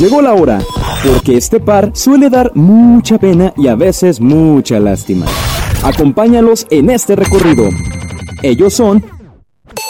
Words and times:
Llegó 0.00 0.22
la 0.22 0.32
hora, 0.32 0.60
porque 1.06 1.36
este 1.36 1.60
par 1.60 1.90
suele 1.92 2.30
dar 2.30 2.52
mucha 2.54 3.18
pena 3.18 3.52
y 3.58 3.68
a 3.68 3.74
veces 3.74 4.18
mucha 4.18 4.80
lástima. 4.80 5.26
Acompáñalos 5.82 6.66
en 6.70 6.88
este 6.88 7.16
recorrido. 7.16 7.68
Ellos 8.42 8.72
son 8.72 9.04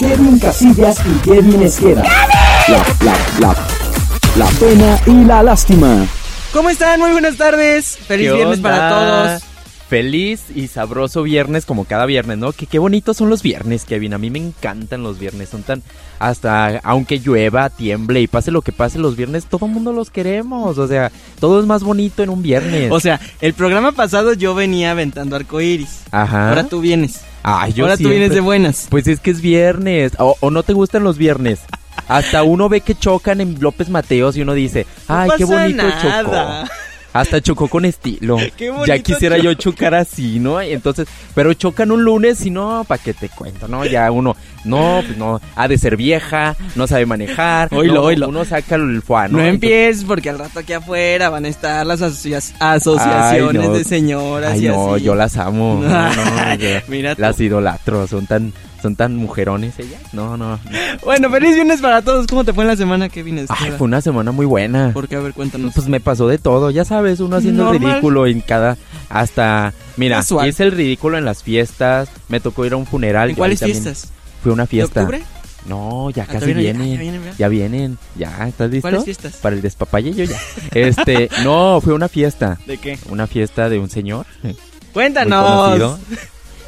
Kevin 0.00 0.40
Casillas 0.40 0.98
y 1.06 1.28
Kevin 1.28 1.62
Esqueda. 1.62 2.02
La, 2.66 2.84
la, 3.04 3.16
la, 3.38 3.56
la 4.34 4.46
pena 4.58 4.98
y 5.06 5.24
la 5.24 5.44
lástima. 5.44 6.04
¿Cómo 6.52 6.70
están? 6.70 6.98
Muy 6.98 7.12
buenas 7.12 7.36
tardes. 7.36 7.96
Feliz 7.96 8.30
¿Qué 8.30 8.34
viernes 8.34 8.58
para 8.58 8.88
todos. 8.88 9.49
Feliz 9.90 10.44
y 10.54 10.68
sabroso 10.68 11.24
viernes 11.24 11.66
como 11.66 11.84
cada 11.84 12.06
viernes, 12.06 12.38
¿no? 12.38 12.52
Que 12.52 12.66
qué 12.66 12.78
bonitos 12.78 13.16
son 13.16 13.28
los 13.28 13.42
viernes, 13.42 13.84
Kevin. 13.84 14.14
A 14.14 14.18
mí 14.18 14.30
me 14.30 14.38
encantan 14.38 15.02
los 15.02 15.18
viernes. 15.18 15.48
Son 15.48 15.64
tan... 15.64 15.82
Hasta 16.20 16.78
aunque 16.84 17.18
llueva, 17.18 17.70
tiemble 17.70 18.20
y 18.20 18.28
pase 18.28 18.52
lo 18.52 18.62
que 18.62 18.70
pase 18.70 19.00
los 19.00 19.16
viernes, 19.16 19.46
todo 19.46 19.66
el 19.66 19.72
mundo 19.72 19.92
los 19.92 20.10
queremos. 20.10 20.78
O 20.78 20.86
sea, 20.86 21.10
todo 21.40 21.58
es 21.58 21.66
más 21.66 21.82
bonito 21.82 22.22
en 22.22 22.30
un 22.30 22.40
viernes. 22.40 22.92
O 22.92 23.00
sea, 23.00 23.20
el 23.40 23.52
programa 23.52 23.90
pasado 23.90 24.32
yo 24.34 24.54
venía 24.54 24.92
aventando 24.92 25.34
arcoiris. 25.34 26.02
Ajá. 26.12 26.50
Ahora 26.50 26.64
tú 26.68 26.80
vienes. 26.80 27.22
Ay, 27.42 27.72
yo 27.72 27.84
Ahora 27.84 27.94
tú 27.96 28.02
siempre- 28.04 28.18
vienes 28.18 28.34
de 28.36 28.40
buenas. 28.42 28.86
Pues 28.90 29.08
es 29.08 29.18
que 29.18 29.32
es 29.32 29.40
viernes. 29.40 30.12
O, 30.20 30.36
o 30.38 30.50
no 30.52 30.62
te 30.62 30.72
gustan 30.72 31.02
los 31.02 31.18
viernes. 31.18 31.58
Hasta 32.06 32.44
uno 32.44 32.68
ve 32.68 32.80
que 32.82 32.94
chocan 32.94 33.40
en 33.40 33.56
López 33.60 33.88
Mateos 33.88 34.36
y 34.36 34.42
uno 34.42 34.54
dice, 34.54 34.86
No 35.08 35.16
ay, 35.16 35.30
qué 35.36 35.46
pasa 35.46 35.62
bonito 35.62 35.82
nada. 35.82 36.64
chocó. 36.64 36.72
Hasta 37.12 37.40
chocó 37.40 37.68
con 37.68 37.84
estilo. 37.84 38.36
Qué 38.56 38.70
bonito 38.70 38.86
ya 38.86 38.98
quisiera 39.00 39.36
yo 39.38 39.52
chocar 39.54 39.94
así, 39.94 40.38
¿no? 40.38 40.60
Entonces, 40.60 41.08
pero 41.34 41.52
chocan 41.54 41.90
un 41.90 42.04
lunes 42.04 42.44
y 42.46 42.50
no, 42.50 42.84
¿para 42.86 43.02
qué 43.02 43.12
te 43.14 43.28
cuento? 43.28 43.66
No, 43.66 43.84
ya 43.84 44.10
uno, 44.12 44.36
no, 44.64 45.02
pues 45.04 45.16
no, 45.18 45.40
ha 45.56 45.66
de 45.68 45.76
ser 45.78 45.96
vieja, 45.96 46.54
no 46.76 46.86
sabe 46.86 47.06
manejar. 47.06 47.68
Oílo, 47.74 47.94
no, 47.94 48.02
oílo. 48.02 48.28
Uno 48.28 48.44
saca 48.44 48.76
el 48.76 49.02
fuano. 49.02 49.38
No, 49.38 49.44
empieces 49.44 50.04
porque 50.04 50.30
al 50.30 50.38
rato 50.38 50.60
aquí 50.60 50.72
afuera 50.72 51.30
van 51.30 51.44
a 51.44 51.48
estar 51.48 51.84
las 51.84 52.00
asocia- 52.00 52.40
asociaciones 52.58 53.62
Ay, 53.62 53.68
no. 53.68 53.74
de 53.74 53.84
señoras 53.84 54.52
Ay, 54.52 54.66
y 54.66 54.68
no, 54.68 54.94
así. 54.94 55.04
yo 55.04 55.14
las 55.14 55.36
amo. 55.36 55.80
No, 55.90 56.14
no, 56.14 56.54
yo 56.54 56.68
Mira 56.88 57.14
las 57.18 57.40
idolatro, 57.40 58.06
son 58.06 58.26
tan, 58.26 58.52
son 58.82 58.96
tan 58.96 59.16
mujerones 59.16 59.78
ellas. 59.78 60.00
No, 60.12 60.36
no. 60.36 60.50
no. 60.56 60.60
Bueno, 61.04 61.30
feliz 61.30 61.54
viernes 61.54 61.80
para 61.80 62.02
todos. 62.02 62.26
¿Cómo 62.26 62.44
te 62.44 62.52
fue 62.52 62.64
en 62.64 62.68
la 62.68 62.76
semana 62.76 63.08
que 63.08 63.22
vienes? 63.22 63.46
Ay, 63.50 63.72
fue 63.76 63.86
una 63.86 64.00
semana 64.00 64.32
muy 64.32 64.46
buena. 64.46 64.92
¿Por 64.92 65.08
qué? 65.08 65.16
A 65.16 65.20
ver, 65.20 65.32
cuéntanos. 65.32 65.74
Pues 65.74 65.88
me 65.88 66.00
pasó 66.00 66.28
de 66.28 66.38
todo, 66.38 66.70
ya 66.70 66.84
sabes, 66.84 67.20
uno 67.20 67.36
haciendo 67.36 67.72
el 67.72 67.78
ridículo 67.80 68.26
en 68.26 68.40
cada 68.40 68.76
hasta 69.08 69.74
mira, 69.96 70.16
Casual. 70.16 70.48
hice 70.48 70.62
el 70.64 70.72
ridículo 70.72 71.18
en 71.18 71.24
las 71.24 71.42
fiestas, 71.42 72.08
me 72.28 72.40
tocó 72.40 72.64
ir 72.64 72.72
a 72.72 72.76
un 72.76 72.86
funeral. 72.86 73.30
¿En 73.30 73.36
cuáles 73.36 73.60
fiestas? 73.60 74.10
Fue 74.42 74.52
una 74.52 74.62
¿De 74.64 74.68
fiesta. 74.68 75.00
octubre? 75.02 75.22
No, 75.66 76.08
ya 76.10 76.22
Ah, 76.22 76.32
casi 76.32 76.54
vienen. 76.54 76.92
ya 76.94 76.98
vienen, 77.00 77.20
¿verdad? 77.22 77.36
Ya 77.38 77.48
vienen, 77.48 77.98
ya, 78.16 78.48
¿estás 78.48 78.70
listo? 78.70 78.88
¿Cuáles 78.88 79.04
fiestas? 79.04 79.34
Para 79.36 79.54
el 79.56 79.60
despapalle 79.62 80.14
yo 80.14 80.24
ya. 80.24 80.38
Este, 80.72 81.28
no, 81.44 81.80
fue 81.82 81.92
una 81.92 82.08
fiesta, 82.08 82.58
¿De 82.66 82.78
qué? 82.78 82.98
una 83.10 83.26
fiesta 83.26 83.68
de 83.68 83.78
un 83.78 83.90
señor 83.90 84.24
Cuéntanos. 84.94 85.98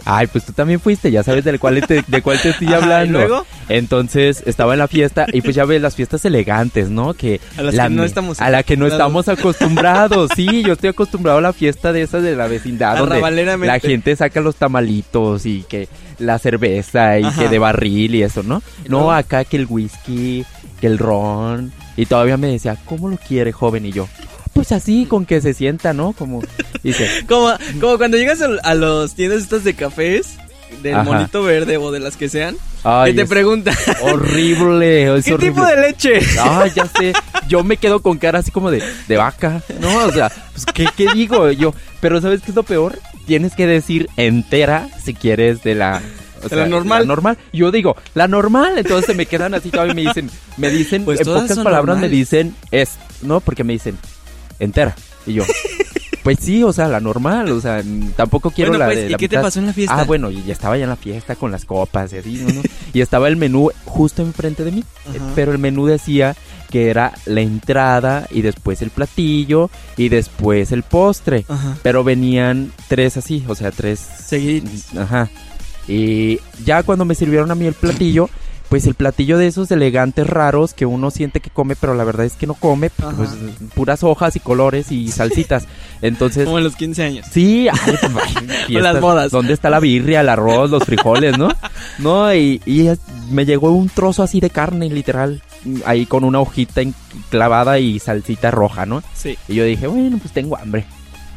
Ay, 0.04 0.26
pues 0.26 0.44
tú 0.44 0.52
también 0.52 0.80
fuiste, 0.80 1.10
ya 1.10 1.22
sabes 1.22 1.44
del 1.44 1.60
cual 1.60 1.80
te, 1.86 2.02
de 2.06 2.22
cuál 2.22 2.40
te 2.40 2.50
estoy 2.50 2.66
Ajá, 2.72 2.78
¿y 2.78 2.82
hablando. 2.82 3.18
luego? 3.20 3.46
Entonces 3.68 4.42
estaba 4.46 4.72
en 4.74 4.80
la 4.80 4.88
fiesta 4.88 5.26
y 5.32 5.40
pues 5.42 5.54
ya 5.54 5.64
ves 5.64 5.80
las 5.80 5.94
fiestas 5.96 6.24
elegantes, 6.24 6.90
¿no? 6.90 7.14
Que 7.14 7.40
A 7.56 7.62
las 7.62 7.74
la 7.74 7.84
que 7.88 7.94
no 7.94 8.04
estamos 8.04 8.40
a 8.40 8.50
la 8.50 8.62
que 8.62 8.76
no 8.76 8.86
acostumbrados. 8.86 9.26
estamos 9.26 9.38
acostumbrados. 9.38 10.30
Sí, 10.36 10.62
yo 10.62 10.72
estoy 10.74 10.90
acostumbrado 10.90 11.38
a 11.38 11.42
la 11.42 11.52
fiesta 11.52 11.92
de 11.92 12.02
esas 12.02 12.22
de 12.22 12.36
la 12.36 12.46
vecindad 12.48 12.96
donde 12.98 13.56
la 13.66 13.78
gente 13.80 14.14
saca 14.16 14.40
los 14.40 14.56
tamalitos 14.56 15.46
y 15.46 15.62
que 15.68 15.88
la 16.18 16.38
cerveza 16.38 17.18
y 17.18 17.24
Ajá. 17.24 17.42
que 17.42 17.48
de 17.48 17.58
barril 17.58 18.14
y 18.14 18.22
eso, 18.22 18.42
¿no? 18.42 18.62
¿Y 18.84 18.88
No, 18.88 19.12
acá 19.12 19.44
que 19.44 19.56
el 19.56 19.66
whisky, 19.68 20.44
que 20.80 20.86
el 20.86 20.98
ron 20.98 21.72
y 21.96 22.06
todavía 22.06 22.36
me 22.36 22.48
decía, 22.48 22.76
"¿Cómo 22.84 23.08
lo 23.08 23.16
quiere, 23.16 23.52
joven?" 23.52 23.86
y 23.86 23.92
yo, 23.92 24.08
pues 24.54 24.72
así 24.72 25.06
con 25.06 25.24
que 25.26 25.40
se 25.40 25.54
sienta, 25.54 25.92
¿no? 25.92 26.12
Como 26.12 26.42
dice, 26.82 27.08
Como, 27.28 27.50
como 27.80 27.98
cuando 27.98 28.16
llegas 28.16 28.40
a, 28.62 28.74
los 28.74 29.14
tiendas 29.14 29.42
estas 29.42 29.64
de 29.64 29.74
cafés, 29.74 30.36
del 30.82 30.94
Ajá. 30.94 31.02
monito 31.04 31.42
verde 31.42 31.76
o 31.76 31.90
de 31.92 32.00
las 32.00 32.16
que 32.16 32.28
sean, 32.30 32.56
"Ay, 32.82 33.12
que 33.14 33.22
te 33.22 33.26
preguntan, 33.28 33.74
horrible, 34.02 35.16
es 35.18 35.24
¿qué 35.26 35.34
horrible". 35.34 35.52
tipo 35.54 35.66
de 35.66 35.80
leche? 35.80 36.20
Ah, 36.40 36.66
ya 36.74 36.86
sé. 36.86 37.12
Yo 37.48 37.62
me 37.64 37.76
quedo 37.76 38.00
con 38.00 38.18
cara 38.18 38.38
así 38.38 38.50
como 38.50 38.70
de, 38.70 38.82
de 39.08 39.16
vaca. 39.16 39.62
No, 39.80 40.06
o 40.06 40.12
sea, 40.12 40.30
pues, 40.52 40.64
¿qué, 40.66 40.86
¿qué 40.96 41.08
digo 41.12 41.50
yo? 41.50 41.74
Pero 42.00 42.20
¿sabes 42.20 42.40
qué 42.42 42.50
es 42.50 42.56
lo 42.56 42.62
peor? 42.62 42.98
Tienes 43.26 43.54
que 43.54 43.66
decir 43.66 44.08
entera 44.16 44.88
si 45.04 45.14
quieres 45.14 45.62
de 45.62 45.74
la... 45.74 46.00
o 46.42 46.48
De 46.48 46.56
la 46.56 46.66
normal. 46.66 47.06
normal. 47.06 47.38
Yo 47.52 47.70
digo, 47.70 47.96
la 48.14 48.26
normal. 48.26 48.72
Entonces 48.78 49.06
se 49.06 49.14
me 49.14 49.26
quedan 49.26 49.54
así 49.54 49.70
todavía 49.70 49.92
y 49.92 49.96
me 49.96 50.02
dicen, 50.02 50.30
me 50.56 50.70
dicen, 50.70 51.04
Pues 51.04 51.20
en 51.20 51.26
pocas 51.26 51.58
palabras 51.58 51.98
me 51.98 52.08
dicen 52.08 52.54
es, 52.70 52.92
¿no? 53.22 53.40
Porque 53.40 53.62
me 53.62 53.74
dicen 53.74 53.96
entera. 54.64 54.94
Y 55.26 55.34
yo, 55.34 55.44
pues 56.22 56.38
sí, 56.40 56.62
o 56.62 56.72
sea, 56.72 56.88
la 56.88 57.00
normal. 57.00 57.50
O 57.52 57.60
sea, 57.60 57.82
tampoco 58.16 58.50
quiero 58.50 58.70
Bueno, 58.70 58.84
la 58.84 58.90
pues, 58.90 58.98
de 58.98 59.06
¿y 59.06 59.10
la 59.10 59.18
qué 59.18 59.28
te 59.28 59.38
pasó 59.38 59.58
en 59.58 59.66
la 59.66 59.72
fiesta? 59.72 60.00
Ah, 60.00 60.04
bueno, 60.04 60.30
y 60.30 60.42
ya 60.42 60.52
estaba 60.52 60.76
ya 60.76 60.84
en 60.84 60.90
la 60.90 60.96
fiesta 60.96 61.36
con 61.36 61.50
las 61.50 61.64
copas 61.64 62.12
y 62.12 62.18
así, 62.18 62.34
¿no? 62.34 62.52
¿no? 62.52 62.62
Y 62.92 63.00
estaba 63.00 63.28
el 63.28 63.36
menú 63.36 63.70
justo 63.84 64.22
enfrente 64.22 64.64
de 64.64 64.72
mí. 64.72 64.84
Ajá. 65.06 65.16
Eh, 65.16 65.20
Pero 65.34 65.52
el 65.52 65.58
menú 65.58 65.86
decía 65.86 66.36
que 66.70 66.88
era 66.88 67.12
la 67.26 67.42
entrada 67.42 68.26
y 68.30 68.40
después 68.40 68.80
el 68.80 68.90
platillo 68.90 69.70
y 69.96 70.08
después 70.08 70.72
el 70.72 70.82
postre. 70.82 71.44
Ajá. 71.48 71.76
Pero 71.82 72.02
venían 72.04 72.72
tres 72.88 73.16
así, 73.18 73.44
o 73.46 73.54
sea, 73.54 73.70
tres... 73.70 73.98
Seguiditos. 73.98 74.96
Ajá. 74.96 75.28
Y 75.88 76.38
ya 76.64 76.82
cuando 76.82 77.04
me 77.04 77.14
sirvieron 77.14 77.50
a 77.50 77.54
mí 77.54 77.66
el 77.66 77.74
platillo, 77.74 78.30
pues 78.72 78.86
el 78.86 78.94
platillo 78.94 79.36
de 79.36 79.48
esos 79.48 79.70
elegantes 79.70 80.26
raros 80.26 80.72
que 80.72 80.86
uno 80.86 81.10
siente 81.10 81.40
que 81.40 81.50
come, 81.50 81.76
pero 81.76 81.94
la 81.94 82.04
verdad 82.04 82.24
es 82.24 82.32
que 82.32 82.46
no 82.46 82.54
come, 82.54 82.90
Ajá. 83.00 83.12
pues 83.14 83.28
puras 83.74 84.02
hojas 84.02 84.34
y 84.34 84.40
colores 84.40 84.90
y 84.90 85.08
salsitas. 85.12 85.66
Entonces... 86.00 86.46
Como 86.46 86.56
en 86.56 86.64
los 86.64 86.74
15 86.76 87.02
años. 87.02 87.26
Sí, 87.30 87.68
ay, 87.68 87.78
pues, 88.00 88.00
fiestas. 88.66 88.94
las 88.94 88.98
bodas. 88.98 89.30
¿Dónde 89.30 89.52
está 89.52 89.68
la 89.68 89.78
birria, 89.78 90.22
el 90.22 90.30
arroz, 90.30 90.70
los 90.70 90.84
frijoles, 90.84 91.36
no? 91.36 91.50
No, 91.98 92.34
y, 92.34 92.62
y 92.64 92.88
me 93.30 93.44
llegó 93.44 93.72
un 93.72 93.90
trozo 93.90 94.22
así 94.22 94.40
de 94.40 94.48
carne, 94.48 94.88
literal, 94.88 95.42
ahí 95.84 96.06
con 96.06 96.24
una 96.24 96.40
hojita 96.40 96.80
clavada 97.28 97.78
y 97.78 97.98
salsita 97.98 98.50
roja, 98.50 98.86
¿no? 98.86 99.02
Sí. 99.12 99.36
Y 99.48 99.56
yo 99.56 99.64
dije, 99.64 99.86
bueno, 99.86 100.16
pues 100.16 100.32
tengo 100.32 100.56
hambre. 100.56 100.86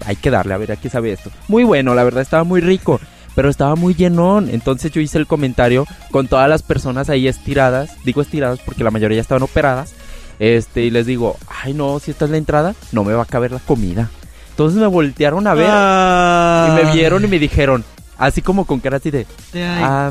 Hay 0.06 0.16
que 0.16 0.32
darle, 0.32 0.54
a 0.54 0.58
ver 0.58 0.72
a 0.72 0.78
qué 0.78 0.90
sabe 0.90 1.12
esto. 1.12 1.32
Muy 1.50 1.66
bueno, 1.66 1.96
la 1.96 2.06
verdad 2.06 2.22
estaba 2.22 2.46
muy 2.46 2.62
rico, 2.62 3.02
pero 3.36 3.50
estaba 3.50 3.76
muy 3.76 3.94
llenón. 3.94 4.50
Entonces 4.50 4.92
yo 4.92 5.02
hice 5.02 5.18
el 5.18 5.28
comentario 5.28 5.86
con 6.12 6.28
todas 6.28 6.50
las 6.50 6.64
personas 6.64 7.10
ahí 7.10 7.28
estiradas. 7.28 7.92
Digo 8.04 8.22
estiradas 8.22 8.60
porque 8.66 8.84
la 8.84 8.92
mayoría 8.92 9.22
estaban 9.22 9.44
operadas. 9.44 9.94
Este, 10.40 10.82
y 10.82 10.90
les 10.90 11.06
digo, 11.06 11.38
ay 11.64 11.74
no, 11.74 12.00
si 12.00 12.12
esta 12.12 12.26
es 12.26 12.32
la 12.32 12.38
entrada, 12.38 12.76
no 12.92 13.04
me 13.04 13.14
va 13.14 13.24
a 13.24 13.28
caber 13.28 13.52
la 13.52 13.60
comida. 13.60 14.10
Entonces 14.52 14.80
me 14.80 14.88
voltearon 14.88 15.48
a 15.48 15.54
ver 15.54 15.68
Ah. 15.70 16.70
y 16.82 16.86
me 16.86 16.94
vieron 16.94 17.24
y 17.26 17.28
me 17.28 17.40
dijeron, 17.40 17.84
así 18.18 18.42
como 18.42 18.66
con 18.66 18.80
cara 18.80 18.98
así 18.98 19.12
de, 19.12 19.28
ah, 19.58 20.10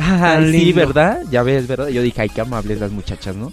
ah, 0.00 0.18
tan 0.20 0.50
sí. 0.52 0.72
¿verdad? 0.72 1.20
Ya 1.30 1.42
ves, 1.44 1.66
¿verdad? 1.68 1.88
Yo 1.88 2.02
dije, 2.02 2.22
ay, 2.22 2.28
qué 2.28 2.40
amables 2.40 2.80
las 2.80 2.90
muchachas, 2.90 3.36
¿no? 3.36 3.52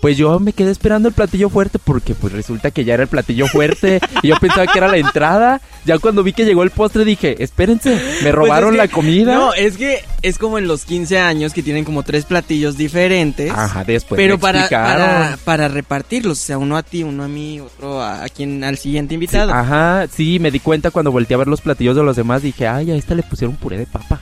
Pues 0.00 0.16
yo 0.16 0.38
me 0.38 0.52
quedé 0.52 0.70
esperando 0.70 1.08
el 1.08 1.14
platillo 1.14 1.48
fuerte 1.50 1.80
porque 1.80 2.14
pues 2.14 2.32
resulta 2.32 2.70
que 2.70 2.84
ya 2.84 2.94
era 2.94 3.02
el 3.02 3.08
platillo 3.08 3.48
fuerte 3.48 4.00
y 4.22 4.28
yo 4.28 4.36
pensaba 4.40 4.66
que 4.68 4.78
era 4.78 4.86
la 4.88 4.96
entrada. 4.98 5.60
Ya 5.84 5.98
cuando 5.98 6.22
vi 6.22 6.32
que 6.32 6.44
llegó 6.44 6.62
el 6.62 6.70
postre 6.70 7.04
dije, 7.04 7.42
espérense, 7.42 8.00
me 8.22 8.30
robaron 8.30 8.74
Pues 8.76 8.82
es 8.84 8.88
la 8.90 8.94
comida. 8.94 9.34
No, 9.34 9.54
es 9.54 9.76
que 9.76 10.04
es 10.22 10.38
como 10.38 10.58
en 10.58 10.68
los 10.68 10.84
15 10.84 11.18
años 11.18 11.52
que 11.52 11.62
tienen 11.64 11.84
como 11.84 12.04
tres 12.04 12.26
platillos 12.26 12.76
diferentes. 12.76 13.50
Ajá, 13.50 13.82
después 13.84 14.16
pero 14.16 14.38
para, 14.38 14.68
para, 14.68 15.38
para 15.44 15.66
repartirlos, 15.68 16.38
o 16.40 16.44
sea, 16.44 16.58
uno 16.58 16.76
a 16.76 16.82
ti, 16.84 17.02
uno 17.02 17.24
a 17.24 17.28
mí, 17.28 17.58
otro 17.58 18.00
a, 18.00 18.22
a 18.24 18.28
quien, 18.28 18.62
al 18.62 18.78
siguiente 18.78 19.10
Sí, 19.10 19.14
invitado. 19.14 19.52
ajá, 19.52 20.06
sí, 20.14 20.38
me 20.38 20.50
di 20.50 20.60
cuenta 20.60 20.90
cuando 20.90 21.10
volteé 21.10 21.34
a 21.34 21.38
ver 21.38 21.48
los 21.48 21.60
platillos 21.60 21.96
de 21.96 22.02
los 22.04 22.14
demás, 22.16 22.42
dije, 22.42 22.68
ay, 22.68 22.90
a 22.90 22.94
esta 22.96 23.14
le 23.14 23.22
pusieron 23.24 23.56
puré 23.56 23.78
de 23.78 23.86
papa. 23.86 24.20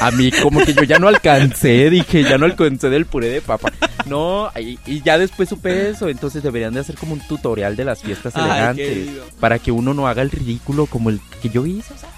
A 0.00 0.10
mí 0.12 0.30
como 0.30 0.64
que 0.64 0.72
yo 0.72 0.82
ya 0.84 0.98
no 0.98 1.08
alcancé, 1.08 1.90
dije, 1.90 2.22
ya 2.22 2.38
no 2.38 2.46
alcancé 2.46 2.88
del 2.90 3.06
puré 3.06 3.28
de 3.28 3.40
papa. 3.40 3.72
No, 4.06 4.50
y, 4.58 4.78
y 4.86 5.02
ya 5.02 5.18
después 5.18 5.48
supe 5.48 5.90
eso, 5.90 6.08
entonces 6.08 6.42
deberían 6.42 6.72
de 6.74 6.80
hacer 6.80 6.96
como 6.96 7.12
un 7.14 7.20
tutorial 7.20 7.74
de 7.76 7.84
las 7.84 8.00
fiestas 8.02 8.32
Ay, 8.36 8.44
elegantes. 8.44 9.08
Para 9.40 9.58
que 9.58 9.72
uno 9.72 9.92
no 9.94 10.06
haga 10.08 10.22
el 10.22 10.30
ridículo 10.30 10.86
como 10.86 11.10
el 11.10 11.20
que 11.42 11.48
yo 11.48 11.66
hice, 11.66 11.92
o 11.92 11.98
sea. 11.98 12.08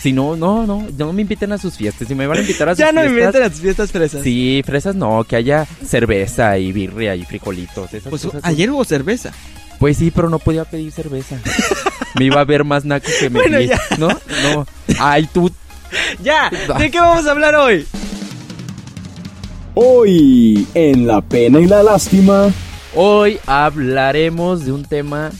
Si 0.00 0.12
no, 0.12 0.36
no, 0.36 0.64
no, 0.64 0.86
no 0.96 1.12
me 1.12 1.22
inviten 1.22 1.50
a 1.52 1.58
sus 1.58 1.76
fiestas. 1.76 2.06
Si 2.06 2.14
me 2.14 2.28
van 2.28 2.38
a 2.38 2.40
invitar 2.42 2.68
a 2.68 2.72
sus 2.72 2.78
Ya 2.78 2.92
no 2.92 3.00
me 3.00 3.08
fiestas... 3.08 3.18
inventen 3.18 3.42
a 3.42 3.50
tus 3.50 3.60
fiestas 3.60 3.90
fresas. 3.90 4.22
Sí, 4.22 4.62
fresas 4.64 4.94
no, 4.94 5.24
que 5.24 5.34
haya 5.34 5.66
cerveza 5.84 6.56
y 6.58 6.70
birria 6.70 7.16
y 7.16 7.24
frijolitos. 7.24 7.92
Esas 7.92 8.08
Pues 8.10 8.22
cosas. 8.22 8.42
ayer 8.44 8.70
hubo 8.70 8.84
cerveza. 8.84 9.32
Pues 9.80 9.96
sí, 9.96 10.12
pero 10.14 10.30
no 10.30 10.38
podía 10.38 10.64
pedir 10.64 10.92
cerveza. 10.92 11.36
me 12.18 12.26
iba 12.26 12.40
a 12.40 12.44
ver 12.44 12.62
más 12.64 12.84
naco 12.84 13.08
que 13.18 13.28
me 13.28 13.40
Bueno, 13.40 13.58
vi. 13.58 13.66
ya. 13.66 13.80
¿No? 13.98 14.08
No. 14.08 14.66
Ay, 15.00 15.28
tú. 15.34 15.50
Ya, 16.22 16.50
¿de 16.78 16.90
qué 16.90 17.00
vamos 17.00 17.26
a 17.26 17.30
hablar 17.30 17.54
hoy? 17.54 17.86
Hoy, 19.74 20.66
en 20.74 21.06
La 21.06 21.20
Pena 21.20 21.60
y 21.60 21.66
la 21.66 21.82
Lástima, 21.82 22.50
Hoy 22.98 23.38
hablaremos 23.44 24.64
de 24.64 24.72
un 24.72 24.86
tema 24.86 25.30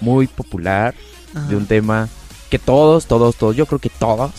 muy 0.00 0.26
popular, 0.26 0.96
de 1.48 1.54
un 1.54 1.64
tema 1.66 2.08
que 2.50 2.58
todos, 2.58 3.06
todos, 3.06 3.36
todos, 3.36 3.54
yo 3.54 3.66
creo 3.66 3.78
que 3.78 3.88
todos 3.88 4.32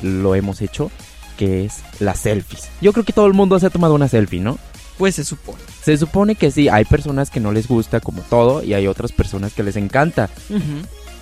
lo 0.00 0.34
hemos 0.34 0.62
hecho, 0.62 0.90
que 1.36 1.66
es 1.66 1.82
las 2.00 2.20
selfies. 2.20 2.70
Yo 2.80 2.94
creo 2.94 3.04
que 3.04 3.12
todo 3.12 3.26
el 3.26 3.34
mundo 3.34 3.60
se 3.60 3.66
ha 3.66 3.70
tomado 3.70 3.94
una 3.94 4.08
selfie, 4.08 4.40
¿no? 4.40 4.58
Pues 4.96 5.16
se 5.16 5.24
supone. 5.24 5.58
Se 5.82 5.98
supone 5.98 6.34
que 6.34 6.50
sí, 6.50 6.70
hay 6.70 6.86
personas 6.86 7.28
que 7.28 7.40
no 7.40 7.52
les 7.52 7.68
gusta 7.68 8.00
como 8.00 8.22
todo 8.22 8.62
y 8.64 8.72
hay 8.72 8.86
otras 8.86 9.12
personas 9.12 9.52
que 9.52 9.62
les 9.62 9.76
encanta. 9.76 10.30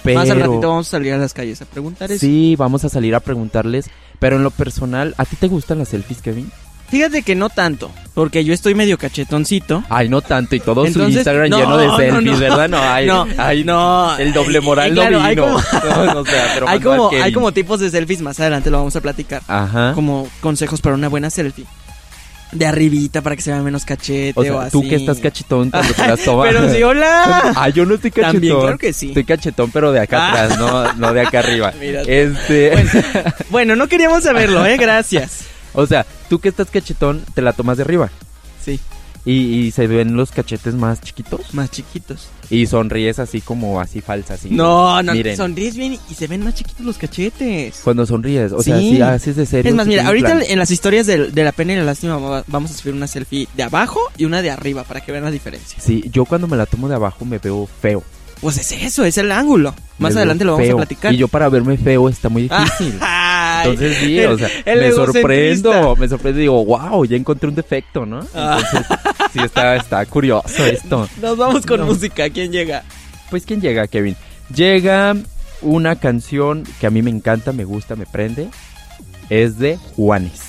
Pero 0.07 0.21
Más 0.21 0.31
al 0.31 0.41
ratito 0.41 0.69
vamos 0.69 0.89
a 0.89 0.91
salir 0.93 1.13
a 1.13 1.19
las 1.19 1.35
calles 1.35 1.61
a 1.61 1.67
preguntar 1.67 2.11
eso. 2.11 2.21
sí, 2.21 2.57
vamos 2.57 2.85
a 2.85 2.89
salir 2.89 3.15
a 3.15 3.21
preguntarles, 3.21 3.91
pero 4.19 4.37
en 4.37 4.43
lo 4.45 4.51
personal, 4.51 5.15
¿a 5.19 5.25
ti 5.27 5.37
te 5.37 5.49
gustan 5.49 5.79
las 5.79 5.89
selfies, 5.89 6.23
Kevin? 6.23 6.51
Fíjate 6.89 7.23
que 7.23 7.35
no 7.35 7.49
tanto, 7.51 7.91
porque 8.15 8.45
yo 8.45 8.55
estoy 8.55 8.77
medio 8.77 8.97
cachetoncito. 8.97 9.83
Ay, 9.89 10.09
no 10.09 10.21
tanto, 10.23 10.55
y 10.55 10.61
todo 10.61 10.83
su 10.83 10.87
Entonces, 10.87 11.17
Instagram 11.17 11.51
no, 11.51 11.59
lleno 11.59 11.77
de 11.79 11.87
no, 11.89 11.97
selfies, 11.97 12.33
no. 12.35 12.39
¿verdad? 12.39 12.69
No, 12.69 12.79
ay, 12.81 13.07
No, 13.07 13.27
ay, 13.39 13.65
no. 13.65 14.17
El 14.19 14.33
doble 14.33 14.61
moral 14.61 14.87
Eh, 14.87 14.91
no 14.95 15.01
claro, 15.01 15.21
hay 15.21 15.35
vino. 15.35 15.47
como- 15.49 15.59
No, 16.07 16.15
no 16.15 16.25
sé, 16.25 16.37
pero 16.55 16.69
hay 16.69 16.79
como 16.81 17.11
hay 17.11 17.33
como 17.33 17.51
tipos 17.53 17.81
de 17.81 17.91
selfies 17.91 18.23
más 18.23 18.39
adelante 18.39 18.71
lo 18.71 18.79
vamos 18.79 18.95
a 18.95 19.01
platicar. 19.01 19.43
Ajá. 19.49 19.93
Como 19.97 20.29
consejos 20.41 20.81
para 20.81 20.95
una 20.95 21.09
buena 21.09 21.29
selfie. 21.29 21.65
De 22.59 22.67
arribita 22.67 23.23
para 23.23 23.37
que 23.37 23.43
se 23.43 23.51
vea 23.53 23.61
menos 23.63 23.85
cachete 23.85 24.33
O 24.39 24.43
o, 24.43 24.45
sea, 24.45 24.61
así. 24.63 24.71
tú 24.73 24.83
que 24.89 24.95
estás 24.97 25.19
cachetón 25.19 25.71
cuando 25.71 25.93
te 25.95 26.07
las 26.07 26.25
tomas. 26.25 26.49
Pero 26.49 26.73
sí, 26.73 26.83
hola. 26.83 27.53
Ah, 27.57 27.69
yo 27.69 27.85
no 27.87 27.95
estoy 27.95 28.11
cachetón. 28.11 28.33
También, 28.33 28.61
claro 28.61 28.79
que 28.79 28.93
sí. 28.93 29.09
Estoy 29.09 29.25
cachetón, 29.25 29.71
pero 29.71 29.93
de 29.93 30.01
acá 30.01 30.19
Ah. 30.29 30.31
atrás, 30.45 30.59
no, 30.59 30.93
no 30.95 31.13
de 31.13 31.21
acá 31.21 31.39
arriba. 31.41 31.73
Mira. 31.81 32.03
Este, 32.03 32.71
Bueno, 32.71 32.91
bueno, 33.51 33.77
no 33.77 33.89
queríamos 33.89 34.23
saberlo, 34.25 34.65
eh, 34.67 34.77
gracias. 34.77 35.43
o 35.73 35.87
sea, 35.87 36.07
tú 36.29 36.39
que 36.39 36.49
estás 36.49 36.71
cachetón, 36.71 37.23
te 37.35 37.43
la 37.43 37.53
tomas 37.53 37.77
de 37.77 37.83
arriba. 37.85 38.11
Sí, 38.65 38.81
Y, 39.27 39.33
y 39.67 39.71
se 39.73 39.87
ven 39.89 40.17
los 40.17 40.31
cachetes 40.31 40.75
más 40.75 41.01
chiquitos. 41.03 41.53
más 41.53 41.69
chiquitos. 41.71 42.29
Y 42.49 42.67
sonríes 42.67 43.19
así 43.19 43.41
como 43.41 43.81
así 43.81 44.01
falsa, 44.01 44.35
así. 44.35 44.49
No, 44.51 45.03
no, 45.03 45.13
Miren. 45.13 45.37
sonríes 45.37 45.77
bien 45.77 45.99
y 46.09 46.15
se 46.15 46.29
ven 46.29 46.45
más 46.45 46.55
chiquitos 46.55 46.87
los 46.87 46.97
cachetes. 46.97 47.81
Cuando 47.83 48.07
sonríes, 48.07 48.53
o 48.53 48.63
sea, 48.63 48.79
Sí. 48.79 48.91
si 48.93 49.03
haces 49.03 49.35
de 49.35 49.45
serio. 49.45 49.69
Es 49.71 49.75
más, 49.75 49.89
mira, 49.89 50.07
ahorita 50.07 50.29
plan. 50.31 50.43
en 50.49 50.59
las 50.61 50.71
historias 50.71 51.07
del- 51.09 51.35
de, 51.35 51.43
la 51.45 51.51
pena 51.51 51.73
y 51.73 51.77
la 51.77 51.83
lástima 51.83 52.19
va- 52.19 52.45
vamos 52.47 52.71
a 52.71 52.75
subir 52.75 52.95
una 52.95 53.09
selfie 53.09 53.49
de 53.57 53.65
abajo 53.65 53.99
y 54.17 54.27
una 54.27 54.43
de 54.43 54.51
arriba 54.51 54.85
para 54.85 55.01
que 55.01 55.11
vean 55.11 55.25
la 55.25 55.33
diferencia. 55.33 55.81
Sí, 55.81 56.05
yo 56.13 56.25
cuando 56.25 56.47
me 56.47 56.57
la 56.57 56.67
tomo 56.67 56.89
de 56.89 56.95
abajo 56.95 57.25
me 57.25 57.39
veo 57.39 57.67
feo. 57.83 58.05
Pues 58.41 58.59
es 58.59 58.73
eso, 58.73 59.05
es 59.05 59.17
el 59.19 59.33
ángulo. 59.33 59.75
Más 59.99 60.15
adelante 60.15 60.45
lo 60.45 60.53
vamos 60.53 60.67
feo. 60.67 60.77
a 60.77 60.81
platicar. 60.81 61.15
Y 61.15 61.17
yo 61.17 61.27
para 61.29 61.49
verme 61.49 61.79
feo 61.79 62.09
está 62.09 62.29
muy 62.29 62.43
difícil. 62.43 62.99
Ay, 63.01 63.71
Entonces 63.71 63.97
sí, 63.99 64.19
el- 64.19 64.33
o 64.33 64.39
sea, 64.39 64.49
me 64.67 64.93
sorprendo, 64.93 65.97
me 65.97 66.09
sorprendo 66.09 66.39
y 66.39 66.43
digo, 66.43 66.65
wow, 66.65 67.05
ya 67.07 67.17
encontré 67.17 67.49
un 67.49 67.55
defecto, 67.55 68.05
¿no? 68.05 68.21
Ah. 68.35 68.59
Entonces, 68.63 68.99
sí 69.33 69.39
está, 69.41 69.77
está 69.77 70.05
curioso 70.07 70.65
esto. 70.67 71.09
Nos 71.23 71.37
vamos 71.39 71.65
con 71.65 71.81
No. 71.81 71.87
música. 71.87 72.29
¿Quién 72.29 72.53
llega? 72.53 72.85
Pues 73.31 73.45
¿quién 73.47 73.61
llega, 73.61 73.87
Kevin? 73.87 74.17
Llega 74.55 75.17
una 75.63 75.97
canción 75.97 76.65
que 76.81 76.87
a 76.87 76.91
mí 76.91 77.01
me 77.03 77.11
encanta, 77.11 77.53
me 77.53 77.65
gusta, 77.65 77.97
me 77.97 78.05
prende. 78.07 78.49
Es 79.31 79.59
de 79.59 79.79
Juanes. 79.97 80.41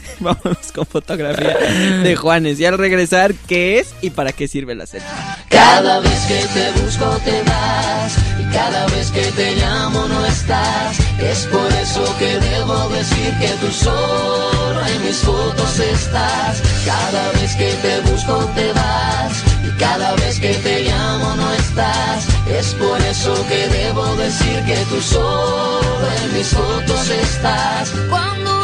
Vámonos 0.20 0.72
con 0.72 0.86
fotografía 0.86 1.56
de 2.02 2.16
Juanes. 2.16 2.60
Y 2.60 2.64
al 2.64 2.78
regresar, 2.78 3.34
¿qué 3.46 3.78
es 3.78 3.94
y 4.00 4.10
para 4.10 4.32
qué 4.32 4.48
sirve 4.48 4.74
la 4.74 4.86
selfie? 4.86 5.08
Cada 5.48 6.00
vez 6.00 6.20
que 6.26 6.40
te 6.54 6.80
busco 6.80 7.06
te 7.24 7.42
vas 7.42 8.16
y 8.40 8.52
cada 8.52 8.86
vez 8.86 9.10
que 9.10 9.24
te 9.32 9.56
llamo 9.56 10.06
no 10.08 10.24
estás. 10.26 10.98
Es 11.18 11.46
por 11.46 11.72
eso 11.72 12.04
que 12.18 12.38
debo 12.38 12.88
decir 12.90 13.34
que 13.40 13.48
tú 13.60 13.72
solo 13.72 14.86
en 14.86 15.06
mis 15.06 15.18
fotos 15.18 15.78
estás. 15.78 16.62
Cada 16.84 17.32
vez 17.32 17.54
que 17.56 17.72
te 17.82 18.00
busco 18.10 18.38
te 18.54 18.72
vas 18.72 19.32
y 19.64 19.78
cada 19.78 20.14
vez 20.16 20.38
que 20.38 20.54
te 20.54 20.82
llamo 20.84 21.34
no 21.36 21.52
estás. 21.52 22.26
Es 22.48 22.74
por 22.74 23.00
eso 23.00 23.34
que 23.48 23.68
debo 23.68 24.04
decir 24.16 24.64
que 24.64 24.76
tú 24.90 25.00
solo 25.00 26.06
en 26.24 26.32
mis 26.36 26.48
fotos 26.48 27.08
estás. 27.08 27.90
Cuando 28.08 28.61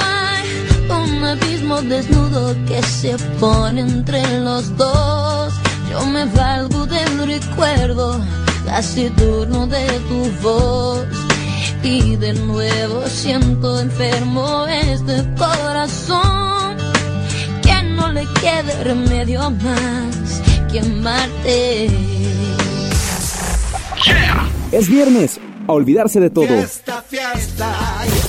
un 0.90 1.24
abismo 1.24 1.82
desnudo 1.82 2.54
que 2.66 2.82
se 2.82 3.16
pone 3.40 3.80
entre 3.80 4.40
los 4.40 4.76
dos, 4.76 5.52
yo 5.90 6.04
me 6.06 6.24
valgo 6.26 6.86
del 6.86 7.26
recuerdo 7.26 8.20
casi 8.66 9.08
turno 9.10 9.66
de 9.66 9.86
tu 10.08 10.30
voz. 10.42 11.06
Y 11.82 12.16
de 12.16 12.34
nuevo 12.34 13.06
siento 13.06 13.80
enfermo 13.80 14.66
este 14.66 15.24
corazón, 15.36 16.76
que 17.62 17.82
no 17.82 18.12
le 18.12 18.26
quede 18.40 18.84
remedio 18.84 19.50
más 19.50 20.42
que 20.70 20.80
amarte. 20.80 21.86
Es 24.70 24.88
viernes, 24.88 25.40
a 25.66 25.72
olvidarse 25.72 26.20
de 26.20 26.30
todo. 26.30 26.48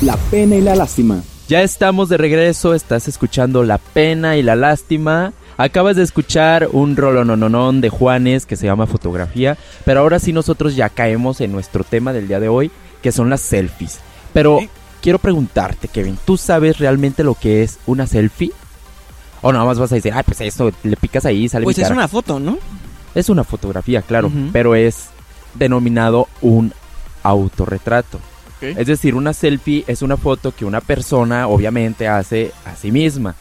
La 0.02 0.16
pena 0.32 0.56
y 0.56 0.62
la 0.62 0.76
lástima. 0.76 1.22
Ya 1.50 1.64
estamos 1.64 2.10
de 2.10 2.18
regreso, 2.18 2.76
estás 2.76 3.08
escuchando 3.08 3.64
La 3.64 3.80
Pena 3.80 4.38
y 4.38 4.44
la 4.44 4.56
Lástima. 4.56 5.34
Acabas 5.58 5.96
de 5.96 6.04
escuchar 6.04 6.70
un 6.72 6.96
rolonononón 6.96 7.82
de 7.82 7.90
Juanes 7.90 8.46
que 8.46 8.56
se 8.56 8.68
llama 8.68 8.86
Fotografía, 8.86 9.58
pero 9.84 10.02
ahora 10.02 10.20
sí 10.20 10.32
nosotros 10.32 10.76
ya 10.76 10.90
caemos 10.90 11.42
en 11.42 11.52
nuestro 11.52 11.84
tema 11.84 12.14
del 12.14 12.28
día 12.28 12.40
de 12.40 12.50
hoy, 12.50 12.70
que 13.02 13.12
son 13.12 13.32
las 13.32 13.42
selfies. 13.42 13.98
Pero 14.32 14.60
¿Eh? 14.60 14.70
quiero 15.02 15.18
preguntarte, 15.18 15.88
Kevin, 15.88 16.20
¿tú 16.24 16.38
sabes 16.38 16.78
realmente 16.78 17.24
lo 17.24 17.34
que 17.34 17.64
es 17.64 17.80
una 17.88 18.06
selfie? 18.06 18.52
O 19.42 19.52
nada 19.52 19.66
más 19.66 19.80
vas 19.80 19.92
a 19.92 19.96
decir, 19.96 20.14
ah, 20.14 20.22
pues 20.22 20.42
esto, 20.42 20.72
le 20.84 20.98
picas 20.98 21.26
ahí 21.26 21.46
y 21.46 21.50
sale 21.50 21.64
Pues 21.64 21.78
mi 21.78 21.82
es 21.82 21.90
cara"? 21.90 22.00
una 22.00 22.08
foto, 22.08 22.40
¿no? 22.40 22.60
Es 23.16 23.28
una 23.28 23.44
fotografía, 23.44 24.04
claro, 24.04 24.32
pero 24.54 24.76
es 24.76 25.08
denominado 25.56 26.28
un 26.42 26.74
autorretrato. 27.24 28.20
Es 28.62 28.88
decir, 28.88 29.16
una 29.16 29.34
selfie 29.34 29.84
es 29.88 30.02
una 30.02 30.18
foto 30.18 30.54
que 30.54 30.66
una 30.66 30.82
persona 30.82 31.48
obviamente 31.48 32.08
hace 32.08 32.52
a 32.66 32.76
sí 32.76 32.92
misma. 32.92 33.36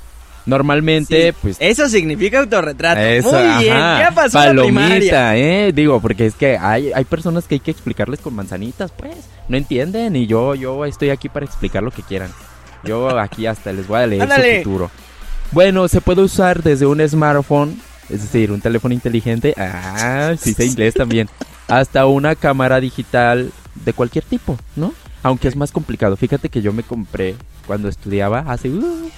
Normalmente, 0.46 1.30
Sí. 1.32 1.36
pues... 1.42 1.56
Eso 1.60 1.88
significa 1.88 2.40
autorretrato. 2.40 3.00
eso, 3.00 3.30
Muy 3.32 3.64
bien, 3.64 3.76
ajá, 3.76 4.00
ya 4.00 4.10
pasó 4.14 4.38
la 4.38 4.62
primaria. 4.62 4.72
palomita, 4.88 5.36
¿eh? 5.36 5.72
Digo, 5.74 6.00
porque 6.00 6.26
es 6.26 6.34
que 6.34 6.56
hay, 6.56 6.90
hay 6.92 7.04
personas 7.04 7.44
que 7.44 7.56
hay 7.56 7.60
que 7.60 7.70
explicarles 7.70 8.20
con 8.20 8.34
manzanitas, 8.34 8.90
pues. 8.92 9.14
No 9.48 9.56
entienden 9.58 10.16
y 10.16 10.26
yo, 10.26 10.54
yo 10.54 10.84
estoy 10.86 11.10
aquí 11.10 11.28
para 11.28 11.44
explicar 11.44 11.82
lo 11.82 11.90
que 11.90 12.02
quieran. 12.02 12.30
Yo 12.84 13.18
aquí 13.18 13.46
hasta 13.46 13.72
les 13.72 13.86
voy 13.86 14.00
a 14.00 14.06
leer 14.06 14.22
Ándale. 14.22 14.58
su 14.58 14.64
futuro. 14.64 14.90
Bueno, 15.50 15.86
se 15.88 16.00
puede 16.00 16.22
usar 16.22 16.62
desde 16.62 16.86
un 16.86 17.06
smartphone, 17.06 17.78
es 18.08 18.22
decir, 18.22 18.50
un 18.50 18.60
teléfono 18.60 18.94
inteligente. 18.94 19.54
Ah, 19.58 20.32
sí 20.40 20.54
sé 20.54 20.64
inglés 20.64 20.94
también. 20.94 21.28
Hasta 21.66 22.06
una 22.06 22.34
cámara 22.34 22.80
digital 22.80 23.50
de 23.84 23.92
cualquier 23.92 24.24
tipo, 24.24 24.56
¿no? 24.76 24.94
Aunque 25.22 25.48
es 25.48 25.56
más 25.56 25.72
complicado. 25.72 26.16
Fíjate 26.16 26.48
que 26.48 26.62
yo 26.62 26.72
me 26.72 26.82
compré 26.82 27.34
cuando 27.66 27.88
estudiaba 27.88 28.40
hace 28.46 28.70
uh, 28.70 29.10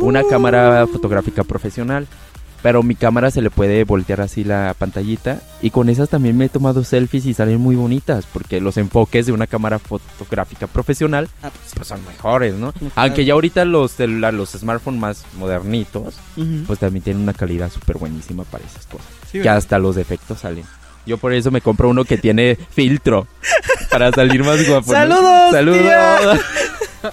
una 0.00 0.24
cámara 0.24 0.86
fotográfica 0.86 1.44
profesional. 1.44 2.06
Pero 2.62 2.82
mi 2.82 2.94
cámara 2.94 3.30
se 3.30 3.42
le 3.42 3.50
puede 3.50 3.84
voltear 3.84 4.22
así 4.22 4.42
la 4.42 4.74
pantallita. 4.78 5.42
Y 5.60 5.68
con 5.68 5.90
esas 5.90 6.08
también 6.08 6.38
me 6.38 6.46
he 6.46 6.48
tomado 6.48 6.82
selfies 6.82 7.26
y 7.26 7.34
salen 7.34 7.60
muy 7.60 7.76
bonitas. 7.76 8.24
Porque 8.32 8.58
los 8.58 8.78
enfoques 8.78 9.26
de 9.26 9.32
una 9.32 9.46
cámara 9.46 9.78
fotográfica 9.78 10.66
profesional 10.66 11.28
Ah, 11.42 11.50
pues 11.50 11.66
sí. 11.66 11.74
pues 11.76 11.88
son 11.88 12.02
mejores, 12.06 12.54
¿no? 12.54 12.72
Claro. 12.72 12.92
Aunque 12.96 13.26
ya 13.26 13.34
ahorita 13.34 13.66
los 13.66 13.90
celulares, 13.92 14.38
los 14.38 14.52
smartphones 14.52 14.98
más 14.98 15.24
modernitos, 15.36 16.14
pues 16.66 16.78
también 16.78 17.02
tienen 17.04 17.22
una 17.22 17.34
calidad 17.34 17.70
súper 17.70 17.98
buenísima 17.98 18.44
para 18.44 18.64
esas 18.64 18.86
cosas. 18.86 19.06
Sí, 19.26 19.32
que 19.32 19.38
¿verdad? 19.40 19.56
hasta 19.58 19.78
los 19.78 19.94
defectos 19.94 20.38
salen. 20.40 20.64
Yo 21.06 21.18
por 21.18 21.32
eso 21.34 21.50
me 21.50 21.60
compro 21.60 21.88
uno 21.88 22.04
que 22.04 22.16
tiene 22.18 22.56
filtro. 22.70 23.26
Para 23.90 24.10
salir 24.12 24.42
más 24.42 24.66
guapo. 24.66 24.92
¿no? 24.92 24.98
¡Saludos, 24.98 25.52
¡Saludos! 25.52 25.82
tía! 25.82 26.40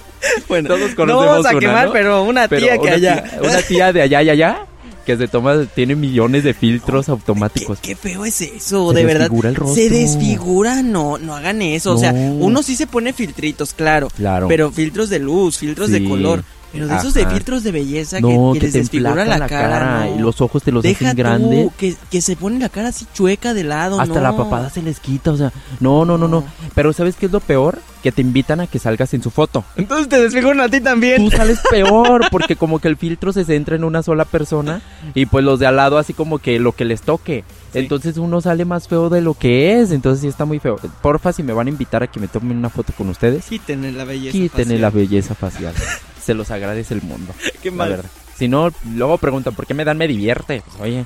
Bueno, 0.48 0.68
Todos 0.68 0.90
no 0.90 0.96
conocemos 0.96 1.26
vamos 1.26 1.46
a 1.46 1.50
una, 1.50 1.58
quemar, 1.60 1.86
¿no? 1.88 1.92
pero 1.92 2.22
una 2.22 2.48
Pero 2.48 2.62
tía 2.62 2.72
que 2.78 2.80
una 2.86 2.92
allá. 2.94 3.24
tía- 3.24 3.40
una 3.42 3.62
tía 3.62 3.92
de 3.92 4.02
allá 4.02 4.22
y 4.22 4.30
allá 4.30 4.66
que 5.04 5.16
se 5.16 5.26
toma, 5.28 5.66
tiene 5.74 5.96
millones 5.96 6.44
de 6.44 6.54
filtros 6.54 7.06
¿Qué, 7.06 7.10
automáticos. 7.12 7.78
qué 7.80 7.96
feo 7.96 8.24
es 8.24 8.40
eso, 8.40 8.90
Se 8.92 8.98
de 8.98 9.04
verdad. 9.04 9.20
desfigura 9.22 9.48
el 9.48 9.56
rostro. 9.56 9.74
Se 9.74 9.90
desfigura, 9.90 10.80
no, 10.82 11.18
no 11.18 11.34
hagan 11.34 11.60
eso. 11.60 11.92
O 11.94 11.98
sea, 11.98 12.12
No. 12.12 12.20
uno 12.36 12.62
sí 12.62 12.76
se 12.76 12.86
pone 12.86 13.12
filtritos, 13.12 13.74
claro. 13.74 14.08
Claro. 14.16 14.46
Pero 14.48 14.70
filtros 14.70 15.10
de 15.10 15.18
luz, 15.18 15.58
filtros 15.58 15.90
de 15.90 16.04
color. 16.08 16.44
Pero 16.72 16.86
de 16.88 16.96
esos 16.96 17.12
de 17.14 17.26
filtros 17.26 17.62
de 17.62 17.70
belleza 17.72 18.16
que, 18.16 18.22
no, 18.22 18.52
que 18.54 18.58
que, 18.60 18.64
les 18.66 18.72
te 18.72 18.78
desfigura 18.78 19.24
la, 19.24 19.46
cara. 19.46 20.06
no. 20.06 20.16
y 20.16 20.18
los 20.20 20.40
ojos 20.40 20.62
te 20.62 20.72
los 20.72 20.82
Deja 20.82 21.04
hacen 21.10 21.16
tú, 21.16 21.22
grandes. 21.22 21.72
que, 21.76 21.94
que 22.10 22.20
se 22.22 22.34
pone 22.34 22.58
la 22.58 22.68
cara 22.70 22.88
así 22.88 23.06
chueca 23.14 23.52
de 23.54 23.62
lado, 23.64 24.00
Hasta 24.00 24.14
no. 24.14 24.20
la 24.22 24.36
papada 24.36 24.70
se 24.70 24.80
les 24.82 24.98
quita, 24.98 25.32
o 25.32 25.36
sea, 25.36 25.52
no, 25.80 26.04
no, 26.04 26.16
no, 26.18 26.28
no. 26.28 26.40
No. 26.40 26.44
Pero 26.74 26.92
¿sabes 26.92 27.16
qué 27.16 27.26
es 27.26 27.32
lo 27.32 27.40
peor? 27.40 27.78
Que 28.02 28.10
te 28.10 28.20
invitan 28.22 28.60
a 28.60 28.66
que 28.66 28.78
salgas 28.80 29.12
en 29.14 29.22
su 29.22 29.30
foto. 29.30 29.64
Entonces 29.76 30.08
te 30.08 30.20
desfiguran 30.20 30.60
a 30.60 30.68
ti 30.68 30.80
también. 30.80 31.28
Tú 31.28 31.36
sales 31.36 31.60
peor 31.70 32.22
porque 32.30 32.56
como 32.56 32.80
que 32.80 32.88
el 32.88 32.96
filtro 32.96 33.32
se 33.32 33.44
centra 33.44 33.76
en 33.76 33.84
una 33.84 34.02
sola 34.02 34.24
persona 34.24 34.80
y 35.14 35.26
pues 35.26 35.44
los 35.44 35.60
de 35.60 35.66
al 35.66 35.76
lado 35.76 35.98
así 35.98 36.12
como 36.14 36.38
que 36.38 36.58
lo 36.58 36.72
que 36.72 36.84
les 36.84 37.02
toque. 37.02 37.44
Sí. 37.72 37.78
Entonces 37.78 38.16
uno 38.16 38.40
sale 38.40 38.64
más 38.64 38.88
feo 38.88 39.08
de 39.08 39.20
lo 39.20 39.34
que 39.34 39.80
es, 39.80 39.92
entonces 39.92 40.22
sí 40.22 40.28
está 40.28 40.44
muy 40.46 40.58
feo. 40.58 40.78
Porfa, 41.00 41.32
si 41.32 41.42
me 41.42 41.52
van 41.52 41.68
a 41.68 41.70
invitar 41.70 42.02
a 42.02 42.06
que 42.06 42.18
me 42.18 42.28
tomen 42.28 42.56
una 42.56 42.70
foto 42.70 42.92
con 42.96 43.08
ustedes, 43.08 43.44
Quítenle 43.46 43.92
la 43.92 44.04
belleza. 44.04 44.32
quítenle 44.32 44.64
facial. 44.64 44.80
la 44.80 44.90
belleza 44.90 45.34
facial. 45.34 45.74
Se 46.22 46.34
los 46.34 46.50
agradece 46.50 46.94
el 46.94 47.02
mundo. 47.02 47.34
Qué 47.62 47.70
la 47.70 47.76
mal. 47.76 47.88
verdad. 47.90 48.10
Si 48.36 48.48
no, 48.48 48.70
luego 48.94 49.18
preguntan, 49.18 49.54
¿por 49.54 49.66
qué 49.66 49.74
me 49.74 49.84
dan 49.84 49.98
me 49.98 50.08
divierte? 50.08 50.62
Pues, 50.66 50.80
oye. 50.80 51.04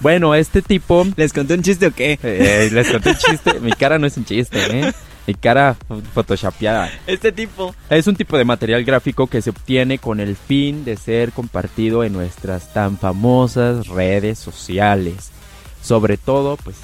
Bueno, 0.00 0.34
este 0.34 0.62
tipo 0.62 1.06
¿Les 1.16 1.32
conté 1.34 1.52
un 1.54 1.62
chiste 1.62 1.86
o 1.88 1.92
qué? 1.92 2.18
eh, 2.22 2.70
les 2.72 2.90
conté 2.90 3.10
un 3.10 3.16
chiste. 3.16 3.60
Mi 3.60 3.72
cara 3.72 3.98
no 3.98 4.06
es 4.06 4.16
un 4.16 4.24
chiste, 4.24 4.58
¿eh? 4.80 4.92
Mi 5.26 5.34
cara 5.34 5.76
photoshopeada. 6.14 6.90
Este 7.06 7.32
tipo. 7.32 7.74
Es 7.90 8.06
un 8.06 8.16
tipo 8.16 8.38
de 8.38 8.46
material 8.46 8.82
gráfico 8.84 9.26
que 9.26 9.42
se 9.42 9.50
obtiene 9.50 9.98
con 9.98 10.20
el 10.20 10.36
fin 10.36 10.86
de 10.86 10.96
ser 10.96 11.32
compartido 11.32 12.02
en 12.02 12.14
nuestras 12.14 12.72
tan 12.72 12.96
famosas 12.96 13.88
redes 13.88 14.38
sociales. 14.38 15.30
Sobre 15.82 16.16
todo, 16.16 16.56
pues, 16.56 16.76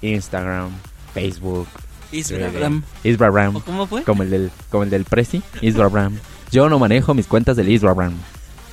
Instagram, 0.00 0.70
Facebook, 1.12 1.66
Instagram. 2.12 2.82
Instagram. 3.02 3.56
¿O 3.56 3.60
cómo 3.62 3.86
fue? 3.88 4.02
Como 4.04 4.22
el 4.22 4.30
del, 4.30 4.50
como 4.70 4.84
el 4.84 4.90
del 4.90 5.04
Prezi, 5.04 5.42
Instagram. 5.60 6.18
Yo 6.56 6.70
no 6.70 6.78
manejo 6.78 7.12
mis 7.12 7.26
cuentas 7.26 7.54
del 7.58 7.68
Instagram. 7.68 8.14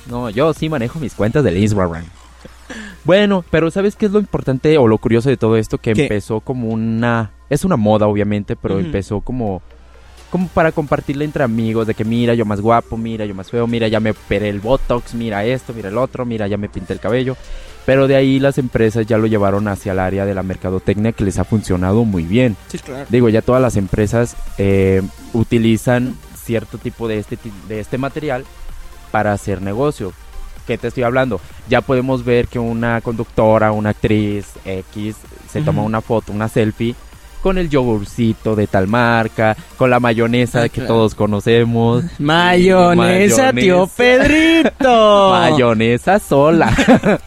No, 0.08 0.30
yo 0.30 0.54
sí 0.54 0.70
manejo 0.70 0.98
mis 0.98 1.12
cuentas 1.12 1.44
del 1.44 1.58
Instagram. 1.58 2.04
Bueno, 3.04 3.44
pero 3.50 3.70
¿sabes 3.70 3.94
qué 3.94 4.06
es 4.06 4.12
lo 4.12 4.20
importante 4.20 4.78
o 4.78 4.88
lo 4.88 4.96
curioso 4.96 5.28
de 5.28 5.36
todo 5.36 5.58
esto? 5.58 5.76
Que 5.76 5.92
¿Qué? 5.92 6.04
empezó 6.04 6.40
como 6.40 6.68
una... 6.68 7.32
Es 7.50 7.62
una 7.62 7.76
moda, 7.76 8.06
obviamente, 8.06 8.56
pero 8.56 8.78
empezó 8.78 9.20
como... 9.20 9.60
Como 10.30 10.48
para 10.48 10.72
compartirle 10.72 11.26
entre 11.26 11.44
amigos, 11.44 11.86
de 11.86 11.92
que 11.92 12.06
mira, 12.06 12.32
yo 12.32 12.46
más 12.46 12.62
guapo, 12.62 12.96
mira, 12.96 13.26
yo 13.26 13.34
más 13.34 13.50
feo, 13.50 13.66
mira, 13.66 13.86
ya 13.86 14.00
me 14.00 14.12
operé 14.12 14.48
el 14.48 14.60
Botox, 14.60 15.12
mira 15.12 15.44
esto, 15.44 15.74
mira 15.74 15.90
el 15.90 15.98
otro, 15.98 16.24
mira, 16.24 16.46
ya 16.46 16.56
me 16.56 16.70
pinté 16.70 16.94
el 16.94 17.00
cabello. 17.00 17.36
Pero 17.84 18.08
de 18.08 18.16
ahí 18.16 18.40
las 18.40 18.56
empresas 18.56 19.04
ya 19.06 19.18
lo 19.18 19.26
llevaron 19.26 19.68
hacia 19.68 19.92
el 19.92 19.98
área 19.98 20.24
de 20.24 20.32
la 20.32 20.42
mercadotecnia 20.42 21.12
que 21.12 21.24
les 21.24 21.38
ha 21.38 21.44
funcionado 21.44 22.06
muy 22.06 22.22
bien. 22.22 22.56
Sí, 22.68 22.78
claro. 22.78 23.04
Digo, 23.10 23.28
ya 23.28 23.42
todas 23.42 23.60
las 23.60 23.76
empresas 23.76 24.36
eh, 24.56 25.02
utilizan 25.34 26.16
cierto 26.44 26.78
tipo 26.78 27.08
de 27.08 27.18
este, 27.18 27.38
de 27.68 27.80
este 27.80 27.98
material 27.98 28.44
para 29.10 29.32
hacer 29.32 29.62
negocio. 29.62 30.12
¿Qué 30.66 30.78
te 30.78 30.88
estoy 30.88 31.02
hablando? 31.02 31.40
Ya 31.68 31.80
podemos 31.82 32.24
ver 32.24 32.48
que 32.48 32.58
una 32.58 33.00
conductora, 33.00 33.72
una 33.72 33.90
actriz 33.90 34.46
X, 34.64 35.16
se 35.50 35.60
toma 35.62 35.82
una 35.82 36.00
foto, 36.00 36.32
una 36.32 36.48
selfie 36.48 36.94
con 37.42 37.58
el 37.58 37.68
yogurcito 37.68 38.56
de 38.56 38.66
tal 38.66 38.88
marca, 38.88 39.54
con 39.76 39.90
la 39.90 40.00
mayonesa 40.00 40.62
Ah, 40.62 40.68
que 40.70 40.80
claro. 40.80 40.94
todos 40.94 41.14
conocemos. 41.14 42.02
Mayonesa, 42.18 43.52
tío 43.52 43.86
Mayonesa. 43.86 43.96
Pedrito. 43.96 45.30
Mayonesa 45.32 46.18
sola. 46.18 46.74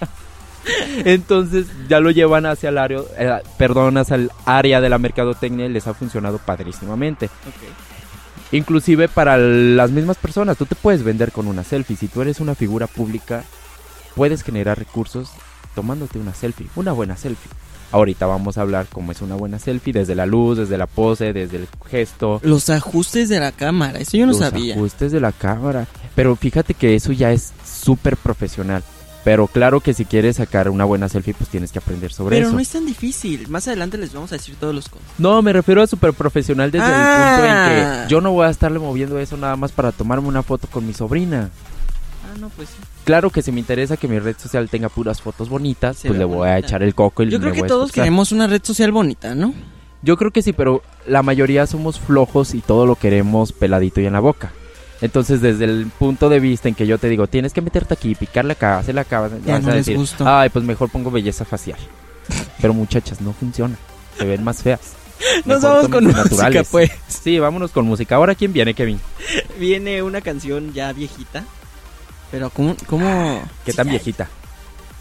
Entonces 1.05 1.67
ya 1.87 1.99
lo 1.99 2.11
llevan 2.11 2.45
hacia 2.45 2.69
el 2.69 2.77
área, 2.77 2.99
eh, 3.17 3.31
perdón, 3.57 3.97
hacia 3.97 4.15
el 4.15 4.31
área 4.45 4.81
de 4.81 4.89
la 4.89 4.97
mercadotecnia 4.97 5.65
y 5.67 5.69
les 5.69 5.87
ha 5.87 5.93
funcionado 5.93 6.39
padrísimamente. 6.39 7.25
Ok. 7.27 7.96
Inclusive 8.51 9.07
para 9.09 9.37
las 9.37 9.91
mismas 9.91 10.17
personas, 10.17 10.57
tú 10.57 10.65
te 10.65 10.75
puedes 10.75 11.03
vender 11.03 11.31
con 11.31 11.47
una 11.47 11.63
selfie. 11.63 11.97
Si 11.97 12.07
tú 12.07 12.21
eres 12.21 12.39
una 12.39 12.55
figura 12.55 12.87
pública, 12.87 13.43
puedes 14.15 14.43
generar 14.43 14.77
recursos 14.79 15.31
tomándote 15.75 16.17
una 16.17 16.33
selfie, 16.33 16.67
una 16.75 16.91
buena 16.91 17.17
selfie. 17.17 17.51
Ahorita 17.91 18.25
vamos 18.25 18.57
a 18.57 18.61
hablar 18.61 18.87
cómo 18.91 19.11
es 19.11 19.21
una 19.21 19.35
buena 19.35 19.59
selfie, 19.59 19.93
desde 19.93 20.15
la 20.15 20.25
luz, 20.25 20.57
desde 20.57 20.77
la 20.77 20.87
pose, 20.87 21.31
desde 21.31 21.57
el 21.57 21.67
gesto, 21.89 22.41
Los 22.43 22.69
ajustes 22.69 23.29
de 23.29 23.39
la 23.39 23.51
cámara, 23.53 23.99
eso 23.99 24.17
yo 24.17 24.25
no 24.25 24.33
los 24.33 24.39
sabía. 24.41 24.75
ajustes 24.75 25.11
de 25.11 25.21
la 25.21 25.31
cámara. 25.31 25.87
Pero 26.15 26.35
fíjate 26.35 26.73
que 26.73 26.95
eso 26.95 27.13
ya 27.13 27.31
es 27.31 27.53
súper 27.65 28.17
profesional. 28.17 28.83
Pero 29.27 29.47
claro 29.47 29.81
que 29.81 29.93
si 29.93 30.05
quieres 30.05 30.37
sacar 30.37 30.69
una 30.69 30.85
buena 30.85 31.09
selfie, 31.09 31.33
pues 31.33 31.49
tienes 31.49 31.73
que 31.73 31.79
aprender 31.79 32.13
sobre 32.13 32.37
Pero 32.37 32.47
eso. 32.47 32.55
no 32.55 32.61
es 32.61 32.69
tan 32.69 32.85
difícil. 32.85 33.49
Más 33.49 33.67
adelante 33.67 33.97
les 33.97 34.13
vamos 34.13 34.31
a 34.31 34.35
decir 34.35 34.55
todos 34.57 34.73
los 34.73 34.87
cosas. 34.87 35.05
No, 35.17 35.41
me 35.41 35.51
refiero 35.51 35.81
a 35.81 35.87
súper 35.87 36.13
profesional 36.13 36.71
desde 36.71 36.85
Ah. 36.87 37.33
el 37.33 37.41
punto 37.41 37.45
en 37.45 38.03
que 38.05 38.09
yo 38.09 38.21
no 38.21 38.31
voy 38.31 38.45
a 38.47 38.49
estarle 38.49 38.79
moviendo 38.79 39.19
eso 39.19 39.35
nada 39.35 39.57
más 39.57 39.73
para 39.73 39.91
tomarme 39.91 40.29
una 40.29 40.43
foto 40.43 40.69
con 40.71 40.87
mi 40.87 40.93
sobrina. 40.93 41.49
Ah, 42.23 42.37
no, 42.39 42.47
pues 42.47 42.69
sí. 42.69 42.75
Claro 43.03 43.29
que 43.29 43.41
si 43.41 43.51
me 43.51 43.59
interesa 43.59 43.97
que 43.97 44.07
mi 44.07 44.17
red 44.17 44.37
social 44.37 44.69
tenga 44.69 44.87
puras 44.87 45.21
fotos 45.21 45.49
bonitas, 45.49 45.97
Se 45.97 46.07
pues 46.07 46.17
le 46.17 46.23
voy 46.23 46.47
a 46.47 46.57
echar 46.59 46.81
el 46.81 46.95
coco 46.95 47.23
y 47.23 47.29
Yo 47.29 47.41
creo 47.41 47.51
que 47.51 47.63
todos 47.63 47.91
queremos 47.91 48.31
una 48.31 48.47
red 48.47 48.61
social 48.63 48.93
bonita, 48.93 49.35
¿no? 49.35 49.53
Yo 50.03 50.15
creo 50.15 50.31
que 50.31 50.41
sí, 50.41 50.53
pero 50.53 50.83
la 51.05 51.21
mayoría 51.21 51.67
somos 51.67 51.99
flojos 51.99 52.53
y 52.55 52.61
todo 52.61 52.85
lo 52.85 52.95
queremos 52.95 53.51
peladito 53.51 53.99
y 53.99 54.05
en 54.05 54.13
la 54.13 54.21
boca. 54.21 54.53
Entonces, 55.01 55.41
desde 55.41 55.65
el 55.65 55.87
punto 55.99 56.27
de 56.29 56.39
vista 56.39 56.67
en 56.67 56.75
que 56.75 56.87
yo 56.87 56.97
te 56.97 57.07
digo, 57.07 57.27
tienes 57.27 57.53
que 57.53 57.61
meterte 57.61 57.93
aquí, 57.93 58.15
picarle 58.15 58.53
acá, 58.53 58.79
hacerle 58.79 59.01
acá, 59.01 59.21
vas 59.21 59.31
Ya 59.45 59.57
a 59.57 59.59
no 59.59 59.67
les 59.67 59.85
decir, 59.85 59.97
gustó. 59.97 60.27
ay, 60.27 60.49
pues 60.49 60.65
mejor 60.65 60.89
pongo 60.89 61.11
belleza 61.11 61.45
facial. 61.45 61.77
Pero 62.61 62.73
muchachas, 62.73 63.21
no 63.21 63.33
funciona. 63.33 63.75
Se 64.17 64.25
ven 64.25 64.43
más 64.43 64.63
feas. 64.63 64.79
Nos 65.45 65.61
vamos 65.61 65.87
con 65.89 66.03
música, 66.05 66.23
naturales. 66.23 66.67
pues. 66.71 66.91
Sí, 67.07 67.37
vámonos 67.39 67.71
con 67.71 67.85
música. 67.85 68.15
Ahora, 68.15 68.35
¿quién 68.35 68.53
viene, 68.53 68.73
Kevin? 68.73 68.99
Viene 69.59 70.01
una 70.03 70.21
canción 70.21 70.73
ya 70.73 70.91
viejita. 70.93 71.43
Pero, 72.31 72.49
¿cómo? 72.49 72.75
¿Cómo? 72.87 73.41
¿Qué 73.65 73.73
tan 73.73 73.89
viejita? 73.89 74.27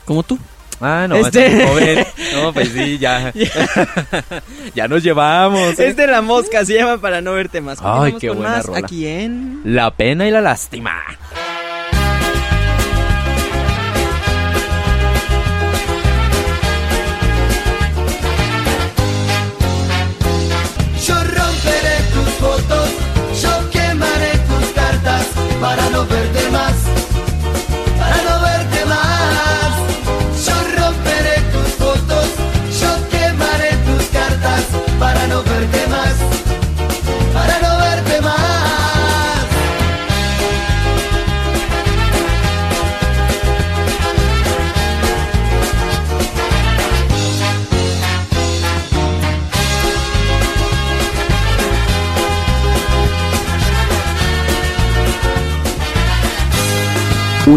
¿Cómo 0.04 0.22
tú? 0.22 0.38
Ah, 0.80 1.06
no, 1.09 1.16
Este- 1.16 1.66
joven. 1.66 2.06
No, 2.35 2.52
pues 2.52 2.68
sí, 2.68 2.99
ya. 2.99 3.33
ya 4.75 4.88
nos 4.88 5.02
llevamos. 5.02 5.78
¿eh? 5.78 5.88
Es 5.88 5.97
de 5.97 6.06
la 6.06 6.23
mosca, 6.23 6.64
se 6.64 6.75
llama 6.75 6.99
Para 6.99 7.21
no 7.21 7.33
verte 7.33 7.61
más. 7.61 7.78
Ay, 7.83 8.14
qué 8.21 8.30
buena 8.30 8.56
más 8.56 8.66
rola. 8.66 8.78
Aquí 8.80 9.06
en... 9.06 9.62
La 9.64 9.90
pena 9.90 10.26
y 10.26 10.30
la 10.30 10.40
lástima. 10.40 11.02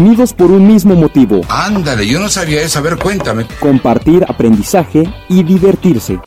Unidos 0.00 0.32
por 0.32 0.50
un 0.50 0.66
mismo 0.66 0.94
motivo, 0.94 1.42
Ándale, 1.48 2.06
yo 2.06 2.18
no 2.18 2.28
sabía 2.30 2.62
eso. 2.62 2.78
A 2.78 2.82
ver, 2.82 2.96
cuéntame. 2.96 3.44
compartir 3.60 4.24
aprendizaje 4.26 5.04
y 5.28 5.42
divertirse. 5.42 6.18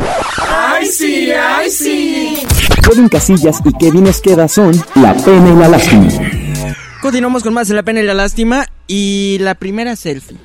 ¡Ay, 0.47 0.85
sí, 0.85 1.31
ay, 1.31 1.69
sí! 1.71 2.37
Kevin 2.87 3.09
Casillas 3.09 3.61
y 3.65 3.73
Kevin 3.73 4.05
Esqueda 4.07 4.47
son 4.47 4.73
La 4.95 5.15
Pena 5.15 5.49
y 5.49 5.55
la 5.55 5.67
Lástima. 5.69 6.07
Continuamos 7.01 7.41
con 7.41 7.53
más 7.53 7.67
de 7.67 7.73
La 7.73 7.81
Pena 7.83 8.01
y 8.01 8.03
la 8.03 8.13
Lástima. 8.13 8.65
Y 8.87 9.37
la 9.39 9.55
primera 9.55 9.95
selfie. 9.95 10.37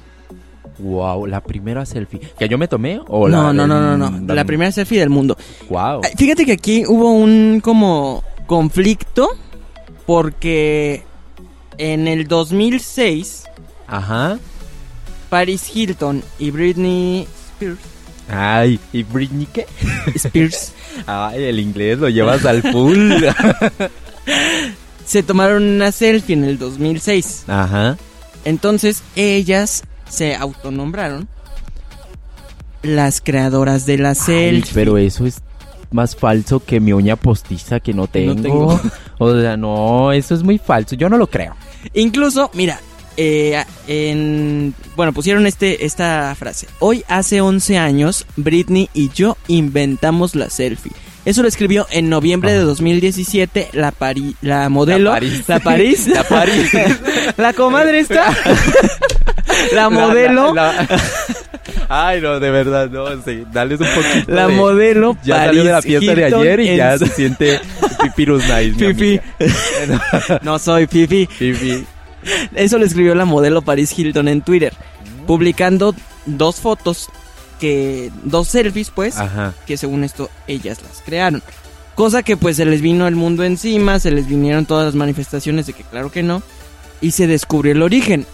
Wow, 0.78 1.26
la 1.26 1.42
primera 1.42 1.85
selfie. 1.85 2.20
¿Que 2.38 2.49
yo 2.49 2.56
me 2.56 2.66
tomé? 2.68 3.00
¿O 3.08 3.28
No, 3.28 3.49
la 3.49 3.52
no, 3.52 3.66
no, 3.66 3.97
no, 3.99 4.11
no. 4.11 4.35
La 4.35 4.44
primera 4.44 4.73
selfie 4.73 5.00
del 5.00 5.11
mundo. 5.11 5.37
Wow. 5.68 6.00
Ay, 6.04 6.12
Fíjate 6.16 6.47
que 6.47 6.52
aquí 6.52 6.85
hubo 6.87 7.11
un 7.12 7.61
como 7.62 8.23
conflicto 8.47 9.28
porque 10.06 11.04
en 11.78 12.08
el 12.08 12.26
2006 12.28 13.44
Ajá. 13.87 14.38
Paris 15.30 15.70
Hilton 15.75 16.23
y 16.38 16.50
Britney 16.50 17.26
Spears, 17.54 17.78
Ay, 18.30 18.78
¿y 18.92 19.02
Britney 19.02 19.47
qué? 19.52 19.66
Spears 20.14 20.73
Ay, 21.06 21.44
el 21.44 21.61
inglés 21.61 21.99
lo 21.99 22.08
llevas 22.08 22.44
al 22.44 22.62
full. 22.62 23.12
se 25.06 25.23
tomaron 25.23 25.62
una 25.62 25.92
selfie 25.92 26.35
en 26.35 26.44
el 26.44 26.58
2006. 26.58 27.44
Ajá. 27.47 27.97
Entonces 28.44 29.02
ellas 29.16 29.85
se 30.08 30.35
autonombraron 30.35 31.28
las 32.82 33.20
creadoras 33.20 33.87
de 33.87 33.99
la 33.99 34.14
selfie. 34.14 34.73
pero 34.75 34.99
eso 34.99 35.25
es 35.26 35.40
más 35.90 36.14
falso 36.16 36.61
que 36.61 36.80
mi 36.80 36.92
uña 36.92 37.16
postiza 37.16 37.80
que 37.80 37.94
no 37.94 38.06
tengo. 38.06 38.35
No 38.35 38.42
tengo. 38.42 38.80
O 39.20 39.35
sea, 39.40 39.56
no, 39.56 40.12
eso 40.12 40.32
es 40.32 40.44
muy 40.44 40.58
falso. 40.58 40.94
Yo 40.94 41.08
no 41.08 41.18
lo 41.18 41.26
creo. 41.26 41.56
Incluso, 41.94 42.50
mira, 42.54 42.80
eh, 43.16 43.64
en, 43.87 44.75
bueno, 44.97 45.12
pusieron 45.12 45.47
este, 45.47 45.85
esta 45.85 46.35
frase. 46.38 46.66
Hoy 46.78 47.04
hace 47.08 47.40
11 47.40 47.78
años, 47.78 48.26
Britney 48.37 48.88
y 48.94 49.11
yo 49.11 49.37
inventamos 49.49 50.35
la 50.35 50.50
selfie. 50.50 50.92
Eso 51.25 51.42
lo 51.42 51.49
escribió 51.49 51.87
en 51.90 52.08
noviembre 52.08 52.52
de 52.52 52.61
2017 52.61 53.70
la, 53.73 53.92
pari- 53.92 54.35
la 54.40 54.68
modelo. 54.70 55.11
La 55.11 55.16
París. 55.16 55.44
La 55.49 55.61
París. 55.61 56.06
La 56.08 56.25
París. 56.25 56.70
la 57.37 57.52
comadre 57.52 57.99
esta. 58.00 58.35
la 59.74 59.90
modelo. 59.90 60.54
La, 60.54 60.72
La- 60.72 60.82
la- 60.88 60.98
Ay, 61.90 62.20
no, 62.20 62.38
de 62.40 62.50
verdad, 62.50 62.88
no, 62.90 63.06
sí. 63.22 63.44
Dales 63.52 63.80
un 63.80 63.86
poquito. 63.88 64.32
de- 64.34 64.48
modelo. 64.48 65.16
Ya 65.24 65.34
Paris 65.36 65.46
salió 65.48 65.64
de 65.64 65.72
la 65.72 65.82
fiesta 65.82 66.14
de 66.14 66.24
ayer 66.24 66.60
y 66.60 66.68
en 66.68 66.76
ya 66.76 66.98
se 66.98 67.06
siente 67.06 67.60
Pipirus 68.02 68.42
Nice. 68.44 68.74
Fifi. 68.94 69.20
No 70.42 70.58
soy 70.58 70.86
Fifi. 70.86 71.26
Fifi. 71.26 71.84
Eso 72.54 72.78
lo 72.78 72.84
escribió 72.84 73.14
la 73.14 73.24
modelo 73.24 73.62
Paris 73.62 73.96
Hilton 73.98 74.28
en 74.28 74.42
Twitter. 74.42 74.72
Publicando 75.26 75.94
dos 76.26 76.56
fotos 76.56 77.08
que. 77.60 78.10
Dos 78.24 78.48
selfies, 78.48 78.90
pues. 78.90 79.16
Ajá. 79.18 79.54
que 79.66 79.76
según 79.76 80.04
esto 80.04 80.30
ellas 80.46 80.78
las 80.82 81.02
crearon. 81.04 81.42
Cosa 81.94 82.22
que 82.22 82.36
pues 82.36 82.56
se 82.56 82.64
les 82.64 82.80
vino 82.80 83.08
el 83.08 83.16
mundo 83.16 83.42
encima, 83.44 83.98
se 83.98 84.10
les 84.12 84.28
vinieron 84.28 84.66
todas 84.66 84.84
las 84.86 84.94
manifestaciones 84.94 85.66
de 85.66 85.72
que 85.72 85.82
claro 85.82 86.12
que 86.12 86.22
no, 86.22 86.42
y 87.00 87.10
se 87.10 87.26
descubrió 87.26 87.72
el 87.72 87.82
origen. 87.82 88.24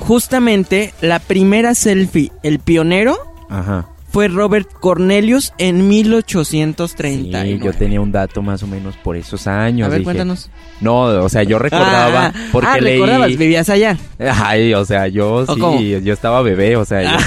Justamente 0.00 0.92
la 1.00 1.18
primera 1.18 1.74
selfie, 1.74 2.32
el 2.42 2.58
pionero, 2.58 3.16
Ajá. 3.48 3.86
fue 4.12 4.28
Robert 4.28 4.68
Cornelius 4.80 5.52
en 5.58 5.76
Sí, 5.76 5.82
1839. 5.82 7.60
yo 7.62 7.72
tenía 7.72 8.00
un 8.00 8.10
dato 8.12 8.42
más 8.42 8.62
o 8.62 8.66
menos 8.66 8.96
por 8.96 9.16
esos 9.16 9.46
años. 9.46 9.86
A 9.86 9.88
ver, 9.90 9.98
dije- 10.00 10.04
cuéntanos. 10.04 10.50
No, 10.80 11.02
o 11.02 11.28
sea, 11.28 11.42
yo 11.44 11.58
recordaba 11.60 12.26
Ah, 12.26 12.32
porque 12.52 12.68
ah, 12.70 12.80
leí. 12.80 12.94
recordabas, 12.94 13.36
vivías 13.36 13.68
allá. 13.68 13.96
Ay, 14.18 14.74
o 14.74 14.84
sea, 14.84 15.06
yo 15.08 15.32
¿O 15.46 15.54
sí, 15.54 15.60
cómo? 15.60 15.80
yo 15.80 16.12
estaba 16.12 16.42
bebé, 16.42 16.76
o 16.76 16.84
sea, 16.84 17.02
yo- 17.02 17.10
Ah. 17.12 17.18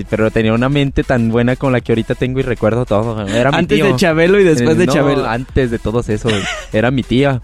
pero 0.08 0.30
tenía 0.30 0.54
una 0.54 0.68
mente 0.68 1.02
tan 1.04 1.28
buena 1.30 1.56
con 1.56 1.72
la 1.72 1.80
que 1.80 1.92
ahorita 1.92 2.14
tengo 2.14 2.38
y 2.40 2.42
recuerdo 2.42 2.86
todo. 2.86 3.26
Era 3.26 3.50
mi 3.50 3.58
Antes 3.58 3.76
tío. 3.78 3.86
de 3.86 3.96
Chabelo 3.96 4.40
y 4.40 4.44
después 4.44 4.76
Eh, 4.76 4.78
de 4.80 4.86
no, 4.86 4.92
Chabelo. 4.92 5.26
Antes 5.28 5.70
de 5.70 5.78
todos 5.78 6.08
esos, 6.08 6.32
era 6.72 6.90
mi 6.90 7.02
tía 7.02 7.42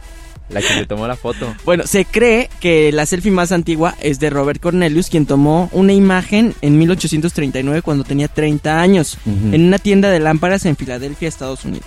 la 0.50 0.61
que 0.62 0.75
le 0.75 0.87
tomó 0.87 1.07
la 1.07 1.17
foto. 1.17 1.55
Bueno, 1.64 1.87
se 1.87 2.05
cree 2.05 2.49
que 2.61 2.90
la 2.93 3.07
selfie 3.07 3.31
más 3.31 3.52
antigua 3.52 3.95
es 4.00 4.19
de 4.21 4.31
Robert 4.31 4.61
Cornelius, 4.61 5.09
quien 5.11 5.26
tomó 5.26 5.69
una 5.73 5.93
imagen 5.93 6.55
en 6.62 6.78
1839 6.78 7.83
cuando 7.83 8.05
tenía 8.05 8.28
30 8.28 8.81
años, 8.81 9.19
en 9.26 9.67
una 9.67 9.78
tienda 9.78 10.11
de 10.11 10.21
lámparas 10.21 10.64
en 10.67 10.76
Filadelfia, 10.76 11.28
Estados 11.28 11.64
Unidos. 11.64 11.87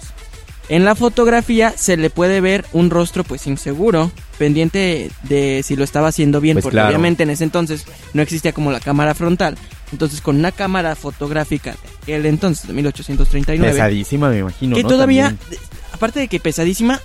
En 0.69 0.85
la 0.85 0.95
fotografía 0.95 1.73
se 1.75 1.97
le 1.97 2.09
puede 2.09 2.39
ver 2.39 2.65
un 2.71 2.89
rostro 2.91 3.25
pues 3.25 3.45
inseguro, 3.45 4.09
pendiente 4.37 5.11
de 5.23 5.63
si 5.63 5.75
lo 5.75 5.83
estaba 5.83 6.07
haciendo 6.07 6.39
bien, 6.39 6.55
Pues 6.55 6.63
porque 6.63 6.75
claro. 6.75 6.87
obviamente 6.89 7.23
en 7.23 7.29
ese 7.29 7.43
entonces 7.43 7.85
no 8.13 8.21
existía 8.21 8.53
como 8.53 8.71
la 8.71 8.79
cámara 8.79 9.13
frontal. 9.13 9.57
Entonces 9.91 10.21
con 10.21 10.37
una 10.37 10.53
cámara 10.53 10.95
fotográfica 10.95 11.71
de 11.71 12.13
aquel 12.13 12.25
entonces, 12.25 12.67
de 12.67 12.73
1839, 12.73 13.73
Pesadísima, 13.73 14.29
me 14.29 14.39
imagino. 14.39 14.77
que 14.77 14.83
¿no? 14.83 14.87
todavía, 14.89 15.35
También. 15.37 15.61
aparte 15.91 16.21
de 16.21 16.27
que 16.29 16.39
pesadísima, 16.39 17.01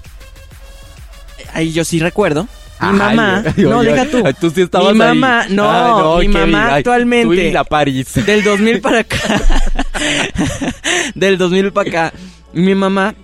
ahí 1.56 1.72
yo 1.72 1.84
sí 1.84 1.98
recuerdo, 1.98 2.46
mi 2.80 2.88
mamá, 2.92 3.42
ay, 3.46 3.64
no, 3.64 3.80
ay, 3.80 3.86
deja 3.86 4.04
tú, 4.06 4.22
Tú 4.40 4.50
sí 4.50 4.62
estabas 4.62 4.94
Mi 4.94 5.00
ahí. 5.02 5.08
mamá, 5.18 5.46
no, 5.48 6.16
Ay, 6.18 6.28
mi 6.28 6.34
Kevin, 6.34 6.50
mamá 6.52 6.66
ay, 6.74 6.78
actualmente. 6.80 7.26
Tú 7.26 7.32
y 7.40 7.50
la 7.50 7.64
París. 7.64 8.08
del 8.26 8.42
2000 8.44 8.80
para 8.80 8.98
acá, 9.00 9.16
del 11.14 11.38
2000 11.38 11.72
para 11.72 11.88
acá, 11.88 12.12
mi 12.52 12.74
mamá 12.74 13.14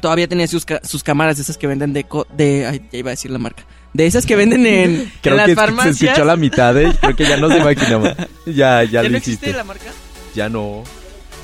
todavía 0.00 0.28
tenía 0.28 0.46
sus, 0.46 0.64
sus 0.82 1.02
cámaras 1.02 1.38
esas 1.38 1.56
que 1.56 1.66
venden 1.66 1.92
de, 1.92 2.04
co- 2.04 2.26
de, 2.36 2.66
ay, 2.66 2.82
ya 2.92 2.98
iba 2.98 3.10
a 3.10 3.12
decir 3.12 3.30
la 3.30 3.38
marca, 3.38 3.64
de 3.92 4.06
esas 4.06 4.26
que 4.26 4.36
venden 4.36 4.66
en, 4.66 4.90
en 5.00 5.12
Creo 5.22 5.36
las 5.36 5.46
que 5.46 5.54
farmacias. 5.54 5.96
se 5.98 6.04
escuchó 6.06 6.24
la 6.24 6.36
mitad, 6.36 6.76
¿eh? 6.76 6.92
Creo 7.00 7.16
que 7.16 7.24
ya 7.24 7.36
no 7.36 7.48
se 7.48 7.58
imaginaba. 7.58 8.14
Ya, 8.46 8.82
ya, 8.84 8.84
¿Ya 8.84 9.02
lo 9.04 9.10
no 9.10 9.16
hiciste. 9.18 9.32
existe 9.46 9.52
la 9.56 9.64
marca? 9.64 9.86
Ya 10.34 10.48
no. 10.50 10.82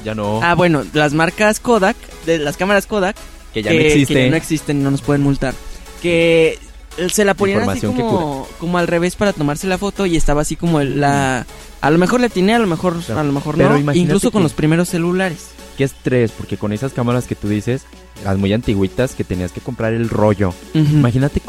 Ya 0.04 0.14
no. 0.14 0.40
Ah, 0.42 0.54
bueno, 0.54 0.84
las 0.92 1.14
marcas 1.14 1.60
Kodak, 1.60 1.96
de 2.26 2.38
las 2.38 2.56
cámaras 2.58 2.86
Kodak, 2.86 3.16
que 3.54 3.62
ya 3.62 3.72
no 3.72 3.78
existe. 3.80 4.14
que 4.14 4.24
ya 4.24 4.30
no 4.30 4.36
existen, 4.36 4.82
no 4.82 4.90
nos 4.90 5.00
pueden 5.02 5.22
multar. 5.22 5.54
Que 6.02 6.58
se 7.10 7.24
la 7.24 7.34
ponían 7.34 7.68
así 7.68 7.80
que 7.80 7.86
como, 7.86 8.46
como 8.58 8.78
al 8.78 8.86
revés 8.86 9.16
para 9.16 9.32
tomarse 9.32 9.66
la 9.66 9.78
foto 9.78 10.06
y 10.06 10.16
estaba 10.16 10.42
así 10.42 10.56
como 10.56 10.80
el- 10.80 11.00
la... 11.00 11.46
A 11.80 11.90
lo 11.90 11.98
mejor 11.98 12.20
le 12.20 12.26
atiné, 12.26 12.54
a 12.54 12.58
lo 12.58 12.66
mejor, 12.66 13.00
Claro. 13.02 13.20
a 13.20 13.24
lo 13.24 13.32
mejor 13.32 13.56
Pero 13.56 13.78
no. 13.78 13.94
Incluso 13.94 14.30
con 14.30 14.40
que- 14.40 14.44
los 14.44 14.52
primeros 14.52 14.88
celulares. 14.90 15.48
Qué 15.78 15.84
estrés, 15.84 16.30
porque 16.32 16.58
con 16.58 16.72
esas 16.74 16.92
cámaras 16.92 17.26
que 17.26 17.34
tú 17.34 17.48
dices, 17.48 17.82
las 18.22 18.36
muy 18.36 18.52
antiguitas, 18.52 19.14
que 19.14 19.24
tenías 19.24 19.50
que 19.52 19.60
comprar 19.62 19.94
el 19.94 20.10
rollo. 20.10 20.52
Imagínate 20.74 21.40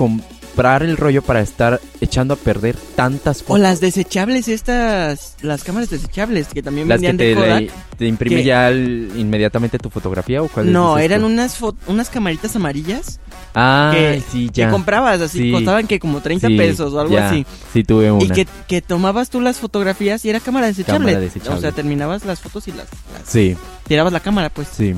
comprar 0.52 0.84
el 0.84 0.98
rollo 0.98 1.22
para 1.22 1.40
estar 1.42 1.80
echando 2.02 2.34
a 2.34 2.38
perder 2.38 2.76
tantas 2.96 3.42
O 3.42 3.46
fotos. 3.46 3.62
las 3.62 3.80
desechables 3.80 4.48
estas, 4.48 5.36
las 5.42 5.64
cámaras 5.64 5.90
desechables 5.90 6.48
que 6.48 6.62
también 6.62 6.90
Las 6.90 7.00
que 7.00 7.08
vendían 7.08 7.36
de 7.36 7.42
te, 7.42 7.48
Kodak. 7.48 7.62
le- 7.62 7.72
te 7.98 8.06
imprime 8.08 8.36
que- 8.38 8.44
ya 8.44 8.70
el- 8.70 9.12
inmediatamente 9.16 9.78
tu 9.78 9.90
fotografía 9.90 10.42
o 10.44 10.48
cuál 10.50 10.72
No, 10.72 10.98
eran 10.98 11.24
unas 11.24 11.58
unas 11.88 12.10
camaritas 12.10 12.56
amarillas 12.56 13.20
Ah, 13.56 13.92
que, 13.94 14.22
sí, 14.32 14.48
que 14.48 14.62
ya. 14.62 14.70
comprabas 14.72 15.22
así, 15.22 15.40
Sí. 15.40 15.52
costaban 15.52 15.88
que 15.88 16.00
como 16.00 16.20
30 16.22 16.48
Sí, 16.48 16.58
pesos 16.58 16.94
o 16.94 17.00
algo 17.00 17.14
ya. 17.14 17.30
así. 17.30 17.46
Sí, 17.74 17.84
tuve 17.84 18.12
una. 18.12 18.24
Y 18.24 18.30
que, 18.30 18.48
que 18.68 18.82
tomabas 18.82 19.30
tú 19.30 19.40
las 19.42 19.58
fotografías 19.58 20.24
y 20.26 20.30
era 20.30 20.40
cámara 20.40 20.68
desechable. 20.68 21.00
Cámara 21.00 21.20
desechable. 21.20 21.58
O 21.58 21.62
sea, 21.62 21.72
terminabas 21.72 22.26
las 22.26 22.40
fotos 22.42 22.68
y 22.68 22.72
las, 22.72 22.88
las- 23.14 23.28
Sí, 23.30 23.56
tirabas 23.88 24.12
la 24.14 24.20
cámara, 24.20 24.50
pues. 24.50 24.68
sí. 24.76 24.94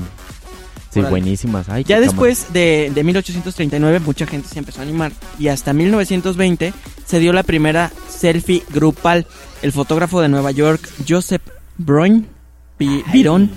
Sí, 0.94 1.00
buenísimas. 1.10 1.68
Ay, 1.68 1.84
Ya 1.84 2.00
después 2.00 2.52
de, 2.52 2.90
de 2.94 3.04
1839 3.04 4.00
mucha 4.00 4.26
gente 4.26 4.48
se 4.48 4.58
empezó 4.58 4.80
a 4.80 4.82
animar 4.84 5.12
y 5.38 5.48
hasta 5.48 5.72
1920 5.72 6.72
se 7.04 7.18
dio 7.18 7.32
la 7.32 7.42
primera 7.42 7.90
selfie 8.08 8.62
grupal. 8.72 9.26
El 9.62 9.72
fotógrafo 9.72 10.20
de 10.20 10.28
Nueva 10.28 10.50
York, 10.50 10.88
Joseph 11.08 11.42
cámara. 11.78 13.50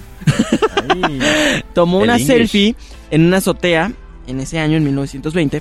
Ay. 0.90 1.20
tomó 1.74 2.00
El 2.00 2.04
una 2.06 2.14
English. 2.14 2.28
selfie 2.28 2.76
en 3.12 3.26
una 3.26 3.38
azotea 3.38 3.92
en 4.28 4.40
ese 4.42 4.60
año, 4.60 4.78
en 4.78 4.84
1920, 4.84 5.58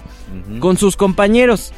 Ujú. 0.51 0.61
con 0.61 0.77
sus 0.77 0.97
compañeros. 0.97 1.73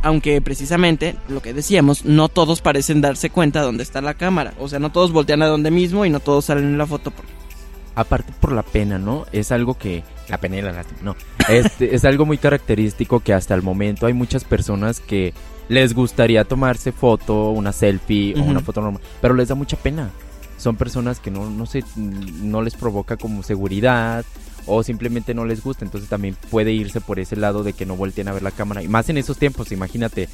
Aunque 0.00 0.40
precisamente, 0.40 1.16
lo 1.28 1.42
que 1.42 1.52
decíamos, 1.52 2.04
no 2.04 2.28
todos 2.28 2.60
parecen 2.60 3.00
darse 3.00 3.30
cuenta 3.30 3.62
dónde 3.62 3.82
está 3.82 4.00
la 4.00 4.14
cámara. 4.14 4.54
O 4.60 4.68
sea, 4.68 4.78
no 4.78 4.92
todos 4.92 5.10
voltean 5.10 5.42
a 5.42 5.46
donde 5.46 5.72
mismo 5.72 6.04
y 6.06 6.10
no 6.10 6.20
todos 6.20 6.44
salen 6.44 6.64
en 6.66 6.78
la 6.78 6.86
foto. 6.86 7.10
porque- 7.10 7.32
Aparte 7.98 8.32
por 8.40 8.52
la 8.52 8.62
pena, 8.62 8.96
¿no? 8.96 9.26
Es 9.32 9.50
algo 9.50 9.74
que... 9.74 10.04
La 10.28 10.38
pena 10.38 10.56
y 10.56 10.62
la 10.62 10.70
lástima, 10.70 11.00
no. 11.02 11.16
Este, 11.48 11.96
es 11.96 12.04
algo 12.04 12.26
muy 12.26 12.38
característico 12.38 13.18
que 13.18 13.34
hasta 13.34 13.56
el 13.56 13.62
momento 13.62 14.06
hay 14.06 14.12
muchas 14.12 14.44
personas 14.44 15.00
que 15.00 15.34
les 15.68 15.94
gustaría 15.94 16.44
tomarse 16.44 16.92
foto, 16.92 17.50
una 17.50 17.72
selfie 17.72 18.34
o 18.38 18.42
una 18.44 18.60
foto 18.60 18.82
normal, 18.82 19.02
pero 19.20 19.34
les 19.34 19.48
da 19.48 19.56
mucha 19.56 19.76
pena. 19.76 20.10
Son 20.58 20.76
personas 20.76 21.18
que 21.18 21.32
no, 21.32 21.50
no 21.50 21.66
sé, 21.66 21.82
no 21.96 22.62
les 22.62 22.76
provoca 22.76 23.16
como 23.16 23.42
seguridad 23.42 24.24
o 24.66 24.84
simplemente 24.84 25.34
no 25.34 25.44
les 25.44 25.64
gusta, 25.64 25.84
entonces 25.84 26.08
también 26.08 26.36
puede 26.50 26.70
irse 26.72 27.00
por 27.00 27.18
ese 27.18 27.34
lado 27.34 27.64
de 27.64 27.72
que 27.72 27.84
no 27.84 27.96
volteen 27.96 28.28
a 28.28 28.32
ver 28.32 28.44
la 28.44 28.52
cámara. 28.52 28.80
Y 28.80 28.86
más 28.86 29.08
en 29.08 29.18
esos 29.18 29.38
tiempos, 29.38 29.72
imagínate, 29.72 30.28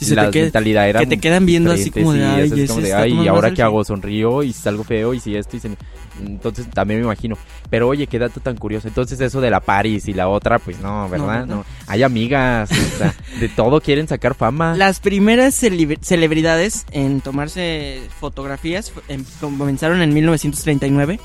Si 0.00 0.10
se 0.10 0.14
la 0.16 0.26
te 0.26 0.30
queda- 0.32 0.42
mentalidad 0.44 0.88
era 0.88 1.00
que 1.00 1.06
te 1.06 1.18
quedan 1.18 1.46
viendo 1.46 1.72
así 1.72 1.90
como 1.90 2.12
de, 2.12 2.24
"Ay, 2.24 2.42
eso 2.46 2.54
es 2.56 2.68
como 2.70 2.80
de, 2.82 2.94
"Ay, 2.94 3.12
¿y 3.12 3.28
ahora 3.28 3.48
qué 3.50 3.56
selfie". 3.56 3.62
hago? 3.64 3.84
¿Sonrío 3.84 4.42
y 4.42 4.52
salgo 4.52 4.82
feo 4.84 5.14
y 5.14 5.20
si 5.20 5.36
esto 5.36 5.56
y 5.56 5.60
se... 5.60 5.76
Entonces 6.24 6.68
también 6.70 7.00
me 7.00 7.06
imagino. 7.06 7.36
Pero 7.70 7.88
oye, 7.88 8.06
qué 8.06 8.18
dato 8.18 8.40
tan 8.40 8.56
curioso. 8.56 8.88
Entonces 8.88 9.18
eso 9.20 9.40
de 9.40 9.50
la 9.50 9.60
Paris 9.60 10.06
y 10.08 10.12
la 10.12 10.28
otra, 10.28 10.58
pues 10.58 10.78
no, 10.80 11.08
¿verdad? 11.08 11.26
¿verdad? 11.26 11.46
No, 11.46 11.64
Hay 11.86 12.02
amigas, 12.02 12.70
o 12.72 12.98
sea, 12.98 13.14
de 13.38 13.48
todo 13.48 13.80
quieren 13.80 14.06
sacar 14.08 14.34
fama. 14.34 14.74
Las 14.76 15.00
primeras 15.00 15.62
celebri- 15.62 15.98
celebridades 16.02 16.84
en 16.90 17.20
tomarse 17.22 18.02
fotografías 18.18 18.92
em- 19.08 19.24
comenzaron 19.40 20.02
en 20.02 20.12
1939. 20.12 21.20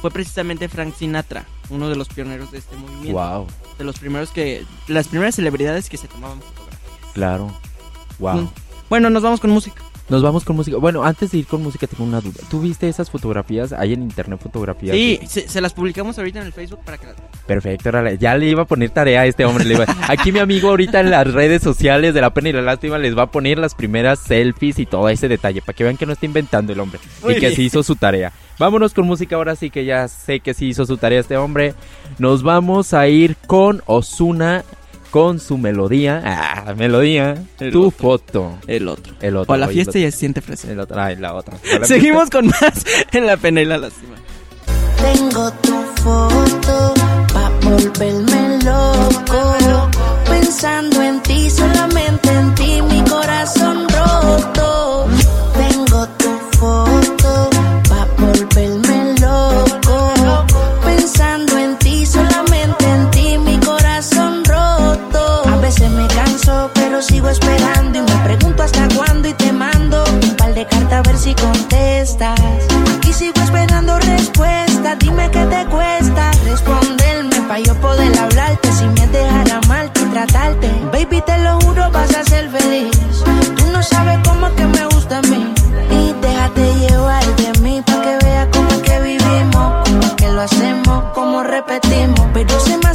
Fue 0.00 0.10
precisamente 0.10 0.68
Frank 0.68 0.94
Sinatra, 0.96 1.44
uno 1.68 1.88
de 1.90 1.94
los 1.96 2.08
pioneros 2.08 2.50
de 2.50 2.58
este 2.58 2.74
movimiento. 2.76 3.12
Wow, 3.20 3.46
De 3.78 3.84
los 3.84 3.98
primeros 3.98 4.30
que. 4.30 4.64
Las 4.88 5.08
primeras 5.08 5.34
celebridades 5.34 5.88
que 5.90 5.96
se 5.98 6.08
tomaban 6.08 6.40
fotografías. 6.40 7.12
claro. 7.12 7.52
Wow. 8.20 8.50
Bueno, 8.88 9.10
nos 9.10 9.22
vamos 9.22 9.40
con 9.40 9.50
música. 9.50 9.82
Nos 10.08 10.22
vamos 10.24 10.44
con 10.44 10.56
música. 10.56 10.76
Bueno, 10.78 11.04
antes 11.04 11.30
de 11.30 11.38
ir 11.38 11.46
con 11.46 11.62
música 11.62 11.86
tengo 11.86 12.02
una 12.02 12.20
duda. 12.20 12.40
¿Tú 12.50 12.60
viste 12.60 12.88
esas 12.88 13.08
fotografías? 13.08 13.72
Hay 13.72 13.92
en 13.92 14.02
internet 14.02 14.40
fotografías. 14.42 14.96
Sí, 14.96 15.20
se, 15.28 15.48
se 15.48 15.60
las 15.60 15.72
publicamos 15.72 16.18
ahorita 16.18 16.40
en 16.40 16.46
el 16.46 16.52
Facebook 16.52 16.80
para 16.84 16.98
que 16.98 17.06
las 17.06 17.14
Perfecto, 17.46 17.90
ya 18.18 18.36
le 18.36 18.46
iba 18.48 18.62
a 18.62 18.64
poner 18.64 18.90
tarea 18.90 19.20
a 19.20 19.26
este 19.26 19.44
hombre. 19.44 19.64
le 19.64 19.74
iba- 19.74 19.86
Aquí 20.08 20.32
mi 20.32 20.40
amigo 20.40 20.68
ahorita 20.70 20.98
en 20.98 21.10
las 21.12 21.32
redes 21.32 21.62
sociales 21.62 22.12
de 22.14 22.20
la 22.20 22.34
pena 22.34 22.48
y 22.48 22.52
la 22.52 22.62
lástima 22.62 22.98
les 22.98 23.16
va 23.16 23.22
a 23.22 23.30
poner 23.30 23.58
las 23.58 23.76
primeras 23.76 24.18
selfies 24.18 24.80
y 24.80 24.86
todo 24.86 25.08
ese 25.08 25.28
detalle 25.28 25.62
para 25.62 25.76
que 25.76 25.84
vean 25.84 25.96
que 25.96 26.06
no 26.06 26.12
está 26.12 26.26
inventando 26.26 26.72
el 26.72 26.80
hombre 26.80 26.98
Muy 27.22 27.32
y 27.32 27.34
que 27.36 27.40
bien. 27.46 27.54
sí 27.54 27.62
hizo 27.66 27.84
su 27.84 27.94
tarea. 27.94 28.32
Vámonos 28.58 28.92
con 28.92 29.06
música 29.06 29.36
ahora 29.36 29.54
sí 29.54 29.70
que 29.70 29.84
ya 29.84 30.08
sé 30.08 30.40
que 30.40 30.54
sí 30.54 30.66
hizo 30.66 30.84
su 30.86 30.96
tarea 30.96 31.20
este 31.20 31.36
hombre. 31.36 31.74
Nos 32.18 32.42
vamos 32.42 32.94
a 32.94 33.06
ir 33.06 33.36
con 33.46 33.80
Osuna 33.86 34.64
con 35.10 35.40
su 35.40 35.58
melodía. 35.58 36.22
Ah, 36.24 36.74
melodía. 36.76 37.36
El 37.58 37.72
tu 37.72 37.86
otro. 37.88 37.98
foto. 37.98 38.58
El 38.66 38.88
otro. 38.88 39.14
El 39.20 39.36
otro. 39.36 39.52
O 39.52 39.56
la 39.56 39.66
oye, 39.66 39.74
fiesta 39.74 39.98
el 39.98 40.04
ya 40.04 40.10
se 40.10 40.18
siente 40.18 40.40
fresca. 40.40 40.68
otro. 40.68 40.72
El 40.74 40.80
otro. 40.80 41.00
Ay, 41.00 41.16
la 41.16 41.34
otra. 41.34 41.54
¿La 41.80 41.86
Seguimos 41.86 42.30
con 42.30 42.46
más 42.46 42.84
en 43.12 43.26
la 43.26 43.36
pena 43.36 43.60
y 43.60 43.64
la 43.64 43.78
lástima. 43.78 44.16
Tengo 45.00 45.50
tu 45.62 45.74
foto 46.02 46.94
pa' 47.32 47.50
volverme 47.62 48.58
loco. 48.64 49.90
Pensando 50.28 51.02
en 51.02 51.20
ti, 51.22 51.50
solamente 51.50 52.28
en 52.30 52.54
ti, 52.54 52.82
mi 52.82 53.02
corazón 53.08 53.86
roto. 53.88 54.79
Hasta 68.62 68.88
cuándo 68.94 69.28
y 69.28 69.32
te 69.34 69.52
mando 69.52 70.04
un 70.04 70.36
par 70.36 70.54
de 70.54 70.66
cartas 70.66 70.92
a 70.92 71.02
ver 71.02 71.16
si 71.16 71.34
contestas. 71.34 72.38
Aquí 72.96 73.12
sigo 73.12 73.40
esperando 73.42 73.98
respuesta, 73.98 74.96
dime 74.96 75.30
qué 75.30 75.44
te 75.46 75.64
cuesta 75.66 76.30
responderme 76.44 77.40
pa' 77.48 77.58
yo 77.58 77.74
poder 77.76 78.16
hablarte 78.18 78.72
sin 78.72 78.92
me 78.94 79.06
dejar 79.06 79.50
amarte 79.52 80.00
y 80.00 80.04
tratarte. 80.06 80.70
Baby, 80.92 81.22
te 81.22 81.38
lo 81.38 81.60
juro, 81.60 81.90
vas 81.90 82.14
a 82.14 82.24
ser 82.24 82.50
feliz. 82.50 82.90
Tú 83.56 83.66
no 83.72 83.82
sabes 83.82 84.18
cómo 84.24 84.48
es 84.48 84.52
que 84.54 84.66
me 84.66 84.84
gusta 84.86 85.18
a 85.18 85.22
mí. 85.22 85.54
Y 85.90 86.12
déjate 86.20 86.74
llevar 86.80 87.24
de 87.36 87.60
mí 87.60 87.82
pa' 87.86 88.02
que 88.02 88.26
veas 88.26 88.48
cómo 88.52 88.68
es 88.70 88.78
que 88.78 89.00
vivimos, 89.00 89.66
cómo 89.84 90.00
es 90.02 90.12
que 90.12 90.28
lo 90.28 90.40
hacemos, 90.42 91.04
cómo 91.14 91.42
repetimos. 91.42 92.26
Pero 92.34 92.60
se 92.60 92.76
me 92.76 92.90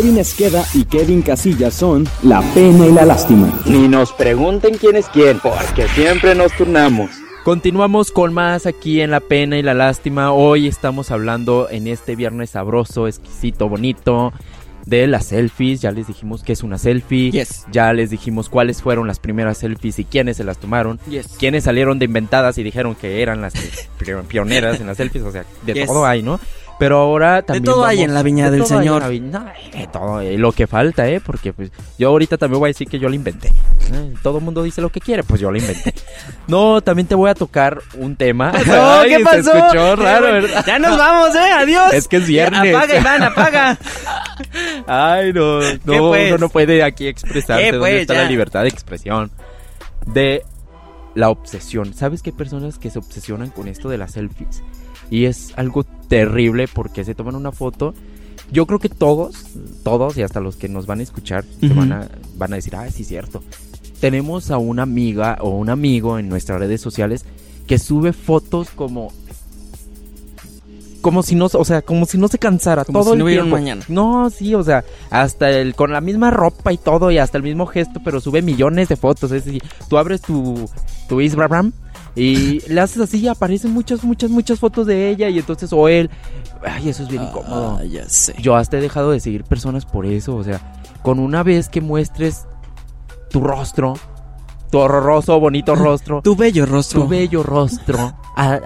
Kevin 0.00 0.16
Esqueda 0.16 0.64
y 0.72 0.86
Kevin 0.86 1.20
Casillas 1.20 1.74
son 1.74 2.08
la 2.22 2.40
pena 2.54 2.86
y 2.86 2.90
la 2.92 3.04
lástima. 3.04 3.52
Ni 3.66 3.86
nos 3.86 4.14
pregunten 4.14 4.78
quién 4.78 4.96
es 4.96 5.04
quién, 5.10 5.38
porque 5.40 5.86
siempre 5.88 6.34
nos 6.34 6.52
turnamos. 6.56 7.10
Continuamos 7.44 8.10
con 8.10 8.32
más 8.32 8.64
aquí 8.64 9.02
en 9.02 9.10
La 9.10 9.20
Pena 9.20 9.58
y 9.58 9.62
la 9.62 9.74
Lástima. 9.74 10.32
Hoy 10.32 10.68
estamos 10.68 11.10
hablando 11.10 11.68
en 11.70 11.86
este 11.86 12.16
viernes 12.16 12.48
sabroso, 12.48 13.08
exquisito, 13.08 13.68
bonito 13.68 14.32
de 14.86 15.06
las 15.06 15.26
selfies. 15.26 15.82
Ya 15.82 15.90
les 15.90 16.06
dijimos 16.06 16.42
que 16.44 16.54
es 16.54 16.62
una 16.62 16.78
selfie. 16.78 17.30
Yes. 17.32 17.66
Ya 17.70 17.92
les 17.92 18.08
dijimos 18.08 18.48
cuáles 18.48 18.80
fueron 18.80 19.06
las 19.06 19.18
primeras 19.18 19.58
selfies 19.58 19.98
y 19.98 20.04
quiénes 20.04 20.38
se 20.38 20.44
las 20.44 20.56
tomaron. 20.56 20.98
Yes. 21.10 21.26
Quiénes 21.38 21.64
salieron 21.64 21.98
de 21.98 22.06
inventadas 22.06 22.56
y 22.56 22.62
dijeron 22.62 22.94
que 22.94 23.20
eran 23.20 23.42
las 23.42 23.52
pioneras 24.28 24.80
en 24.80 24.86
las 24.86 24.96
selfies. 24.96 25.24
O 25.24 25.30
sea, 25.30 25.44
de 25.66 25.74
Yes. 25.74 25.86
todo 25.88 26.06
hay, 26.06 26.22
¿no? 26.22 26.40
Pero 26.80 26.96
ahora 26.98 27.42
también. 27.42 27.62
todo 27.64 27.84
hay 27.84 27.98
vamos- 27.98 28.08
en 28.08 28.14
la 28.14 28.22
viña 28.24 28.44
de 28.46 28.50
del 28.58 28.60
todo 28.66 28.72
hay 28.72 28.78
en 28.78 28.82
Señor. 28.84 29.02
la 29.02 29.08
viña- 29.08 29.30
no, 29.38 29.78
de 29.78 29.86
todo, 29.86 30.20
eh, 30.20 30.36
lo 30.38 30.50
que 30.50 30.66
falta, 30.66 31.06
¿eh? 31.08 31.20
Porque 31.20 31.52
pues 31.52 31.70
yo 31.98 32.08
ahorita 32.08 32.36
también 32.38 32.58
voy 32.58 32.66
a 32.68 32.70
decir 32.70 32.88
que 32.88 32.98
yo 32.98 33.08
lo 33.08 33.14
inventé. 33.14 33.48
¿eh? 33.48 34.14
Todo 34.22 34.38
el 34.38 34.44
mundo 34.44 34.62
dice 34.64 34.80
lo 34.80 34.88
que 34.90 34.98
quiere, 35.00 35.22
pues 35.22 35.40
yo 35.40 35.50
lo 35.52 35.58
inventé. 35.58 35.94
No, 36.48 36.80
también 36.80 37.06
te 37.06 37.14
voy 37.14 37.30
a 37.30 37.34
tocar 37.34 37.80
un 37.96 38.16
tema. 38.16 38.50
No, 38.66 38.90
Ay, 39.00 39.10
¿qué 39.10 39.18
se 39.18 39.24
pasó? 39.24 39.52
escuchó 39.52 39.94
raro, 39.96 40.28
Eh, 40.28 40.32
¿verdad? 40.40 40.64
Ya 40.66 40.78
nos 40.80 40.98
vamos, 40.98 41.34
eh, 41.36 41.52
adiós. 41.52 41.92
Es 41.92 42.08
que 42.08 42.16
es 42.16 42.26
viernes. 42.26 42.74
Apaga, 42.74 42.98
Iván, 42.98 43.22
apaga. 43.22 43.78
Ay, 44.86 45.32
no, 45.32 45.60
no, 45.84 46.08
pues? 46.08 46.28
uno 46.30 46.38
no 46.38 46.48
puede 46.48 46.82
aquí 46.82 47.06
expresarse. 47.06 47.62
¿Qué, 47.64 47.72
¿Dónde 47.72 47.78
pues? 47.90 48.00
está 48.02 48.14
Ya. 48.14 48.22
la 48.22 48.28
libertad 48.28 48.62
de 48.62 48.68
expresión? 48.68 49.30
De 50.06 50.42
la 51.14 51.28
obsesión. 51.28 51.92
¿Sabes 51.94 52.22
hay 52.22 52.32
personas 52.32 52.78
que 52.78 52.90
se 52.90 52.98
obsesionan 52.98 53.50
con 53.50 53.68
esto 53.68 53.88
de 53.88 53.98
las 53.98 54.12
selfies? 54.12 54.62
Y 55.10 55.24
es 55.24 55.52
algo 55.56 55.84
terrible 56.08 56.68
porque 56.72 57.04
se 57.04 57.14
toman 57.14 57.34
una 57.34 57.52
foto. 57.52 57.94
Yo 58.52 58.66
creo 58.66 58.78
que 58.78 58.88
todos, 58.88 59.44
todos 59.84 60.16
y 60.16 60.22
hasta 60.22 60.40
los 60.40 60.56
que 60.56 60.68
nos 60.68 60.86
van 60.86 61.00
a 61.00 61.02
escuchar 61.02 61.44
se 61.60 61.68
van, 61.68 61.92
a, 61.92 62.08
van 62.36 62.52
a 62.52 62.56
decir, 62.56 62.74
ah, 62.76 62.88
sí, 62.90 63.04
cierto. 63.04 63.42
Tenemos 64.00 64.50
a 64.50 64.58
una 64.58 64.82
amiga 64.82 65.38
o 65.40 65.50
un 65.50 65.68
amigo 65.70 66.18
en 66.18 66.28
nuestras 66.28 66.58
redes 66.58 66.80
sociales 66.80 67.24
que 67.66 67.78
sube 67.78 68.12
fotos 68.12 68.70
como 68.70 69.12
como 71.00 71.22
si 71.22 71.34
no, 71.34 71.48
o 71.52 71.64
sea, 71.64 71.82
como 71.82 72.04
si 72.04 72.18
no 72.18 72.28
se 72.28 72.38
cansara 72.38 72.84
Como 72.84 73.00
todo 73.00 73.12
si 73.12 73.18
no 73.18 73.26
tiempo. 73.26 73.50
mañana. 73.50 73.82
No, 73.88 74.28
sí, 74.30 74.54
o 74.54 74.62
sea, 74.62 74.84
hasta 75.10 75.50
el 75.50 75.74
con 75.74 75.92
la 75.92 76.00
misma 76.00 76.30
ropa 76.30 76.72
y 76.72 76.78
todo 76.78 77.10
y 77.10 77.18
hasta 77.18 77.38
el 77.38 77.44
mismo 77.44 77.66
gesto, 77.66 78.00
pero 78.04 78.20
sube 78.20 78.42
millones 78.42 78.88
de 78.88 78.96
fotos, 78.96 79.32
es 79.32 79.44
decir, 79.44 79.62
tú 79.88 79.96
abres 79.96 80.20
tu 80.20 80.68
tu 81.08 81.20
Instagram 81.20 81.72
y 82.16 82.60
le 82.68 82.80
haces 82.80 83.00
así 83.02 83.18
y 83.18 83.28
aparecen 83.28 83.72
muchas 83.72 84.02
muchas 84.02 84.30
muchas 84.30 84.58
fotos 84.58 84.86
de 84.86 85.10
ella 85.10 85.28
y 85.28 85.38
entonces 85.38 85.72
o 85.72 85.88
él, 85.88 86.10
ay, 86.64 86.88
eso 86.88 87.02
es 87.04 87.08
bien 87.08 87.22
incómodo. 87.22 87.78
Ah, 87.80 87.84
ya 87.84 88.08
sé. 88.08 88.34
Yo 88.40 88.56
hasta 88.56 88.78
he 88.78 88.80
dejado 88.80 89.10
de 89.12 89.20
seguir 89.20 89.44
personas 89.44 89.84
por 89.86 90.06
eso, 90.06 90.36
o 90.36 90.44
sea, 90.44 90.60
con 91.02 91.18
una 91.18 91.42
vez 91.42 91.68
que 91.68 91.80
muestres 91.80 92.46
tu 93.30 93.40
rostro, 93.40 93.94
tu 94.70 94.78
horroroso, 94.78 95.38
bonito 95.38 95.74
rostro, 95.76 96.20
Tu 96.22 96.34
bello 96.36 96.66
rostro. 96.66 97.02
tu 97.02 97.08
bello 97.08 97.42
rostro, 97.42 98.12
ah, 98.36 98.58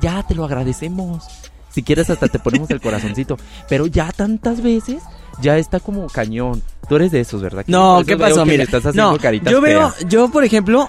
ya 0.00 0.22
te 0.26 0.34
lo 0.34 0.44
agradecemos. 0.44 1.24
Si 1.70 1.82
quieres 1.84 2.10
hasta 2.10 2.26
te 2.26 2.40
ponemos 2.40 2.68
el 2.70 2.80
corazoncito, 2.80 3.36
pero 3.68 3.86
ya 3.86 4.10
tantas 4.10 4.60
veces 4.60 5.02
ya 5.40 5.56
está 5.56 5.78
como 5.78 6.08
cañón. 6.08 6.62
Tú 6.88 6.96
eres 6.96 7.12
de 7.12 7.20
esos, 7.20 7.40
¿verdad? 7.40 7.64
No, 7.68 8.02
¿qué 8.04 8.16
pasó? 8.16 8.44
Mira, 8.44 8.64
estás 8.64 8.84
haciendo 8.84 9.12
no, 9.12 9.18
caritas 9.18 9.52
yo 9.52 9.60
veo, 9.60 9.90
feas. 9.90 10.08
yo 10.08 10.28
por 10.30 10.42
ejemplo, 10.42 10.88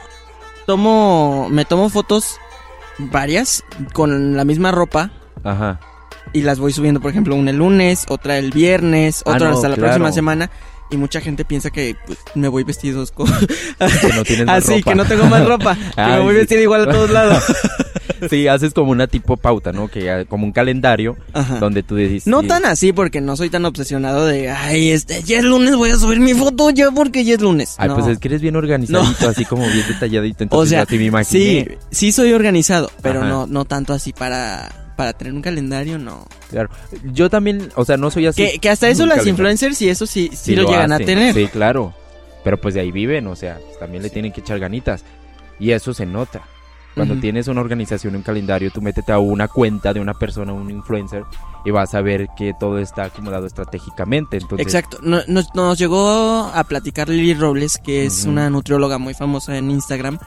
tomo, 0.66 1.48
me 1.50 1.66
tomo 1.66 1.90
fotos 1.90 2.38
varias 2.98 3.64
con 3.94 4.36
la 4.38 4.46
misma 4.46 4.72
ropa 4.72 5.12
Ajá. 5.44 5.80
y 6.34 6.42
las 6.42 6.60
voy 6.60 6.72
subiendo, 6.74 7.00
por 7.02 7.12
ejemplo, 7.12 7.36
una 7.36 7.52
el 7.52 7.58
lunes, 7.58 8.06
otra 8.10 8.38
el 8.38 8.52
viernes, 8.52 9.24
Ah, 9.26 9.32
otra 9.36 9.50
no, 9.50 9.56
hasta 9.56 9.70
la 9.70 9.76
claro. 9.76 9.90
próxima 9.90 10.12
semana. 10.12 10.50
Y 10.90 10.98
mucha 10.98 11.22
gente 11.22 11.46
piensa 11.46 11.70
que 11.70 11.96
pues, 12.06 12.20
me 12.36 12.50
voy 12.50 12.66
vestidos 12.66 13.12
con... 13.14 13.26
Que 13.28 14.44
no 14.44 14.52
Así, 14.52 14.74
ropa. 14.80 14.92
que 14.92 14.96
no 14.96 15.06
tengo 15.06 15.26
más 15.28 15.46
ropa. 15.48 15.76
que 15.76 16.02
Ay, 16.02 16.18
me 16.18 16.20
voy 16.26 16.36
vestido 16.36 16.62
igual 16.62 16.82
a 16.90 16.92
todos 16.92 17.10
lados. 17.12 17.44
Sí, 18.30 18.48
haces 18.48 18.74
como 18.74 18.92
una 18.92 19.08
tipo 19.08 19.36
pauta, 19.38 19.72
¿no? 19.72 19.88
Que 19.88 20.10
ah, 20.12 20.26
como 20.26 20.46
un 20.46 20.52
calendario 20.52 21.18
Ajá. 21.34 21.60
donde 21.60 21.84
tú 21.84 21.96
dices. 21.96 22.28
No 22.28 22.42
sí, 22.42 22.48
tan 22.48 22.66
así, 22.66 22.94
porque 22.94 23.20
no 23.22 23.36
soy 23.36 23.50
tan 23.50 23.66
obsesionado 23.66 24.26
de, 24.26 24.50
ay, 24.50 24.90
este, 24.92 25.24
ya 25.24 25.40
es 25.40 25.44
lunes, 25.44 25.76
voy 25.76 25.90
a 25.90 25.96
subir 25.98 26.20
mi 26.20 26.34
foto 26.34 26.70
ya 26.70 26.92
porque 26.92 27.24
ya 27.24 27.34
es 27.36 27.42
lunes. 27.42 27.76
Ay, 27.78 27.88
No. 27.90 27.96
pues 27.96 28.08
es 28.08 28.20
que 28.20 28.28
eres 28.28 28.42
bien 28.42 28.56
organizadito, 28.56 29.30
así 29.30 29.46
como 29.46 29.64
bien 29.68 29.86
detalladito. 29.88 30.44
Entonces 30.44 30.68
O 30.68 30.70
sea, 30.70 30.82
así 30.84 30.96
me 30.96 31.00
sí, 31.02 31.08
imaginé. 31.08 31.78
sí 31.92 32.12
soy 32.12 32.34
organizado, 32.34 32.92
pero 33.02 33.20
Ajá. 33.22 33.30
no, 33.30 33.48
no 33.48 33.66
tanto 33.66 33.94
así 33.94 34.14
para, 34.14 34.94
para 34.96 35.14
tener 35.14 35.34
un 35.34 35.42
calendario, 35.42 35.98
no. 35.98 36.28
Claro. 36.50 36.70
Yo 37.14 37.30
también, 37.30 37.70
o 37.76 37.86
sea, 37.86 37.98
no 37.98 38.12
soy 38.12 38.28
así. 38.28 38.44
Que, 38.46 38.60
que 38.60 38.70
hasta 38.70 38.88
eso 38.90 39.06
las 39.06 39.18
calendario. 39.18 39.32
influencers 39.32 39.82
y 39.82 39.90
eso 39.90 40.06
sí, 40.06 40.30
sí, 40.34 40.56
lo, 40.56 40.64
llegan 40.70 40.92
hacen. 40.92 41.04
a 41.04 41.06
tener. 41.06 41.34
Sí, 41.34 41.48
claro. 41.48 41.94
Pero 42.44 42.60
pues 42.60 42.74
de 42.74 42.82
ahí 42.82 42.92
viven, 42.92 43.28
o 43.28 43.36
sea, 43.36 43.58
pues, 43.66 43.80
también 43.80 44.04
le 44.04 44.10
tienen 44.10 44.32
que 44.32 44.42
echar 44.42 44.60
ganitas. 44.60 45.04
Y 45.60 45.72
eso 45.72 45.94
se 45.94 46.06
nota. 46.08 46.42
Cuando 46.96 47.16
tienes 47.20 47.48
una 47.48 47.62
organización, 47.62 48.16
un 48.16 48.22
calendario, 48.22 48.70
tú 48.72 48.82
métete 48.82 49.12
a 49.14 49.20
una 49.20 49.48
cuenta 49.48 49.94
de 49.94 50.02
una 50.02 50.14
persona, 50.14 50.52
un 50.52 50.70
influencer, 50.70 51.24
y 51.64 51.72
vas 51.72 51.94
a 51.96 52.02
ver 52.02 52.28
que 52.38 52.54
todo 52.60 52.80
está 52.80 53.04
acomodado 53.06 53.46
estratégicamente. 53.48 54.38
Entonces, 54.38 54.68
Exacto. 54.68 54.98
No- 55.02 55.22
nos, 55.28 55.54
nos 55.56 55.78
llegó 55.80 56.52
a 56.54 56.64
platicar 56.66 57.08
Lili 57.08 57.34
Robles, 57.34 57.78
que 57.78 58.06
es 58.06 58.26
una 58.26 58.50
nutrióloga 58.50 58.98
muy 58.98 59.14
famosa 59.14 59.58
en 59.58 59.72
Instagram. 59.72 60.20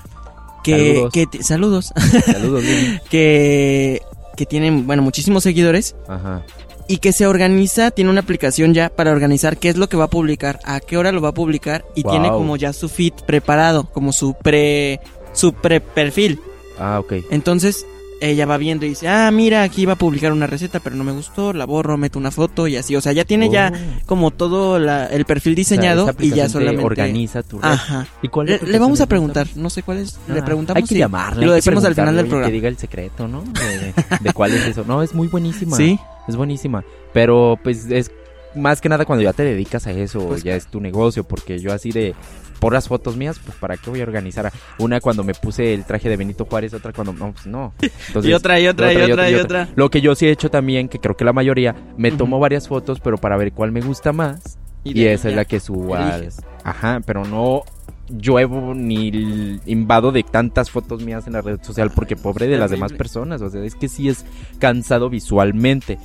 Que, 0.62 0.94
Saludos. 0.94 1.12
que 1.12 1.26
ti- 1.26 1.42
saludos. 1.42 1.92
Saludos, 2.24 2.64
que, 3.10 4.00
que 4.36 4.46
tienen, 4.46 4.86
bueno, 4.86 5.02
muchísimos 5.02 5.42
seguidores. 5.42 5.94
Ajá. 6.08 6.42
y 6.88 6.98
que 6.98 7.12
se 7.12 7.26
organiza, 7.26 7.90
tiene 7.90 8.10
una 8.10 8.20
aplicación 8.20 8.74
ya 8.74 8.90
para 8.90 9.10
organizar 9.10 9.56
qué 9.56 9.70
es 9.70 9.76
lo 9.78 9.88
que 9.88 9.96
va 9.96 10.04
a 10.04 10.10
publicar, 10.10 10.60
a 10.64 10.80
qué 10.80 10.98
hora 10.98 11.12
lo 11.12 11.22
va 11.22 11.30
a 11.30 11.34
publicar 11.34 11.82
y 11.94 12.02
Wow. 12.02 12.12
tiene 12.12 12.28
como 12.28 12.56
ya 12.56 12.72
su 12.74 12.88
feed 12.90 13.12
preparado, 13.26 13.84
como 13.90 14.12
su 14.12 14.34
pre 14.34 15.00
su 15.32 15.52
pre 15.54 15.80
perfil. 15.80 16.40
Ah, 16.78 16.98
ok. 17.00 17.14
Entonces, 17.30 17.86
ella 18.20 18.46
va 18.46 18.56
viendo 18.56 18.86
y 18.86 18.90
dice, 18.90 19.08
"Ah, 19.08 19.30
mira, 19.30 19.64
aquí 19.64 19.84
va 19.86 19.94
a 19.94 19.98
publicar 19.98 20.32
una 20.32 20.46
receta, 20.46 20.80
pero 20.80 20.96
no 20.96 21.04
me 21.04 21.12
gustó, 21.12 21.52
la 21.52 21.66
borro, 21.66 21.98
meto 21.98 22.18
una 22.18 22.30
foto 22.30 22.66
y 22.68 22.76
así, 22.76 22.94
o 22.96 23.00
sea, 23.00 23.12
ya 23.12 23.24
tiene 23.24 23.50
ya 23.50 23.72
Oh. 23.74 24.02
como 24.06 24.30
todo 24.30 24.78
la- 24.78 25.06
el 25.06 25.24
perfil 25.26 25.52
O 25.52 25.56
sea, 25.56 25.56
diseñado 25.56 26.10
y 26.20 26.30
ya 26.30 26.48
solamente 26.48 26.84
organiza 26.84 27.42
tu 27.42 27.58
red. 27.60 27.68
Ajá. 27.70 28.06
¿Y 28.22 28.28
cuál 28.28 28.46
Le, 28.46 28.58
le 28.60 28.78
vamos 28.78 29.00
a 29.00 29.06
preguntar, 29.06 29.46
no 29.56 29.68
sé 29.68 29.82
cuál 29.82 29.98
es, 29.98 30.18
le 30.28 30.40
Ah, 30.40 30.44
preguntamos 30.44 30.82
Hay 30.82 30.88
que 30.88 30.94
llamarle. 30.96 31.44
lo 31.44 31.52
decimos 31.52 31.84
al 31.84 31.94
final 31.94 32.16
del 32.16 32.26
programa. 32.26 32.46
Que 32.46 32.52
diga 32.54 32.68
el 32.68 32.78
secreto, 32.78 33.28
¿no? 33.28 33.42
De, 33.42 33.78
de- 33.78 33.94
de 34.20 34.32
cuál 34.32 34.52
es 34.54 34.64
eso. 34.68 34.84
No, 34.86 35.02
es 35.02 35.12
muy 35.12 35.26
buenísima. 35.28 35.76
Sí. 35.76 35.98
Es 36.28 36.36
buenísima. 36.36 36.82
Pero 37.12 37.58
pues 37.62 37.90
es 37.90 38.10
más 38.54 38.80
que 38.80 38.88
nada 38.88 39.04
cuando 39.04 39.22
ya 39.24 39.32
te 39.32 39.42
dedicas 39.42 39.86
a 39.88 39.90
eso, 39.90 40.20
Pues, 40.28 40.44
ya 40.44 40.54
es 40.54 40.66
tu 40.68 40.80
negocio. 40.80 41.24
Porque 41.24 41.58
yo 41.58 41.72
así 41.74 41.90
de 41.90 42.14
por 42.58 42.72
las 42.72 42.88
fotos 42.88 43.16
mías, 43.16 43.38
pues 43.44 43.56
para 43.58 43.76
qué 43.76 43.90
voy 43.90 44.00
a 44.00 44.04
organizar 44.04 44.52
una 44.78 45.00
cuando 45.00 45.24
me 45.24 45.34
puse 45.34 45.74
el 45.74 45.84
traje 45.84 46.08
de 46.08 46.16
Benito 46.16 46.44
Juárez, 46.44 46.74
otra 46.74 46.92
cuando 46.92 47.12
no, 47.12 47.32
pues 47.32 47.46
no. 47.46 47.74
Entonces, 48.08 48.30
Y 48.30 48.34
otra, 48.34 48.60
y 48.60 48.68
otra, 48.68 48.92
y 48.92 49.10
otra, 49.10 49.30
y 49.30 49.34
otra. 49.34 49.68
Lo 49.74 49.90
que 49.90 50.00
yo 50.00 50.14
sí 50.14 50.26
he 50.26 50.30
hecho 50.30 50.50
también, 50.50 50.88
que 50.88 50.98
creo 50.98 51.16
que 51.16 51.24
la 51.24 51.32
mayoría, 51.32 51.74
me 51.96 52.10
tomo 52.12 52.38
varias 52.38 52.68
fotos, 52.68 53.00
pero 53.00 53.18
para 53.18 53.36
ver 53.36 53.52
cuál 53.52 53.72
me 53.72 53.80
gusta 53.80 54.12
más. 54.12 54.58
Y, 54.84 55.06
esa 55.06 55.30
es 55.30 55.36
la 55.36 55.46
que 55.46 55.60
subo 55.60 55.94
al... 55.94 56.28
Ajá, 56.62 57.00
pero 57.06 57.24
no 57.24 57.62
lluevo 58.08 58.74
ni 58.74 59.58
invado 59.64 60.12
de 60.12 60.22
tantas 60.22 60.70
fotos 60.70 61.02
mías 61.02 61.26
en 61.26 61.32
la 61.32 61.40
red 61.40 61.58
social 61.62 61.90
porque 61.90 62.16
pobre 62.16 62.46
de 62.48 62.58
las 62.58 62.70
demás 62.70 62.92
personas. 62.92 63.40
O 63.40 63.48
sea, 63.48 63.64
es 63.64 63.74
que 63.74 63.88
sí 63.88 64.08
es 64.08 64.24
cansado 64.58 65.08
visualmente. 65.08 65.98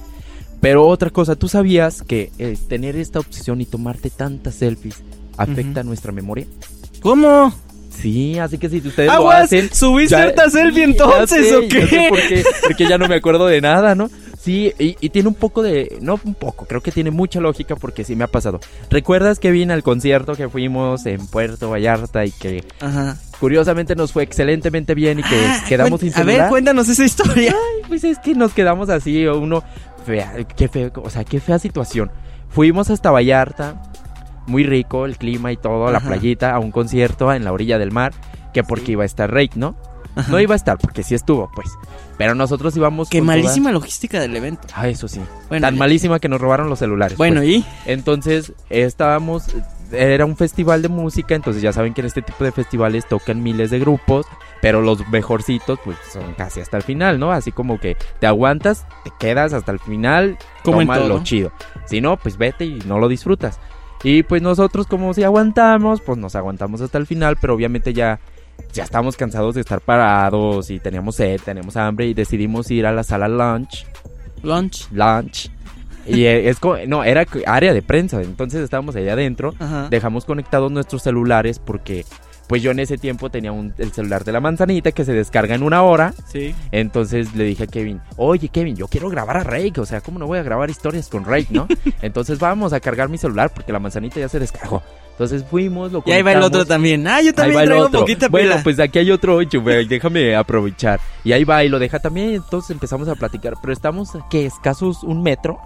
Pero 0.62 0.88
otra 0.88 1.10
cosa, 1.10 1.36
¿tú 1.36 1.48
sabías 1.48 2.02
que 2.02 2.32
eh, 2.38 2.58
tener 2.68 2.96
esta 2.96 3.20
obsesión 3.20 3.62
y 3.62 3.66
tomarte 3.66 4.10
tantas 4.10 4.56
selfies 4.56 5.04
afecta 5.43 5.84
nuestra 5.84 6.12
memoria? 6.12 6.45
¿Cómo? 7.02 7.54
Sí, 8.02 8.38
así 8.39 8.58
que 8.58 8.69
si 8.69 8.78
ustedes 8.78 9.08
lo 9.08 9.13
Aguas, 9.13 9.43
hacen... 9.45 9.69
subí 9.73 10.08
ya- 10.08 10.19
cierta 10.23 10.49
selfie 10.49 10.84
entonces, 10.84 11.47
sé, 11.49 11.56
¿o 11.58 11.62
qué? 11.67 11.88
sé 11.88 12.06
por 12.10 12.19
qué, 12.19 12.43
porque 12.65 12.88
ya 12.88 12.97
no 12.97 13.08
me 13.10 13.15
acuerdo 13.15 13.47
de 13.47 13.60
nada, 13.60 13.93
¿no? 13.95 14.10
Sí, 14.41 14.71
y, 14.80 14.95
y 15.02 15.10
tiene 15.10 15.28
un 15.28 15.34
poco 15.36 15.62
de... 15.62 15.97
No 16.02 16.17
un 16.23 16.34
poco, 16.34 16.65
creo 16.65 16.80
que 16.82 16.93
tiene 16.93 17.12
mucha 17.12 17.41
lógica 17.41 17.75
porque 17.75 18.06
sí 18.06 18.15
me 18.15 18.23
ha 18.23 18.28
pasado. 18.28 18.62
¿Recuerdas 18.89 19.38
que 19.38 19.52
vine 19.52 19.73
al 19.73 19.84
concierto 19.84 20.34
que 20.36 20.47
fuimos 20.47 21.06
en 21.08 21.28
Puerto 21.28 21.69
Vallarta 21.69 22.25
y 22.25 22.32
que 22.32 22.63
Ajá. 22.80 23.17
curiosamente 23.41 23.97
nos 23.97 24.13
fue 24.13 24.23
excelentemente 24.23 24.95
bien 24.95 25.19
y 25.19 25.23
que 25.23 25.36
Ah, 25.45 25.65
quedamos 25.67 25.99
sin 25.99 26.15
A 26.15 26.23
ver, 26.23 26.47
cuéntanos 26.47 26.88
esa 26.88 27.04
historia. 27.04 27.52
Ay, 27.54 27.82
pues 27.89 28.06
es 28.06 28.17
que 28.19 28.34
nos 28.34 28.54
quedamos 28.54 28.89
así, 28.89 29.25
uno... 29.28 29.62
Fea, 30.06 30.34
qué 30.56 30.69
feo, 30.69 30.89
o 31.04 31.10
sea, 31.10 31.25
qué 31.25 31.41
fea 31.41 31.60
situación. 31.60 32.10
Fuimos 32.49 32.89
hasta 32.89 33.12
Vallarta, 33.12 33.88
muy 34.50 34.64
rico 34.66 35.06
el 35.06 35.18
clima 35.18 35.52
y 35.52 35.58
todo, 35.58 35.92
la 35.92 36.00
Ajá. 36.00 36.08
playita, 36.10 36.54
a 36.54 36.60
un 36.60 36.72
concierto 36.72 37.32
en 37.34 37.44
la 37.46 37.54
orilla 37.54 37.78
del 37.78 37.92
mar, 37.92 38.12
que 38.54 38.64
porque 38.64 38.92
iba 38.94 39.04
a 39.04 39.06
estar 39.06 39.32
Rake, 39.32 39.54
¿no? 39.56 39.76
No 40.28 40.40
iba 40.40 40.54
a 40.54 40.58
estar, 40.58 40.78
porque 40.78 41.04
sí 41.04 41.16
estuvo, 41.16 41.50
pues. 41.56 41.70
Pero 42.18 42.36
nosotros 42.36 42.76
íbamos 42.76 43.10
Qué 43.10 43.22
malísima 43.22 43.72
logística 43.72 44.20
del 44.20 44.36
evento. 44.36 44.68
Ah, 44.76 44.90
eso 44.90 45.08
sí. 45.08 45.22
Bueno, 45.48 45.66
Tan 45.68 45.78
malísima 45.78 46.20
que 46.20 46.28
nos 46.28 46.42
robaron 46.42 46.68
los 46.68 46.80
celulares. 46.80 47.18
Bueno, 47.18 47.40
pues. 47.40 47.50
¿y? 47.50 47.66
Entonces, 47.86 48.52
estábamos. 48.70 49.46
Era 49.92 50.26
un 50.26 50.36
festival 50.36 50.82
de 50.82 50.90
música, 50.90 51.34
entonces 51.36 51.62
ya 51.64 51.72
saben 51.74 51.94
que 51.96 52.02
en 52.02 52.08
este 52.08 52.22
tipo 52.22 52.44
de 52.44 52.52
festivales 52.52 53.08
tocan 53.08 53.42
miles 53.42 53.72
de 53.72 53.80
grupos, 53.80 54.28
pero 54.62 54.82
los 54.82 55.08
mejorcitos, 55.08 55.80
pues 55.84 55.98
son 56.12 56.34
casi 56.36 56.60
hasta 56.60 56.78
el 56.78 56.84
final, 56.84 57.18
¿no? 57.18 57.32
Así 57.32 57.52
como 57.52 57.80
que 57.80 57.96
te 58.20 58.28
aguantas, 58.28 58.86
te 59.04 59.12
quedas 59.20 59.54
hasta 59.54 59.72
el 59.72 59.80
final, 59.80 60.38
Como 60.64 60.82
en 60.82 60.88
toma 60.88 61.00
todo. 61.00 61.08
lo 61.08 61.24
chido. 61.24 61.52
Si 61.86 62.02
no, 62.02 62.18
pues 62.18 62.38
vete 62.38 62.66
y 62.66 62.80
no 62.86 63.00
lo 63.00 63.08
disfrutas. 63.08 63.60
Y 64.04 64.24
pues 64.24 64.42
nosotros 64.42 64.88
como 64.88 65.14
si 65.14 65.24
aguantamos, 65.24 66.02
pues 66.02 66.18
nos 66.18 66.36
aguantamos 66.36 66.82
hasta 66.82 66.98
el 66.98 67.06
final, 67.06 67.38
pero 67.40 67.54
obviamente 67.54 67.94
ya 67.94 68.20
ya 68.74 68.84
estábamos 68.84 69.16
cansados 69.16 69.56
de 69.56 69.62
estar 69.62 69.80
parados 69.82 70.70
y 70.70 70.80
teníamos 70.80 71.16
sed, 71.16 71.40
teníamos 71.44 71.76
hambre 71.78 72.08
y 72.08 72.14
decidimos 72.14 72.70
ir 72.72 72.86
a 72.86 72.92
la 72.92 73.04
sala 73.04 73.28
lunch, 73.28 73.86
Lunch. 74.44 74.88
lunch. 74.92 75.50
Y 76.06 76.24
eh, 76.26 76.50
es 76.50 76.60
co- 76.60 76.78
no, 76.88 77.04
era 77.04 77.26
área 77.46 77.74
de 77.74 77.82
prensa, 77.82 78.22
entonces 78.22 78.62
estábamos 78.62 78.96
allá 78.96 79.14
adentro, 79.14 79.54
Ajá. 79.60 79.88
dejamos 79.90 80.26
conectados 80.26 80.72
nuestros 80.72 81.02
celulares 81.04 81.60
porque 81.60 82.06
pues 82.50 82.62
yo 82.62 82.72
en 82.72 82.80
ese 82.80 82.98
tiempo 82.98 83.30
tenía 83.30 83.52
un, 83.54 83.74
el 83.78 83.94
celular 83.94 84.26
de 84.26 84.32
la 84.34 84.42
manzanita 84.42 84.92
que 84.92 85.06
se 85.06 85.14
descarga 85.14 85.56
en 85.56 85.64
una 85.64 85.84
hora, 85.84 86.14
Sí. 86.30 86.54
entonces 86.72 87.34
le 87.36 87.46
dije 87.46 87.64
a 87.64 87.68
Kevin, 87.68 88.02
oye 88.18 88.50
Kevin, 88.50 88.76
yo 88.76 88.88
quiero 88.88 89.10
grabar 89.10 89.38
a 89.38 89.44
Rake, 89.44 89.80
o 89.80 89.86
sea, 89.86 90.02
¿cómo 90.02 90.20
no 90.20 90.26
voy 90.28 90.40
a 90.40 90.44
grabar 90.44 90.70
historias 90.70 91.08
con 91.08 91.24
Rake, 91.24 91.48
no? 91.52 91.68
Entonces 92.02 92.40
vamos 92.40 92.74
a 92.74 92.80
cargar 92.82 93.08
mi 93.08 93.18
celular 93.18 93.52
porque 93.54 93.72
la 93.72 93.80
manzanita 93.80 94.20
ya 94.20 94.28
se 94.28 94.40
descargó. 94.40 94.82
Entonces 95.12 95.44
fuimos, 95.50 95.92
lo 95.92 96.02
Y 96.06 96.12
ahí 96.14 96.22
va 96.22 96.32
el 96.32 96.42
otro 96.42 96.66
también. 96.66 97.06
Ah, 97.08 97.22
yo 97.22 97.34
también 97.34 97.66
traigo 97.66 97.86
otro. 97.86 98.00
poquita 98.00 98.30
Bueno, 98.30 98.52
pila. 98.52 98.64
pues 98.64 98.80
aquí 98.80 99.00
hay 99.00 99.12
otro 99.12 99.36
ocho, 99.36 99.62
güey, 99.62 99.86
déjame 99.88 100.36
aprovechar. 100.36 101.00
Y 101.24 101.34
ahí 101.34 101.44
va 101.44 101.64
y 101.64 101.70
lo 101.70 101.78
deja 101.78 102.00
también, 102.00 102.32
entonces 102.36 102.72
empezamos 102.72 103.08
a 103.10 103.16
platicar, 103.16 103.54
pero 103.62 103.74
estamos, 103.74 104.12
¿qué? 104.30 104.46
Escasos 104.46 105.04
un 105.04 105.22
metro 105.22 105.60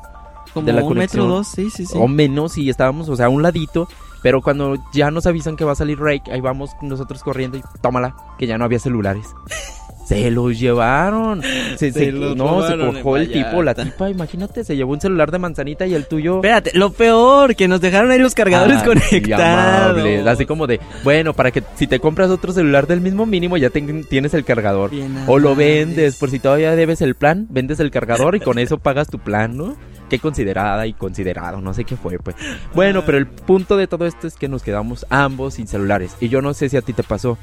Como 0.54 0.66
de 0.66 0.74
la 0.74 0.82
un 0.82 0.90
conexión. 0.90 1.24
metro 1.28 1.36
dos, 1.38 1.48
sí, 1.48 1.70
sí, 1.70 1.86
sí. 1.86 1.96
o 1.98 2.08
menos 2.08 2.58
y 2.58 2.70
estábamos, 2.70 3.08
o 3.10 3.16
sea, 3.16 3.28
a 3.28 3.30
un 3.30 3.42
ladito. 3.44 3.88
Pero 4.24 4.42
cuando 4.42 4.78
ya 4.94 5.12
nos 5.12 5.28
avisan 5.28 5.58
que 5.58 5.66
va 5.66 5.74
a 5.74 5.76
salir 5.76 6.00
Rake, 6.00 6.32
ahí 6.32 6.42
vamos 6.42 6.72
nosotros 6.82 7.22
corriendo 7.22 7.58
y 7.58 7.64
tómala, 7.82 8.16
que 8.40 8.48
ya 8.48 8.58
no 8.58 8.66
había 8.66 8.80
celulares. 8.80 9.36
Se 10.06 10.30
los 10.32 10.60
llevaron. 10.60 11.42
Se, 11.42 11.78
Se 11.78 11.92
se- 11.94 12.12
los 12.12 12.36
no, 12.36 12.68
se 12.68 12.78
cojó 12.78 13.18
el 13.18 13.32
tipo, 13.32 13.64
la 13.64 13.74
tipa, 13.74 14.10
imagínate, 14.10 14.64
se 14.64 14.76
llevó 14.76 14.94
un 14.94 15.02
celular 15.02 15.32
de 15.32 15.40
manzanita 15.40 15.86
y 15.88 15.94
el 15.94 16.06
tuyo. 16.08 16.36
Espérate, 16.36 16.72
lo 16.78 16.92
peor, 16.92 17.56
que 17.56 17.68
nos 17.68 17.80
dejaron 17.82 18.12
ahí 18.12 18.20
los 18.20 18.36
cargadores 18.36 18.80
Ay, 18.80 18.86
conectados. 18.86 19.92
amables. 19.92 20.28
Así 20.28 20.46
como 20.46 20.68
de, 20.68 20.80
bueno, 21.04 21.34
para 21.34 21.52
que 21.52 21.64
si 21.76 21.88
te 21.88 22.00
compras 22.00 22.30
otro 22.30 22.52
celular 22.52 22.86
del 22.88 23.02
mismo 23.02 23.26
mínimo 23.26 23.58
ya 23.58 23.70
tienes 23.70 24.34
el 24.34 24.44
cargador. 24.44 24.92
Bien 24.92 25.24
O 25.28 25.40
lo 25.40 25.56
vendes, 25.56 26.18
por 26.18 26.30
si 26.30 26.40
todavía 26.40 26.76
debes 26.76 27.02
el 27.02 27.16
plan, 27.16 27.48
vendes 27.50 27.80
el 27.80 27.90
cargador 27.92 28.36
y 28.36 28.40
con 28.40 28.60
eso 28.60 28.78
pagas 28.78 29.08
tu 29.08 29.20
plan, 29.20 29.56
¿no? 29.58 29.76
Qué 30.10 30.20
considerada 30.20 30.86
y 30.86 30.94
considerado, 30.94 31.62
no 31.62 31.74
sé 31.74 31.86
qué 31.86 31.96
fue, 31.96 32.20
pues. 32.20 32.36
Bueno, 32.76 33.04
pero 33.06 33.18
el 33.18 33.26
punto 33.26 33.78
de 33.78 33.88
todo 33.88 34.06
esto 34.06 34.28
es 34.28 34.36
que 34.36 34.48
nos 34.50 34.62
quedamos 34.62 35.06
ambos 35.10 35.56
sin 35.56 35.66
celulares. 35.68 36.16
Y 36.20 36.28
yo 36.30 36.42
no 36.42 36.54
sé 36.54 36.70
si 36.70 36.78
a 36.78 36.82
ti 36.82 36.94
te 36.94 37.04
pasó. 37.04 37.38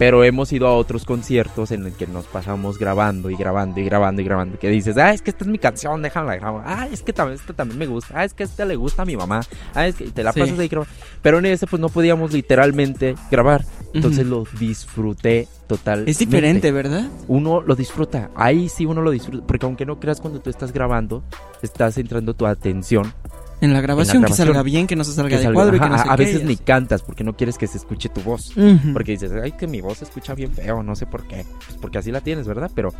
Pero 0.00 0.24
hemos 0.24 0.50
ido 0.50 0.66
a 0.66 0.72
otros 0.74 1.04
conciertos 1.04 1.72
en 1.72 1.84
el 1.84 1.92
que 1.92 2.06
nos 2.06 2.24
pasamos 2.24 2.78
grabando 2.78 3.28
y 3.28 3.36
grabando 3.36 3.80
y 3.80 3.84
grabando 3.84 4.22
y 4.22 4.24
grabando. 4.24 4.58
Que 4.58 4.70
dices, 4.70 4.96
ah, 4.96 5.12
es 5.12 5.20
que 5.20 5.28
esta 5.28 5.44
es 5.44 5.50
mi 5.50 5.58
canción, 5.58 6.00
déjala 6.00 6.36
grabar. 6.36 6.64
Ah, 6.66 6.88
es 6.90 7.02
que 7.02 7.12
también, 7.12 7.38
esta 7.38 7.52
también 7.52 7.78
me 7.78 7.86
gusta. 7.86 8.14
Ah, 8.16 8.24
es 8.24 8.32
que 8.32 8.42
esta 8.44 8.64
le 8.64 8.76
gusta 8.76 9.02
a 9.02 9.04
mi 9.04 9.14
mamá. 9.14 9.42
Ah, 9.74 9.86
es 9.86 9.96
que 9.96 10.04
y 10.04 10.10
te 10.10 10.24
la 10.24 10.32
Sí. 10.32 10.40
pasas 10.40 10.58
ahí 10.58 10.68
grabando. 10.68 10.90
Pero 11.20 11.38
en 11.40 11.44
ese, 11.44 11.66
pues 11.66 11.80
no 11.80 11.90
podíamos 11.90 12.32
literalmente 12.32 13.14
grabar. 13.30 13.66
Entonces 13.92 14.24
lo 14.26 14.44
disfruté 14.58 15.48
total. 15.66 16.04
Es 16.08 16.18
diferente, 16.18 16.72
¿verdad? 16.72 17.06
Uno 17.28 17.60
lo 17.60 17.76
disfruta. 17.76 18.30
Ahí 18.36 18.70
sí 18.70 18.86
uno 18.86 19.02
lo 19.02 19.10
disfruta. 19.10 19.46
Porque 19.46 19.66
aunque 19.66 19.84
no 19.84 20.00
creas 20.00 20.22
cuando 20.22 20.40
tú 20.40 20.48
estás 20.48 20.72
grabando, 20.72 21.22
estás 21.60 21.96
centrando 21.96 22.32
tu 22.32 22.46
atención. 22.46 23.12
En 23.60 23.72
la 23.72 23.80
grabación, 23.80 24.22
que 24.22 24.28
grabación. 24.28 24.46
salga 24.48 24.62
bien, 24.62 24.86
que 24.86 24.96
no 24.96 25.04
se 25.04 25.12
salga 25.12 25.38
que 25.38 25.46
de 25.46 25.52
cuadro 25.52 25.76
y 25.76 25.80
que 25.80 25.88
no 25.88 25.98
se 26.02 26.08
a 26.08 26.16
veces 26.16 26.44
ni 26.44 26.56
cantas 26.56 27.02
porque 27.02 27.24
no 27.24 27.36
quieres 27.36 27.58
que 27.58 27.66
se 27.66 27.78
escuche 27.78 28.08
tu 28.08 28.22
voz. 28.22 28.56
Ujú. 28.56 28.92
Porque 28.92 29.12
dices, 29.12 29.32
ay, 29.42 29.52
que 29.52 29.66
mi 29.66 29.80
voz 29.80 29.98
se 29.98 30.04
escucha 30.04 30.34
bien 30.34 30.52
feo, 30.52 30.82
no 30.82 30.96
sé 30.96 31.06
por 31.06 31.26
qué. 31.26 31.44
Pues 31.66 31.78
porque 31.80 31.98
así 31.98 32.10
la 32.10 32.20
tienes, 32.20 32.46
¿verdad? 32.46 32.70
Pero. 32.74 32.92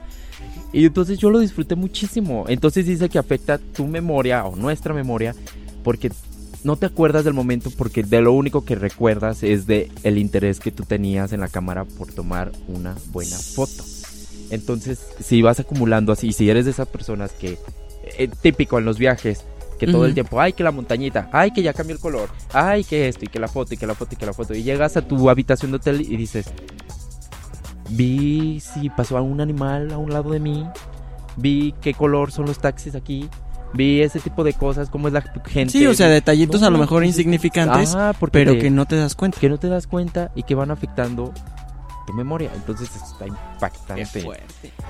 Y 0.72 0.84
entonces 0.84 1.18
yo 1.18 1.30
lo 1.30 1.38
disfruté 1.38 1.76
muchísimo. 1.76 2.44
Entonces 2.48 2.86
dice 2.86 3.08
que 3.08 3.18
afecta 3.18 3.58
tu 3.58 3.86
memoria 3.86 4.44
o 4.44 4.54
nuestra 4.54 4.92
memoria 4.92 5.34
porque 5.82 6.12
no 6.62 6.76
te 6.76 6.86
acuerdas 6.86 7.24
del 7.24 7.34
momento 7.34 7.70
porque 7.76 8.02
de 8.02 8.20
lo 8.20 8.32
único 8.32 8.64
que 8.64 8.74
recuerdas 8.74 9.42
es 9.42 9.66
de 9.66 9.90
el 10.02 10.18
interés 10.18 10.60
que 10.60 10.70
tú 10.70 10.84
tenías 10.84 11.32
en 11.32 11.40
la 11.40 11.48
cámara 11.48 11.84
por 11.84 12.12
tomar 12.12 12.52
una 12.68 12.94
buena 13.12 13.36
foto. 13.36 13.84
Entonces, 14.50 15.00
si 15.20 15.42
vas 15.42 15.60
acumulando 15.60 16.12
así, 16.12 16.32
si 16.32 16.50
eres 16.50 16.64
de 16.64 16.72
esas 16.72 16.88
personas 16.88 17.32
que 17.32 17.56
eh, 18.18 18.28
típico 18.42 18.78
en 18.78 18.84
los 18.84 18.98
viajes 18.98 19.44
que 19.80 19.86
todo 19.88 20.04
el 20.04 20.14
tiempo, 20.14 20.40
ay 20.40 20.52
que 20.52 20.62
la 20.62 20.70
montañita, 20.70 21.28
ay 21.32 21.50
que 21.50 21.62
ya 21.62 21.72
cambió 21.72 21.96
el 21.96 22.00
color, 22.00 22.28
ay 22.52 22.84
que 22.84 23.08
esto 23.08 23.24
y 23.24 23.28
que 23.28 23.40
la 23.40 23.48
foto 23.48 23.74
y 23.74 23.76
que 23.76 23.86
la 23.86 23.94
foto 23.94 24.14
y 24.14 24.16
que 24.16 24.26
la 24.26 24.32
foto 24.32 24.54
y 24.54 24.62
llegas 24.62 24.96
a 24.96 25.02
tu 25.02 25.28
habitación 25.30 25.72
de 25.72 25.78
hotel 25.78 26.00
y 26.02 26.16
dices, 26.16 26.46
vi 27.90 28.60
si 28.60 28.88
pasó 28.90 29.16
a 29.16 29.22
un 29.22 29.40
animal 29.40 29.92
a 29.92 29.98
un 29.98 30.10
lado 30.12 30.30
de 30.30 30.40
mí, 30.40 30.64
vi 31.36 31.74
qué 31.80 31.94
color 31.94 32.30
son 32.30 32.46
los 32.46 32.58
taxis 32.58 32.94
aquí, 32.94 33.28
vi 33.74 34.00
ese 34.02 34.20
tipo 34.20 34.44
de 34.44 34.52
cosas, 34.52 34.90
cómo 34.90 35.08
es 35.08 35.14
la 35.14 35.22
gente. 35.46 35.72
Sí, 35.72 35.86
o 35.86 35.94
sea, 35.94 36.08
detallitos 36.08 36.60
No, 36.60 36.66
a 36.68 36.70
lo 36.70 36.78
mejor 36.78 37.04
insignificantes, 37.04 37.94
ah, 37.96 38.14
porque 38.18 38.38
pero 38.38 38.52
te- 38.52 38.58
que 38.58 38.70
no 38.70 38.86
te 38.86 38.96
das 38.96 39.14
cuenta. 39.14 39.40
que 39.40 39.48
no 39.48 39.58
te 39.58 39.68
das 39.68 39.86
cuenta 39.86 40.30
y 40.34 40.42
que 40.44 40.54
van 40.54 40.70
afectando 40.70 41.32
tu 42.10 42.16
memoria. 42.16 42.50
Entonces 42.54 42.90
está 42.94 43.26
impactante. 43.26 44.26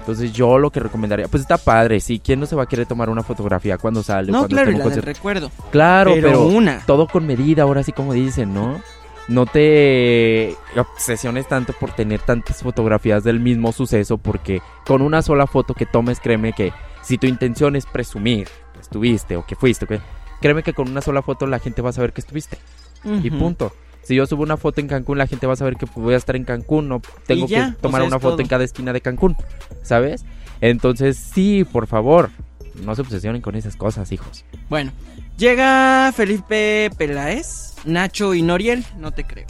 Entonces 0.00 0.32
yo 0.32 0.58
lo 0.58 0.70
que 0.70 0.80
recomendaría, 0.80 1.28
pues 1.28 1.42
está 1.42 1.58
padre, 1.58 2.00
sí, 2.00 2.20
¿quién 2.24 2.40
no 2.40 2.46
se 2.46 2.56
va 2.56 2.64
a 2.64 2.66
querer 2.66 2.86
tomar 2.86 3.08
una 3.10 3.22
fotografía 3.22 3.78
cuando 3.78 4.02
sale? 4.02 4.32
No, 4.32 4.40
cuando 4.40 4.56
claro, 4.56 4.70
la 4.72 4.84
del 4.88 5.02
recuerdo. 5.02 5.50
Claro, 5.70 6.12
pero, 6.14 6.28
pero, 6.28 6.42
una. 6.46 6.80
todo 6.86 7.06
con 7.06 7.26
medida, 7.26 7.62
ahora 7.62 7.82
sí 7.82 7.92
como 7.92 8.12
dicen, 8.12 8.52
¿no? 8.54 8.80
No 9.28 9.46
te 9.46 10.56
obsesiones 10.76 11.46
tanto 11.46 11.72
por 11.74 11.92
tener 11.92 12.20
tantas 12.22 12.62
fotografías 12.62 13.22
del 13.22 13.38
mismo 13.38 13.70
suceso 13.72 14.18
porque 14.18 14.60
con 14.86 15.02
una 15.02 15.22
sola 15.22 15.46
foto 15.46 15.74
que 15.74 15.86
tomes, 15.86 16.18
créeme 16.18 16.52
que 16.52 16.72
si 17.02 17.16
tu 17.16 17.26
intención 17.28 17.76
es 17.76 17.86
presumir 17.86 18.48
que 18.74 18.80
estuviste 18.80 19.36
o 19.36 19.46
que 19.46 19.54
fuiste, 19.54 19.86
que- 19.86 20.00
créeme 20.40 20.62
que 20.64 20.72
con 20.72 20.90
una 20.90 21.00
sola 21.00 21.22
foto 21.22 21.46
la 21.46 21.58
gente 21.60 21.80
va 21.82 21.90
a 21.90 21.92
saber 21.92 22.12
que 22.12 22.22
estuviste 22.22 22.58
y 23.04 23.30
punto. 23.30 23.72
Si 24.02 24.14
yo 24.14 24.26
subo 24.26 24.42
una 24.42 24.56
foto 24.56 24.80
en 24.80 24.88
Cancún, 24.88 25.18
la 25.18 25.26
gente 25.26 25.46
va 25.46 25.52
a 25.52 25.56
saber 25.56 25.76
que 25.76 25.86
voy 25.94 26.14
a 26.14 26.16
estar 26.16 26.36
en 26.36 26.44
Cancún, 26.44 26.88
no 26.88 27.00
tengo 27.26 27.46
ya, 27.46 27.70
que 27.70 27.82
tomar 27.82 28.00
o 28.00 28.04
sea, 28.04 28.08
una 28.08 28.18
foto 28.18 28.34
todo. 28.34 28.42
en 28.42 28.48
cada 28.48 28.64
esquina 28.64 28.92
de 28.92 29.00
Cancún, 29.00 29.36
¿sabes? 29.82 30.24
Entonces, 30.60 31.16
sí, 31.16 31.64
por 31.64 31.86
favor, 31.86 32.30
no 32.82 32.94
se 32.94 33.02
obsesionen 33.02 33.42
con 33.42 33.54
esas 33.56 33.76
cosas, 33.76 34.10
hijos. 34.12 34.44
Bueno, 34.68 34.92
llega 35.36 36.12
Felipe 36.14 36.90
Peláez, 36.96 37.74
Nacho 37.84 38.34
y 38.34 38.42
Noriel, 38.42 38.84
no 38.98 39.12
te 39.12 39.24
creo. 39.24 39.46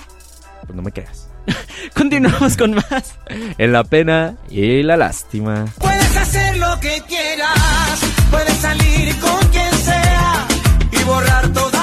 Pues 0.67 0.75
no 0.75 0.83
me 0.83 0.93
creas. 0.93 1.29
Continuamos 1.97 2.57
con 2.57 2.75
más. 2.75 3.19
En 3.59 3.73
la 3.73 3.85
pena 3.85 4.37
y 4.49 4.83
la 4.83 4.97
lástima. 4.97 5.67
Puedes 5.79 6.17
hacer 6.17 6.57
lo 6.57 6.79
que 6.81 7.03
quieras, 7.07 8.01
puedes 8.31 8.55
salir 8.55 9.17
con 9.19 9.49
quien 9.49 9.73
sea 9.73 10.47
y 10.93 11.05
borrar 11.05 11.53
todas 11.53 11.80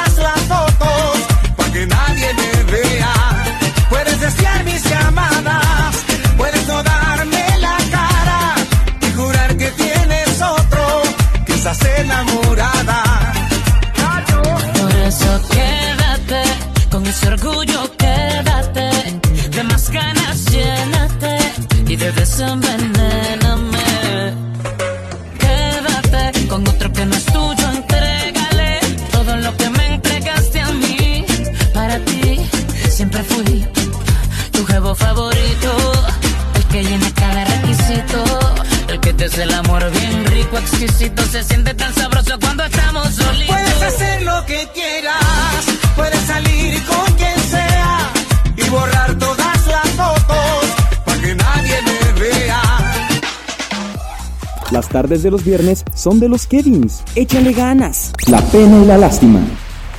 De 55.23 55.31
los 55.31 55.43
viernes 55.43 55.83
son 55.95 56.19
de 56.19 56.29
los 56.29 56.45
Kevins. 56.45 57.03
Échale 57.15 57.51
ganas. 57.51 58.13
La 58.27 58.39
pena 58.39 58.83
y 58.83 58.85
la 58.85 58.97
lástima. 58.97 59.39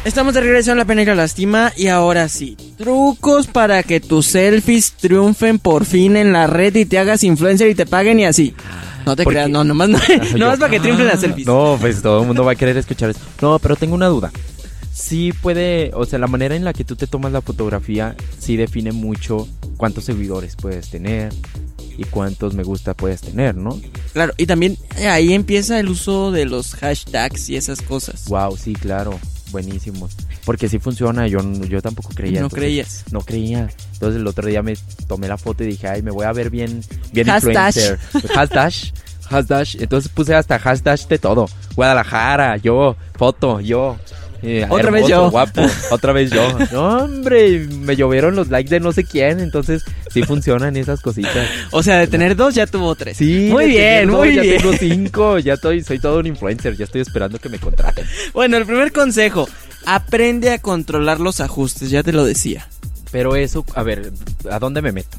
Estamos 0.04 0.33
de 0.33 0.40
regreso 0.40 0.70
en 0.70 0.78
La 0.78 0.85
Pena 0.85 1.02
y 1.02 1.04
la 1.04 1.16
Lástima 1.16 1.72
y 1.76 1.88
ahora 1.88 2.28
sí, 2.28 2.57
trucos 2.78 3.48
para 3.48 3.83
que 3.83 4.00
tus 4.00 4.26
selfies 4.26 4.92
triunfen 4.92 5.59
por 5.59 5.85
fin 5.85 6.16
en 6.16 6.33
la 6.33 6.46
red 6.46 6.74
y 6.76 6.85
te 6.87 6.98
hagas 6.98 7.24
influencer 7.24 7.68
y 7.68 7.74
te 7.74 7.85
paguen 7.85 8.20
y 8.20 8.24
así. 8.24 8.54
No 9.04 9.16
te 9.16 9.24
creas, 9.24 9.50
no, 9.50 9.64
nomás, 9.64 9.88
no, 9.88 9.98
nomás 10.38 10.59
para 10.59 10.70
que 10.70 10.81
triunfen 10.81 11.07
las 11.07 11.20
selfies. 11.20 11.46
No, 11.46 11.76
pues 11.81 12.00
todo 12.00 12.20
el 12.20 12.26
mundo 12.26 12.44
va 12.44 12.52
a 12.52 12.54
querer 12.54 12.76
escuchar 12.76 13.11
eso. 13.11 13.20
No, 13.42 13.59
pero 13.59 13.74
tengo 13.74 13.94
una 13.96 14.07
duda. 14.07 14.31
Sí 14.92 15.33
puede, 15.33 15.90
o 15.94 16.04
sea, 16.07 16.18
la 16.18 16.28
manera 16.28 16.54
en 16.54 16.64
la 16.64 16.72
que 16.72 16.85
tú 16.85 16.94
te 16.94 17.07
tomas 17.07 17.33
la 17.33 17.42
fotografía 17.42 18.14
sí 18.38 18.57
define 18.57 18.92
mucho 18.92 19.48
cuántos 19.76 20.04
seguidores 20.04 20.57
puedes 20.57 20.90
tener 20.90 21.33
y 21.98 22.04
cuántos 22.04 22.54
me 22.54 22.62
gusta 22.62 22.94
puedes 22.94 23.20
tener, 23.20 23.56
¿no? 23.56 23.78
Claro, 24.14 24.32
y 24.38 24.46
también 24.46 24.78
eh, 24.96 25.08
ahí 25.08 25.34
empieza 25.34 25.78
el 25.80 25.88
uso 25.90 26.30
de 26.30 26.46
los 26.46 26.74
hashtags 26.76 27.50
y 27.50 27.56
esas 27.56 27.82
cosas. 27.82 28.24
Wow, 28.28 28.56
sí, 28.56 28.72
claro, 28.72 29.18
buenísimos. 29.50 30.12
Porque 30.44 30.68
sí 30.68 30.78
funciona, 30.78 31.26
yo, 31.26 31.40
yo 31.64 31.82
tampoco 31.82 32.11
creía. 32.14 32.40
No 32.40 32.46
entonces- 32.46 32.58
creías. 32.58 33.04
No 33.11 33.20
creía. 33.20 33.68
Entonces 33.94 34.20
el 34.20 34.26
otro 34.26 34.46
día 34.48 34.62
me 34.62 34.74
tomé 35.08 35.26
la 35.28 35.37
foto 35.37 35.64
y 35.64 35.66
dije, 35.66 35.88
ay, 35.88 36.02
me 36.02 36.12
voy 36.12 36.24
a 36.24 36.32
ver 36.32 36.48
bien, 36.50 36.82
bien 37.12 37.26
Hashtag. 37.26 37.66
influencer. 37.76 37.98
Hashtag. 38.34 38.72
Hashtag. 39.28 39.66
Entonces 39.82 40.11
puse 40.11 40.34
hasta 40.34 40.58
hashtag 40.58 41.00
de 41.08 41.18
todo. 41.18 41.46
Guadalajara, 41.74 42.56
yo, 42.58 42.96
foto, 43.16 43.61
yo. 43.61 43.96
Eh, 44.42 44.64
Otra 44.68 44.90
vez 44.90 45.07
yo. 45.09 45.31
Guapo, 45.31 45.62
otra 45.90 46.12
vez 46.12 46.31
yo. 46.31 46.46
No, 46.72 46.98
hombre, 47.05 47.66
me 47.68 47.96
llovieron 47.96 48.37
los 48.37 48.48
likes 48.48 48.70
de 48.70 48.79
no 48.81 48.92
sé 48.92 49.05
quién. 49.05 49.40
Entonces 49.40 49.83
sí 50.12 50.22
funcionan 50.22 50.77
esas 50.77 51.01
cositas. 51.01 51.48
O 51.72 51.83
sea, 51.83 51.98
de 51.98 52.07
tener 52.07 52.37
dos 52.37 52.55
ya 52.55 52.66
tuvo 52.66 52.94
tres. 52.94 53.16
Sí, 53.16 53.48
Muy 53.51 53.66
bien, 53.66 54.09
dos, 54.09 54.18
muy 54.18 54.35
ya 54.35 54.42
bien. 54.42 54.59
tengo 54.59 54.72
cinco, 54.79 55.38
ya 55.38 55.55
estoy, 55.55 55.83
soy 55.83 55.98
todo 55.98 56.18
un 56.20 56.27
influencer, 56.27 56.77
ya 56.77 56.85
estoy 56.85 57.01
esperando 57.01 57.38
que 57.38 57.48
me 57.48 57.59
contraten. 57.59 58.07
Bueno, 58.33 58.57
el 58.57 58.66
primer 58.66 58.92
consejo. 58.92 59.48
Aprende 59.87 60.51
a 60.51 60.59
controlar 60.59 61.18
los 61.20 61.40
ajustes, 61.40 61.90
ya 61.90 62.03
te 62.03 62.12
lo 62.12 62.24
decía. 62.24 62.68
Pero 63.11 63.37
eso, 63.37 63.64
a 63.74 63.83
ver, 63.83 64.12
¿a 64.51 64.59
dónde 64.59 64.83
me 64.83 64.92
meto? 64.92 65.16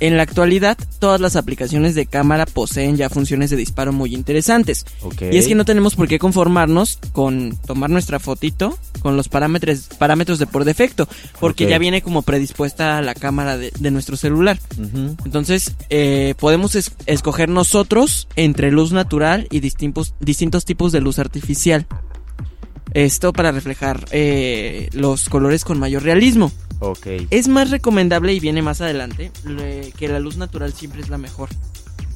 En 0.00 0.16
la 0.16 0.22
actualidad, 0.22 0.78
todas 0.98 1.20
las 1.20 1.36
aplicaciones 1.36 1.94
de 1.94 2.06
cámara 2.06 2.46
poseen 2.46 2.96
ya 2.96 3.10
funciones 3.10 3.50
de 3.50 3.56
disparo 3.56 3.92
muy 3.92 4.14
interesantes. 4.14 4.86
Y 5.30 5.36
es 5.36 5.46
que 5.46 5.54
no 5.54 5.64
tenemos 5.66 5.94
por 5.94 6.08
qué 6.08 6.18
conformarnos 6.18 6.98
con 7.12 7.56
tomar 7.66 7.90
nuestra 7.90 8.18
fotito 8.18 8.78
con 9.02 9.16
los 9.16 9.28
parámetros, 9.28 9.88
parámetros 9.98 10.38
de 10.38 10.46
por 10.46 10.64
defecto, 10.64 11.06
porque 11.38 11.64
ya 11.70 11.78
viene 11.78 12.02
como 12.02 12.22
predispuesta 12.22 13.00
la 13.02 13.14
cámara 13.14 13.56
de, 13.58 13.72
de 13.78 13.90
nuestro 13.90 14.16
celular. 14.16 14.58
Entonces, 15.24 15.74
eh, 15.90 16.34
podemos 16.38 16.74
es- 16.74 16.92
escoger 17.06 17.48
nosotros 17.48 18.28
entre 18.36 18.70
luz 18.70 18.92
natural 18.92 19.46
y 19.50 19.60
distintos, 19.60 20.14
distintos 20.20 20.64
tipos 20.64 20.92
de 20.92 21.00
luz 21.00 21.18
artificial. 21.18 21.86
Esto 22.94 23.32
para 23.32 23.52
reflejar 23.52 24.04
eh, 24.10 24.88
los 24.92 25.28
colores 25.28 25.64
con 25.64 25.78
mayor 25.78 26.02
realismo. 26.02 26.50
Ok. 26.80 27.06
Es 27.30 27.46
más 27.48 27.70
recomendable 27.70 28.32
y 28.32 28.40
viene 28.40 28.62
más 28.62 28.80
adelante 28.80 29.30
le- 29.44 29.92
que 29.96 30.08
la 30.08 30.18
luz 30.18 30.36
natural 30.36 30.72
siempre 30.72 31.00
es 31.00 31.08
la 31.08 31.18
mejor. 31.18 31.48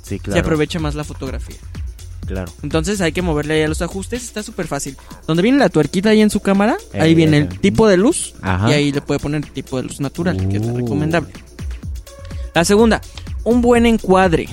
Sí, 0.03 0.17
Se 0.17 0.19
claro. 0.21 0.41
aprovecha 0.41 0.79
más 0.81 0.95
la 0.95 1.05
fotografía. 1.05 1.57
Claro. 2.27 2.51
Entonces 2.63 3.01
hay 3.03 3.13
que 3.13 3.21
moverle 3.21 3.55
ahí 3.55 3.63
a 3.63 3.69
los 3.69 3.83
ajustes, 3.83 4.25
está 4.25 4.43
súper 4.43 4.67
fácil. 4.67 4.97
Donde 5.27 5.43
viene 5.43 5.59
la 5.59 5.69
tuerquita 5.69 6.09
ahí 6.11 6.23
en 6.23 6.31
su 6.31 6.41
cámara, 6.41 6.77
Eh, 6.95 7.01
ahí 7.01 7.15
viene 7.15 7.37
el 7.37 7.49
tipo 7.61 7.87
de 7.87 7.99
luz 7.99 8.35
Ajá. 8.41 8.71
y 8.71 8.73
ahí 8.73 8.93
le 8.93 9.03
puede 9.03 9.21
poner 9.21 9.45
tipo 9.47 9.77
de 9.77 9.83
luz 9.83 10.01
natural, 10.01 10.49
que 10.49 10.57
es 10.57 10.63
Uh. 10.67 10.77
recomendable. 10.79 11.31
La 12.55 12.65
segunda, 12.65 13.01
un 13.45 13.61
buen 13.61 13.85
encuadre. 13.85 14.49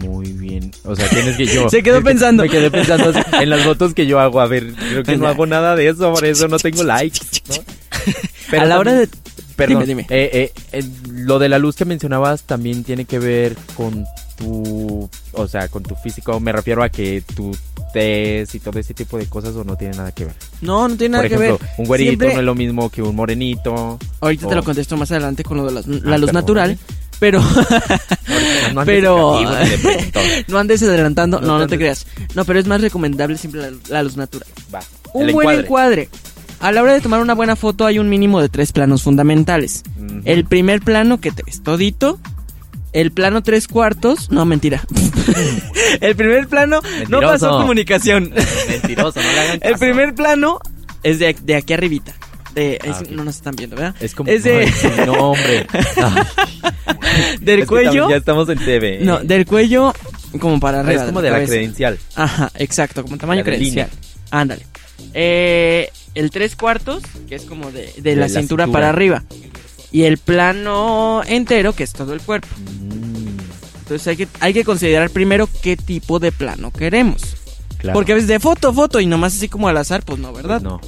Muy 0.00 0.32
bien. 0.32 0.70
O 0.84 0.94
sea, 0.96 1.08
tienes 1.08 1.36
que 1.36 1.46
yo. 1.46 1.68
Se 1.70 1.82
quedó 1.82 2.02
pensando. 2.02 2.42
Me 2.42 2.48
quedé 2.48 2.70
pensando 2.70 3.12
en 3.40 3.50
las 3.50 3.62
fotos 3.62 3.94
que 3.94 4.06
yo 4.06 4.20
hago. 4.20 4.40
A 4.40 4.46
ver, 4.46 4.72
creo 4.74 5.02
que 5.02 5.16
no 5.16 5.26
hago 5.28 5.46
nada 5.46 5.76
de 5.76 5.88
eso, 5.88 6.12
por 6.12 6.24
eso 6.24 6.48
no 6.48 6.58
tengo 6.58 6.82
likes. 6.84 7.20
¿no? 7.48 8.58
a 8.60 8.64
la 8.64 8.78
hora 8.78 8.92
de... 8.94 9.08
Perdón, 9.56 9.84
Dime, 9.84 10.02
dime. 10.02 10.06
eh, 10.10 10.30
eh, 10.32 10.52
eh, 10.72 10.84
lo 11.10 11.38
de 11.38 11.48
la 11.48 11.58
luz 11.60 11.76
que 11.76 11.84
mencionabas 11.84 12.42
también 12.42 12.82
tiene 12.82 13.04
que 13.04 13.20
ver 13.20 13.56
con 13.76 14.04
tu, 14.36 15.08
o 15.32 15.46
sea, 15.48 15.68
con 15.68 15.84
tu 15.84 15.94
físico. 15.94 16.40
Me 16.40 16.50
refiero 16.50 16.82
a 16.82 16.88
que 16.88 17.22
tu 17.36 17.56
tez 17.92 18.52
y 18.56 18.58
todo 18.58 18.80
ese 18.80 18.94
tipo 18.94 19.16
de 19.16 19.26
cosas 19.26 19.54
o 19.54 19.62
no 19.62 19.76
tiene 19.76 19.96
nada 19.96 20.10
que 20.10 20.24
ver. 20.24 20.34
No, 20.60 20.88
no 20.88 20.96
tiene 20.96 21.12
nada 21.12 21.22
Por 21.22 21.28
que 21.28 21.34
ejemplo, 21.44 21.58
ver. 21.64 21.74
un 21.78 21.86
güerito 21.86 22.08
Siempre- 22.10 22.34
no 22.34 22.40
es 22.40 22.44
lo 22.46 22.54
mismo 22.56 22.90
que 22.90 23.00
un 23.00 23.14
morenito. 23.14 23.96
Ahorita 24.20 24.48
te 24.48 24.54
lo 24.56 24.64
contesto 24.64 24.96
más 24.96 25.12
adelante 25.12 25.44
con 25.44 25.56
lo 25.58 25.66
de 25.66 25.72
las- 25.72 25.86
la 25.86 26.16
Ah, 26.16 26.18
luz 26.18 26.32
natural, 26.32 26.76
pero... 27.18 27.40
No 28.72 28.80
andes 28.80 28.84
pero... 28.86 29.40
no 30.48 30.58
andes 30.58 30.82
adelantando, 30.82 31.40
No 31.40 31.46
no, 31.46 31.52
te 31.54 31.58
no 31.60 31.66
te 31.68 31.74
andes- 31.74 31.78
creas. 31.78 32.06
No, 32.34 32.44
pero 32.44 32.58
es 32.58 32.66
más 32.66 32.80
recomendable 32.80 33.36
siempre 33.38 33.60
la, 33.62 33.70
la 33.88 34.02
luz 34.02 34.16
natural. 34.16 34.48
Va. 34.74 34.80
Un 35.12 35.32
buen 35.32 35.58
encuadre. 35.60 35.60
encuadre. 35.60 36.08
A 36.60 36.72
la 36.72 36.82
hora 36.82 36.94
de 36.94 37.00
tomar 37.00 37.20
una 37.20 37.34
buena 37.34 37.56
foto 37.56 37.84
hay 37.86 37.98
un 37.98 38.08
mínimo 38.08 38.40
de 38.40 38.48
tres 38.48 38.72
planos 38.72 39.02
fundamentales. 39.02 39.82
El 40.24 40.44
primer 40.44 40.80
plano 40.80 41.20
que 41.20 41.30
te 41.30 41.42
ves 41.44 41.62
todito. 41.62 42.18
El 42.92 43.10
plano 43.10 43.42
tres 43.42 43.68
cuartos. 43.68 44.30
No, 44.30 44.44
mentira. 44.46 44.82
el 46.00 46.16
primer 46.16 46.48
plano 46.48 46.80
no 47.08 47.20
pasó 47.20 47.50
comunicación. 47.58 48.32
Mentiroso, 48.68 49.20
no 49.20 49.32
le 49.32 49.40
hagan 49.40 49.58
el 49.62 49.74
primer 49.78 50.14
plano 50.14 50.58
es 51.02 51.18
de, 51.18 51.36
de 51.42 51.56
aquí 51.56 51.74
arribita. 51.74 52.14
De, 52.54 52.78
Ah, 52.82 52.98
es-. 53.02 53.10
No 53.10 53.24
nos 53.24 53.36
están 53.36 53.56
viendo, 53.56 53.76
¿verdad? 53.76 53.94
Es 54.00 54.14
como. 54.14 54.30
Es 54.30 54.44
de- 54.44 54.58
Ay, 54.60 54.68
sí, 54.72 54.88
no, 55.06 55.12
hombre. 55.30 55.66
Del 57.40 57.60
es 57.60 57.68
cuello. 57.68 58.08
Ya 58.10 58.16
estamos 58.16 58.48
en 58.48 58.58
TV. 58.58 59.00
No, 59.02 59.18
del 59.20 59.46
cuello 59.46 59.92
como 60.40 60.58
para 60.60 60.80
arriba. 60.80 61.02
es 61.02 61.06
como 61.06 61.22
de 61.22 61.30
la 61.30 61.36
cabeza. 61.36 61.52
credencial. 61.52 61.98
Ajá, 62.16 62.50
exacto, 62.56 63.02
como 63.02 63.16
tamaño 63.18 63.40
La 63.40 63.44
credencial. 63.44 63.88
Ándale. 64.30 64.66
Eh, 65.14 65.90
el 66.14 66.30
tres 66.30 66.56
cuartos, 66.56 67.02
que 67.28 67.34
es 67.36 67.42
como 67.42 67.70
de, 67.70 67.92
de 67.96 68.02
De 68.02 68.16
la, 68.16 68.22
la 68.22 68.28
cintura, 68.28 68.64
cintura. 68.64 68.66
para 68.72 68.88
arriba. 68.90 69.22
Y 69.92 70.02
el 70.04 70.18
plano 70.18 71.22
entero, 71.26 71.72
que 71.72 71.84
es 71.84 71.92
todo 71.92 72.14
el 72.14 72.20
cuerpo. 72.20 72.48
Mm, 72.58 73.38
Entonces 73.82 74.06
hay 74.08 74.16
que, 74.16 74.28
hay 74.40 74.52
que 74.52 74.64
considerar 74.64 75.10
primero 75.10 75.48
qué 75.62 75.76
tipo 75.76 76.18
de 76.18 76.32
plano 76.32 76.72
queremos. 76.72 77.22
claro. 77.78 77.94
Porque 77.94 78.12
a 78.12 78.14
veces 78.16 78.28
de 78.28 78.40
foto, 78.40 78.72
foto 78.74 78.98
y 79.00 79.06
nomás 79.06 79.36
así 79.36 79.48
como 79.48 79.68
al 79.68 79.76
azar, 79.76 80.02
pues 80.04 80.18
no, 80.18 80.32
¿verdad? 80.32 80.60
No. 80.62 80.80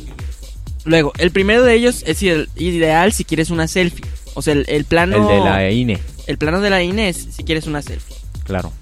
Luego, 0.87 1.13
el 1.19 1.31
primero 1.31 1.63
de 1.63 1.75
ellos 1.75 2.03
es 2.07 2.23
ideal 2.23 3.13
si 3.13 3.25
quieres 3.25 3.51
una 3.51 3.69
selfie. 3.69 4.05
O 4.35 4.41
sea, 4.43 4.55
el, 4.55 4.65
el 4.69 4.85
plano. 4.87 5.17
El 5.31 5.37
de 5.37 5.45
la 5.45 5.71
INE. 5.71 5.99
el 6.27 6.39
plano 6.39 6.61
de 6.61 6.71
la 6.71 6.83
INE 6.83 7.09
es 7.11 7.17
si 7.37 7.45
quieres 7.45 7.67
una 7.67 7.83
selfie. 7.83 8.17
Claro. 8.45 8.73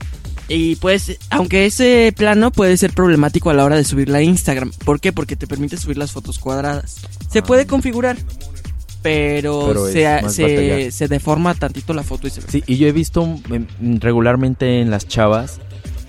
Y 0.47 0.77
pues, 0.77 1.19
aunque 1.31 1.65
ese 1.65 2.13
plano 2.15 2.51
puede 2.51 2.77
ser 2.77 2.93
problemático 2.93 3.49
a 3.51 3.55
la 3.55 3.65
hora 3.65 3.77
de 3.77 3.85
subirla 3.85 4.19
a 4.19 4.23
Instagram. 4.23 4.73
¿Por 4.85 5.01
qué? 5.01 5.11
Porque 5.13 5.37
te 5.37 5.47
permite 5.47 5.77
subir 5.79 5.97
las 5.97 6.13
fotos 6.13 6.39
cuadradas. 6.39 6.97
Se 7.31 7.39
Ah. 7.39 7.43
puede 7.43 7.67
configurar, 7.67 8.17
pero, 9.03 9.87
se, 9.91 10.07
se, 10.31 10.91
se 10.91 11.09
deforma 11.09 11.55
tantito 11.55 11.93
la 11.95 12.03
foto 12.03 12.27
y 12.27 12.31
se. 12.31 12.43
Sí, 12.43 12.63
y 12.67 12.77
yo 12.77 12.87
he 12.89 12.93
visto 12.93 13.25
mm, 13.27 13.97
regularmente 14.01 14.81
en 14.81 14.91
las 14.91 15.07
chavas, 15.09 15.61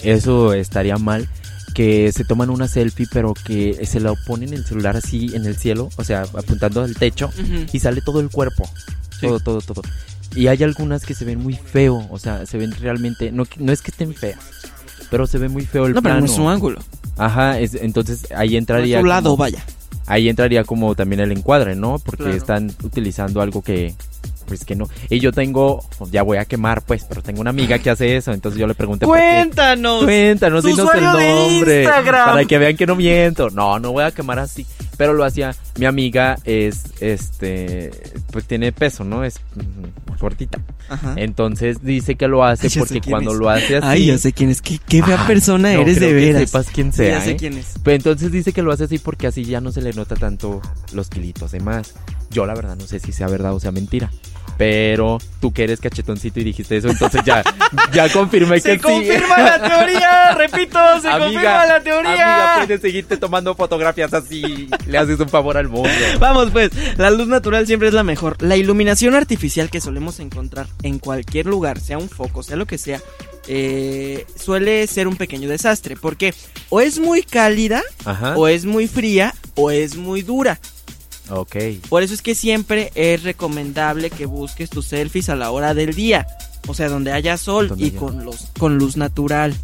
eso 0.04 0.54
estaría 0.54 0.98
mal, 0.98 1.30
que 1.76 2.12
se 2.12 2.24
toman 2.26 2.50
una 2.50 2.68
selfie 2.68 3.06
pero 3.12 3.34
que 3.36 3.86
se 3.86 4.00
la 4.00 4.14
ponen 4.26 4.54
el 4.54 4.66
celular 4.66 4.96
así 4.98 5.30
en 5.36 5.46
el 5.46 5.56
cielo, 5.58 5.90
o 5.98 6.04
sea, 6.04 6.22
apuntando 6.22 6.82
al 6.82 6.96
techo 6.96 7.30
y 7.72 7.80
sale 7.80 8.02
todo 8.02 8.20
el 8.22 8.30
cuerpo. 8.32 8.68
Sí. 9.20 9.28
Todo, 9.28 9.40
todo, 9.40 9.62
todo. 9.62 9.82
Y 10.36 10.48
hay 10.48 10.64
algunas 10.64 11.06
que 11.06 11.14
se 11.14 11.24
ven 11.26 11.44
muy 11.44 11.54
feo, 11.54 12.08
o 12.10 12.18
sea, 12.18 12.46
se 12.46 12.58
ven 12.58 12.72
realmente, 12.80 13.32
no, 13.32 13.44
no 13.60 13.72
es 13.72 13.82
que 13.82 13.92
estén 13.92 14.14
feas, 14.16 14.40
pero 15.12 15.28
se 15.28 15.38
ve 15.38 15.50
muy 15.50 15.66
feo 15.66 15.86
el 15.86 15.94
No, 15.94 16.02
pero 16.02 16.14
plano. 16.16 16.20
no 16.22 16.26
es 16.26 16.32
su 16.32 16.50
ángulo. 16.50 16.82
Ajá, 17.18 17.60
es- 17.60 17.76
entonces 17.76 18.28
ahí 18.36 18.52
No 18.52 18.58
entraría 18.58 19.00
su 19.02 19.06
lado, 19.06 19.32
como- 19.32 19.38
vaya. 19.38 19.64
ahí 20.08 20.28
entraría 20.30 20.64
como 20.64 20.96
también 20.96 21.20
el 21.22 21.32
encuadre, 21.32 21.76
¿no? 21.76 22.00
Porque 22.00 22.24
Claro. 22.24 22.38
están 22.38 22.72
utilizando 22.84 23.42
algo 23.42 23.62
que, 23.62 23.94
pues 24.46 24.66
que 24.66 24.76
no. 24.76 24.88
Y 25.10 25.20
yo 25.20 25.32
tengo, 25.32 25.84
ya 26.12 26.24
voy 26.24 26.38
a 26.38 26.46
quemar, 26.46 26.82
pues, 26.84 27.06
pero 27.08 27.22
tengo 27.22 27.42
una 27.42 27.50
amiga 27.50 27.80
que 27.80 27.90
hace 27.90 28.16
eso, 28.16 28.32
entonces 28.32 28.60
yo 28.60 28.68
le 28.68 28.76
pregunté 28.76 29.06
por 29.06 29.18
qué. 29.18 29.24
Cuéntanos. 29.24 30.04
Cuéntanos, 30.04 30.64
dinos 30.64 30.90
el 30.94 31.04
nombre. 31.04 31.84
Instagram. 31.84 32.30
Para 32.30 32.46
que 32.46 32.58
vean 32.58 32.78
que 32.78 32.86
no 32.86 32.96
miento. 32.96 33.50
No, 33.50 33.80
no 33.80 33.92
voy 33.92 34.04
a 34.04 34.12
quemar 34.12 34.40
así. 34.40 34.66
Pero 34.98 35.14
lo 35.14 35.24
hacía. 35.24 35.56
Mi 35.78 35.86
amiga 35.86 36.38
es, 36.46 36.84
este, 37.02 37.92
pues 38.32 38.46
tiene 38.46 38.72
peso, 38.72 39.04
¿no? 39.04 39.24
Es 39.24 39.40
mm, 39.56 40.18
cortita. 40.20 40.60
Ajá. 40.90 41.14
Entonces 41.18 41.84
dice 41.84 42.16
que 42.16 42.28
lo 42.28 42.44
hace 42.46 42.68
Ay, 42.68 42.74
porque 42.80 43.02
cuando 43.02 43.32
es. 43.34 43.38
lo 43.38 43.50
hace 43.50 43.78
así. 43.78 43.88
Ay, 43.88 44.06
ya 44.08 44.18
sé 44.18 44.32
quién 44.34 44.50
es. 44.50 44.62
Qué, 44.62 44.80
qué 44.88 45.04
fea 45.04 45.22
Ah, 45.22 45.28
persona 45.28 45.74
no 45.74 45.82
eres 45.82 45.98
creo 45.98 46.10
de 46.14 46.16
que 46.20 46.26
veras. 46.26 46.50
sepas 46.50 46.68
quién 46.74 46.94
sea, 46.94 47.20
ya 47.20 47.26
sé 47.26 47.32
¿eh? 47.32 47.36
quién 47.38 47.58
es. 47.58 47.74
Pero 47.84 47.96
entonces 47.98 48.32
dice 48.32 48.54
que 48.54 48.62
lo 48.62 48.72
hace 48.72 48.86
así 48.86 48.98
porque 49.00 49.28
así 49.28 49.44
ya 49.46 49.62
no 49.62 49.72
se 49.72 49.82
le 49.82 49.94
nota 49.94 50.16
tanto 50.16 50.62
los 50.94 51.10
kilitos 51.10 51.52
de 51.52 51.60
más. 51.60 51.94
Yo 52.32 52.46
la 52.46 52.54
verdad 52.56 52.76
no 52.76 52.86
sé 52.86 53.00
si 53.00 53.12
sea 53.12 53.28
verdad 53.28 53.54
o 53.54 53.60
sea 53.60 53.72
mentira. 53.72 54.12
Pero 54.58 55.18
tú 55.42 55.52
que 55.52 55.64
eres 55.66 55.80
cachetoncito 55.82 56.40
y 56.40 56.44
dijiste 56.46 56.78
eso, 56.78 56.90
entonces 56.90 57.22
ya, 57.26 57.44
ya 57.94 58.10
confirmé 58.12 58.56
que 58.56 58.62
Se 58.62 58.76
sí. 58.76 58.80
confirma 58.80 59.38
la 59.38 59.62
teoría, 59.62 60.32
repito, 60.36 60.80
se 61.02 61.10
confirma 61.10 61.66
la 61.66 61.82
teoría. 61.82 62.12
Amiga, 62.12 62.54
puedes 62.66 62.82
seguirte 62.82 63.18
tomando 63.18 63.54
fotografías 63.56 64.14
así. 64.14 64.70
Le 64.88 64.98
haces 64.98 65.20
un 65.20 65.30
favor 65.30 65.58
al 65.58 65.68
mundo. 65.68 65.90
Vamos 66.20 66.52
pues, 66.52 66.72
la 66.98 67.10
luz 67.12 67.28
natural 67.28 67.68
siempre 67.68 67.90
es 67.90 67.94
la 67.94 68.04
mejor. 68.04 68.42
La 68.42 68.56
iluminación 68.56 69.14
artificial 69.16 69.70
que 69.70 69.82
solemos 69.82 70.20
encontrar 70.20 70.68
en 70.84 71.00
cualquier 71.00 71.46
lugar, 71.48 71.80
sea 71.80 71.98
un 71.98 72.10
foco, 72.10 72.42
sea 72.42 72.56
lo 72.56 72.66
que 72.66 72.78
sea, 72.78 73.02
eh, 73.48 74.26
suele 74.36 74.88
ser 74.88 75.08
un 75.08 75.18
pequeño 75.18 75.50
desastre. 75.50 75.96
Porque 75.96 76.34
o 76.70 76.80
es 76.80 77.00
muy 77.00 77.24
cálida, 77.24 77.84
Ajá. 78.06 78.36
o 78.38 78.48
es 78.48 78.66
muy 78.66 78.88
fría, 78.88 79.34
o 79.56 79.70
es 79.72 79.96
muy 79.98 80.22
dura. 80.22 80.60
Ok. 81.30 81.56
Por 81.90 82.04
eso 82.04 82.14
es 82.14 82.22
que 82.22 82.36
siempre 82.36 82.92
es 82.96 83.24
recomendable 83.24 84.10
que 84.10 84.26
busques 84.26 84.70
tus 84.70 84.86
selfies 84.88 85.30
a 85.30 85.36
la 85.36 85.52
hora 85.52 85.74
del 85.74 85.94
día. 85.96 86.28
O 86.68 86.74
sea, 86.74 86.90
donde 86.90 87.12
haya 87.12 87.38
sol 87.38 87.68
Donde 87.70 87.86
y 87.86 87.90
haya- 87.90 88.00
con, 88.00 88.26
los, 88.26 88.48
con 88.58 88.78
luz 88.78 88.98
natural. 88.98 89.56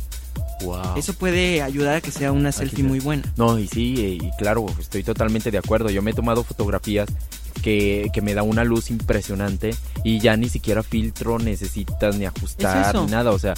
Wow. 0.64 0.95
Eso 0.95 1.14
puede 1.14 1.62
ayudar 1.64 1.95
a 1.95 2.01
que 2.01 2.12
sea 2.12 2.32
una 2.32 2.51
selfie 2.51 2.84
muy 2.84 2.99
buena. 2.99 3.24
No, 3.36 3.57
y 3.57 3.68
sí, 3.68 3.95
eh, 3.97 4.18
y 4.22 4.32
claro, 4.38 4.66
estoy 4.80 5.03
totalmente 5.03 5.49
de 5.49 5.57
acuerdo. 5.57 5.89
Yo 5.89 6.03
me 6.03 6.12
he 6.12 6.14
tomado 6.14 6.43
fotografías 6.43 7.09
que, 7.64 8.09
que 8.14 8.22
me 8.22 8.36
da 8.36 8.43
una 8.43 8.64
luz 8.64 8.91
impresionante 8.91 9.76
y 10.03 10.20
ya 10.20 10.38
ni 10.38 10.49
siquiera 10.49 10.84
filtro 10.84 11.39
necesitas 11.39 12.16
ni 12.16 12.26
ajustar 12.26 12.95
ni 12.95 13.07
nada. 13.12 13.32
O 13.32 13.39
sea, 13.39 13.55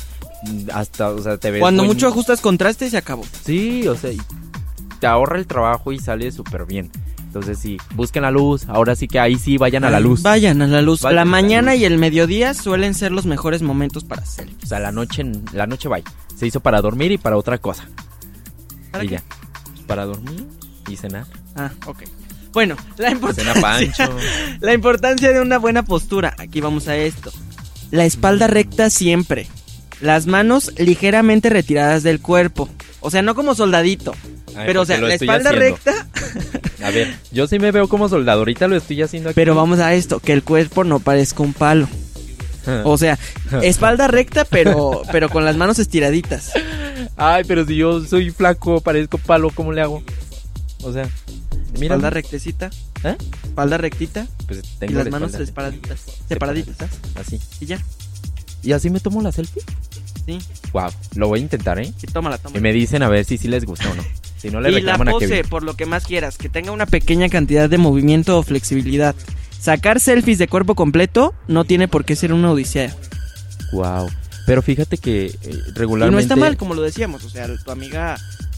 hasta, 0.73 1.09
o 1.09 1.21
sea, 1.21 1.37
te 1.37 1.51
ves. 1.51 1.59
Cuando 1.59 1.83
buen- 1.83 1.93
mucho 1.95 2.07
ajustas 2.07 2.39
contraste, 2.39 2.89
se 2.89 2.97
acabó. 2.97 3.25
Sí, 3.45 3.85
o 3.89 3.97
sea, 3.97 4.11
te 5.01 5.07
ahorra 5.07 5.37
el 5.37 5.45
trabajo 5.47 5.91
y 5.91 5.99
sale 5.99 6.31
súper 6.31 6.65
bien. 6.65 6.89
Entonces 7.33 7.57
sí, 7.57 7.77
busquen 7.95 8.21
la 8.21 8.29
luz, 8.29 8.69
ahora 8.69 8.95
sí 8.95 9.07
que 9.07 9.19
ahí 9.19 9.39
sí 9.39 9.57
vayan 9.57 9.83
a 9.83 9.89
la 9.89 9.99
luz. 9.99 10.21
Vayan 10.21 10.61
a 10.61 10.67
la 10.67 10.83
luz. 10.83 11.01
Vayan 11.01 11.15
la 11.15 11.25
mañana 11.25 11.71
luz. 11.71 11.81
y 11.81 11.85
el 11.85 11.97
mediodía 11.97 12.53
suelen 12.53 12.93
ser 12.93 13.11
los 13.11 13.25
mejores 13.25 13.63
momentos 13.63 14.03
para 14.03 14.23
selfies. 14.23 14.65
O 14.65 14.67
sea, 14.67 14.77
la 14.77 14.91
noche, 14.91 15.23
la 15.51 15.65
noche 15.65 15.89
vaya. 15.89 16.05
Se 16.35 16.45
hizo 16.45 16.59
para 16.59 16.79
dormir 16.79 17.11
y 17.11 17.17
para 17.17 17.35
otra 17.35 17.57
cosa. 17.57 17.89
¿Para 18.91 19.03
y 19.03 19.07
qué? 19.07 19.15
ya. 19.15 19.23
Para 19.87 20.05
dormir 20.05 20.45
y 20.87 20.95
cenar. 20.95 21.25
Ah, 21.55 21.71
ok. 21.87 22.03
Bueno, 22.51 22.77
la 22.97 23.09
importancia, 23.09 23.59
Pancho. 23.59 24.15
la 24.59 24.75
importancia 24.75 25.31
de 25.31 25.41
una 25.41 25.57
buena 25.57 25.81
postura. 25.81 26.35
Aquí 26.37 26.61
vamos 26.61 26.87
a 26.87 26.97
esto. 26.97 27.31
La 27.89 28.05
espalda 28.05 28.45
recta 28.45 28.91
siempre. 28.91 29.47
Las 30.01 30.27
manos 30.27 30.71
ligeramente 30.77 31.49
retiradas 31.49 32.03
del 32.03 32.19
cuerpo. 32.19 32.69
O 32.99 33.09
sea, 33.09 33.23
no 33.23 33.33
como 33.33 33.55
soldadito. 33.55 34.13
Ay, 34.55 34.65
pero, 34.67 34.81
o 34.81 34.85
sea, 34.85 35.01
la 35.01 35.15
espalda 35.15 35.51
recta. 35.51 36.07
A 36.83 36.91
ver, 36.91 37.15
yo 37.31 37.47
sí 37.47 37.59
me 37.59 37.71
veo 37.71 37.87
como 37.87 38.09
soldado. 38.09 38.39
Ahorita 38.39 38.67
lo 38.67 38.75
estoy 38.75 39.01
haciendo 39.01 39.29
aquí. 39.29 39.35
Pero 39.35 39.55
vamos 39.55 39.79
a 39.79 39.93
esto, 39.93 40.19
que 40.19 40.33
el 40.33 40.43
cuerpo 40.43 40.83
no 40.83 40.99
parezca 40.99 41.43
un 41.43 41.53
palo. 41.53 41.87
O 42.85 42.97
sea, 42.97 43.19
espalda 43.61 44.07
recta, 44.07 44.45
pero, 44.45 45.01
pero 45.11 45.27
con 45.27 45.43
las 45.43 45.57
manos 45.57 45.79
estiraditas. 45.79 46.53
Ay, 47.17 47.43
pero 47.45 47.65
si 47.65 47.75
yo 47.75 47.99
soy 48.05 48.29
flaco, 48.29 48.79
parezco 48.79 49.17
palo, 49.17 49.49
¿cómo 49.49 49.73
le 49.73 49.81
hago? 49.81 50.01
O 50.81 50.93
sea, 50.93 51.09
mira. 51.77 51.95
Espalda 51.95 52.09
rectecita. 52.09 52.69
¿Eh? 53.03 53.17
Espalda 53.43 53.77
rectita. 53.77 54.27
Pues 54.47 54.61
Y 54.81 54.93
las 54.93 55.03
la 55.03 55.11
manos 55.11 55.33
separaditas. 55.33 55.99
Separaditas. 56.29 56.89
Así. 57.15 57.37
Y 57.59 57.65
ya. 57.65 57.79
¿Y 58.63 58.71
así 58.71 58.89
me 58.89 59.01
tomo 59.01 59.21
la 59.21 59.33
selfie? 59.33 59.61
Sí. 60.25 60.39
Wow, 60.71 60.89
lo 61.15 61.27
voy 61.27 61.39
a 61.39 61.41
intentar, 61.43 61.79
¿eh? 61.79 61.91
Sí, 61.97 62.07
tómala, 62.07 62.37
Y 62.37 62.39
tómala. 62.39 62.61
me 62.61 62.71
dicen 62.71 63.03
a 63.03 63.09
ver 63.09 63.25
si 63.25 63.37
sí 63.37 63.49
les 63.49 63.65
gusta 63.65 63.89
o 63.91 63.93
no. 63.95 64.03
Si 64.43 64.51
no 64.51 64.61
le 64.61 64.71
y 64.71 64.81
la 64.81 64.95
a 64.95 64.97
pose, 64.97 65.27
Kevin. 65.27 65.49
por 65.49 65.63
lo 65.63 65.75
que 65.75 65.85
más 65.85 66.05
quieras, 66.05 66.37
que 66.37 66.49
tenga 66.49 66.71
una 66.71 66.85
pequeña 66.85 67.29
cantidad 67.29 67.69
de 67.69 67.77
movimiento 67.77 68.37
o 68.37 68.43
flexibilidad. 68.43 69.15
Sacar 69.59 69.99
selfies 70.01 70.37
de 70.37 70.47
cuerpo 70.49 70.75
completo 70.75 71.33
no 71.47 71.63
tiene 71.63 71.87
por 71.87 72.03
qué 72.05 72.15
ser 72.15 72.33
una 72.33 72.51
odisea. 72.51 72.93
Wow. 73.71 74.09
Pero 74.45 74.61
fíjate 74.61 74.97
que 74.97 75.27
eh, 75.27 75.33
Y 75.43 75.71
regularmente 75.73 76.11
no 76.11 76.19
está 76.19 76.35
mal, 76.35 76.57
como 76.57 76.73
lo 76.73 76.81
decíamos. 76.81 77.23
O 77.23 77.29
sea, 77.29 77.47
tu 77.63 77.71
amiga 77.71 78.17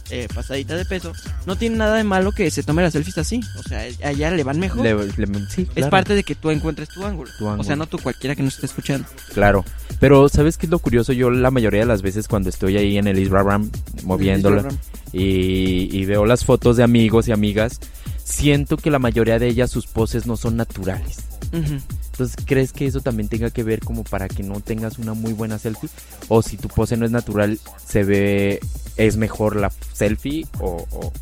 eh, 0.09 0.27
pasadita 0.33 0.75
de 0.75 0.85
peso 0.85 1.13
no 1.45 1.55
tiene 1.55 1.77
nada 1.77 1.95
de 1.97 2.03
malo 2.03 2.31
que 2.31 2.49
se 2.49 2.63
tome 2.63 2.81
las 2.81 2.93
selfies 2.93 3.19
así. 3.19 3.39
O 3.59 3.63
sea, 3.63 3.79
a 3.79 4.09
ella 4.11 4.31
le 4.31 4.43
van 4.43 4.59
mejor. 4.59 4.83
le- 4.83 4.95
le- 4.95 5.47
sí, 5.49 5.67
Es 5.75 5.85
parte 5.87 6.15
de 6.15 6.23
que 6.23 6.33
tú 6.33 6.49
encuentres 6.49 6.89
tu 6.89 7.05
ángulo. 7.05 7.29
Tu 7.37 7.45
O 7.45 7.49
sea, 7.49 7.73
ángulo. 7.73 7.75
no 7.75 7.85
tú 7.85 7.99
cualquiera 7.99 8.35
que 8.35 8.41
nos 8.41 8.55
esté 8.55 8.65
escuchando. 8.65 9.07
Claro. 9.35 9.63
Pero 9.99 10.27
¿sabes 10.27 10.57
qué 10.57 10.65
es 10.65 10.71
lo 10.71 10.79
curioso? 10.79 11.13
Yo 11.13 11.29
la 11.29 11.51
mayoría 11.51 11.81
de 11.81 11.85
las 11.85 12.01
veces 12.01 12.27
cuando 12.27 12.49
estoy 12.49 12.77
ahí 12.77 12.97
en 12.97 13.05
el 13.07 13.19
Instagram 13.19 13.69
moviéndola. 14.03 14.67
Y, 15.13 15.89
y 15.95 16.05
veo 16.05 16.25
las 16.25 16.43
fotos 16.45 16.77
de 16.77 16.83
amigos 16.83 17.27
y 17.27 17.31
amigas, 17.31 17.79
siento 18.23 18.77
que 18.77 18.89
la 18.91 18.99
mayoría 18.99 19.39
de 19.39 19.47
ellas 19.47 19.71
sus 19.71 19.87
poses 19.87 20.25
no 20.25 20.35
son 20.37 20.57
naturales. 20.57 21.17
Ujú. 21.53 21.77
Entonces, 22.11 22.35
¿crees 22.45 22.71
que 22.71 22.85
eso 22.85 23.01
también 23.01 23.27
tenga 23.29 23.49
que 23.49 23.63
ver 23.63 23.81
como 23.81 24.03
para 24.03 24.27
que 24.29 24.41
no 24.41 24.59
tengas 24.61 24.97
una 24.99 25.13
muy 25.13 25.33
buena 25.33 25.59
selfie? 25.59 25.89
O 26.29 26.41
si 26.41 26.55
tu 26.57 26.67
pose 26.69 26.95
no 26.97 27.05
es 27.05 27.11
natural, 27.11 27.59
se 27.85 28.03
ve, 28.03 28.59
es 28.97 29.17
mejor 29.17 29.55
la 29.57 29.71
selfie 29.93 30.45
o... 30.59 30.85
o- 30.91 31.13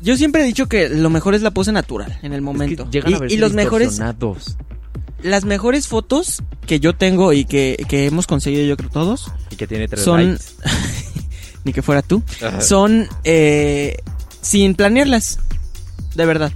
Yo 0.00 0.16
siempre 0.16 0.42
he 0.42 0.44
dicho 0.46 0.66
que 0.68 0.88
lo 0.88 1.10
mejor 1.10 1.34
es 1.34 1.42
la 1.42 1.50
pose 1.52 1.70
natural 1.72 2.18
en 2.22 2.32
el 2.32 2.40
momento. 2.40 2.84
Es 2.84 2.88
que 2.88 2.92
llegan 2.92 3.12
y, 3.12 3.14
a 3.14 3.18
verse 3.18 3.34
y 3.34 3.38
los 3.38 3.52
mejores, 3.52 4.00
las 5.22 5.44
mejores 5.44 5.86
fotos 5.86 6.42
que 6.66 6.80
yo 6.80 6.94
tengo 6.94 7.32
y 7.34 7.44
que, 7.44 7.84
que 7.88 8.06
hemos 8.06 8.26
conseguido 8.26 8.64
yo 8.64 8.76
creo 8.76 8.90
todos 8.90 9.30
Y 9.50 9.56
que 9.56 9.66
tiene 9.66 9.86
tres 9.86 10.02
son 10.02 10.30
likes. 10.30 10.44
ni 11.64 11.72
que 11.72 11.82
fuera 11.82 12.02
tú 12.02 12.22
Ajá. 12.44 12.60
son 12.60 13.08
eh, 13.24 13.96
sin 14.40 14.74
planearlas 14.74 15.38
de 16.14 16.26
verdad 16.26 16.52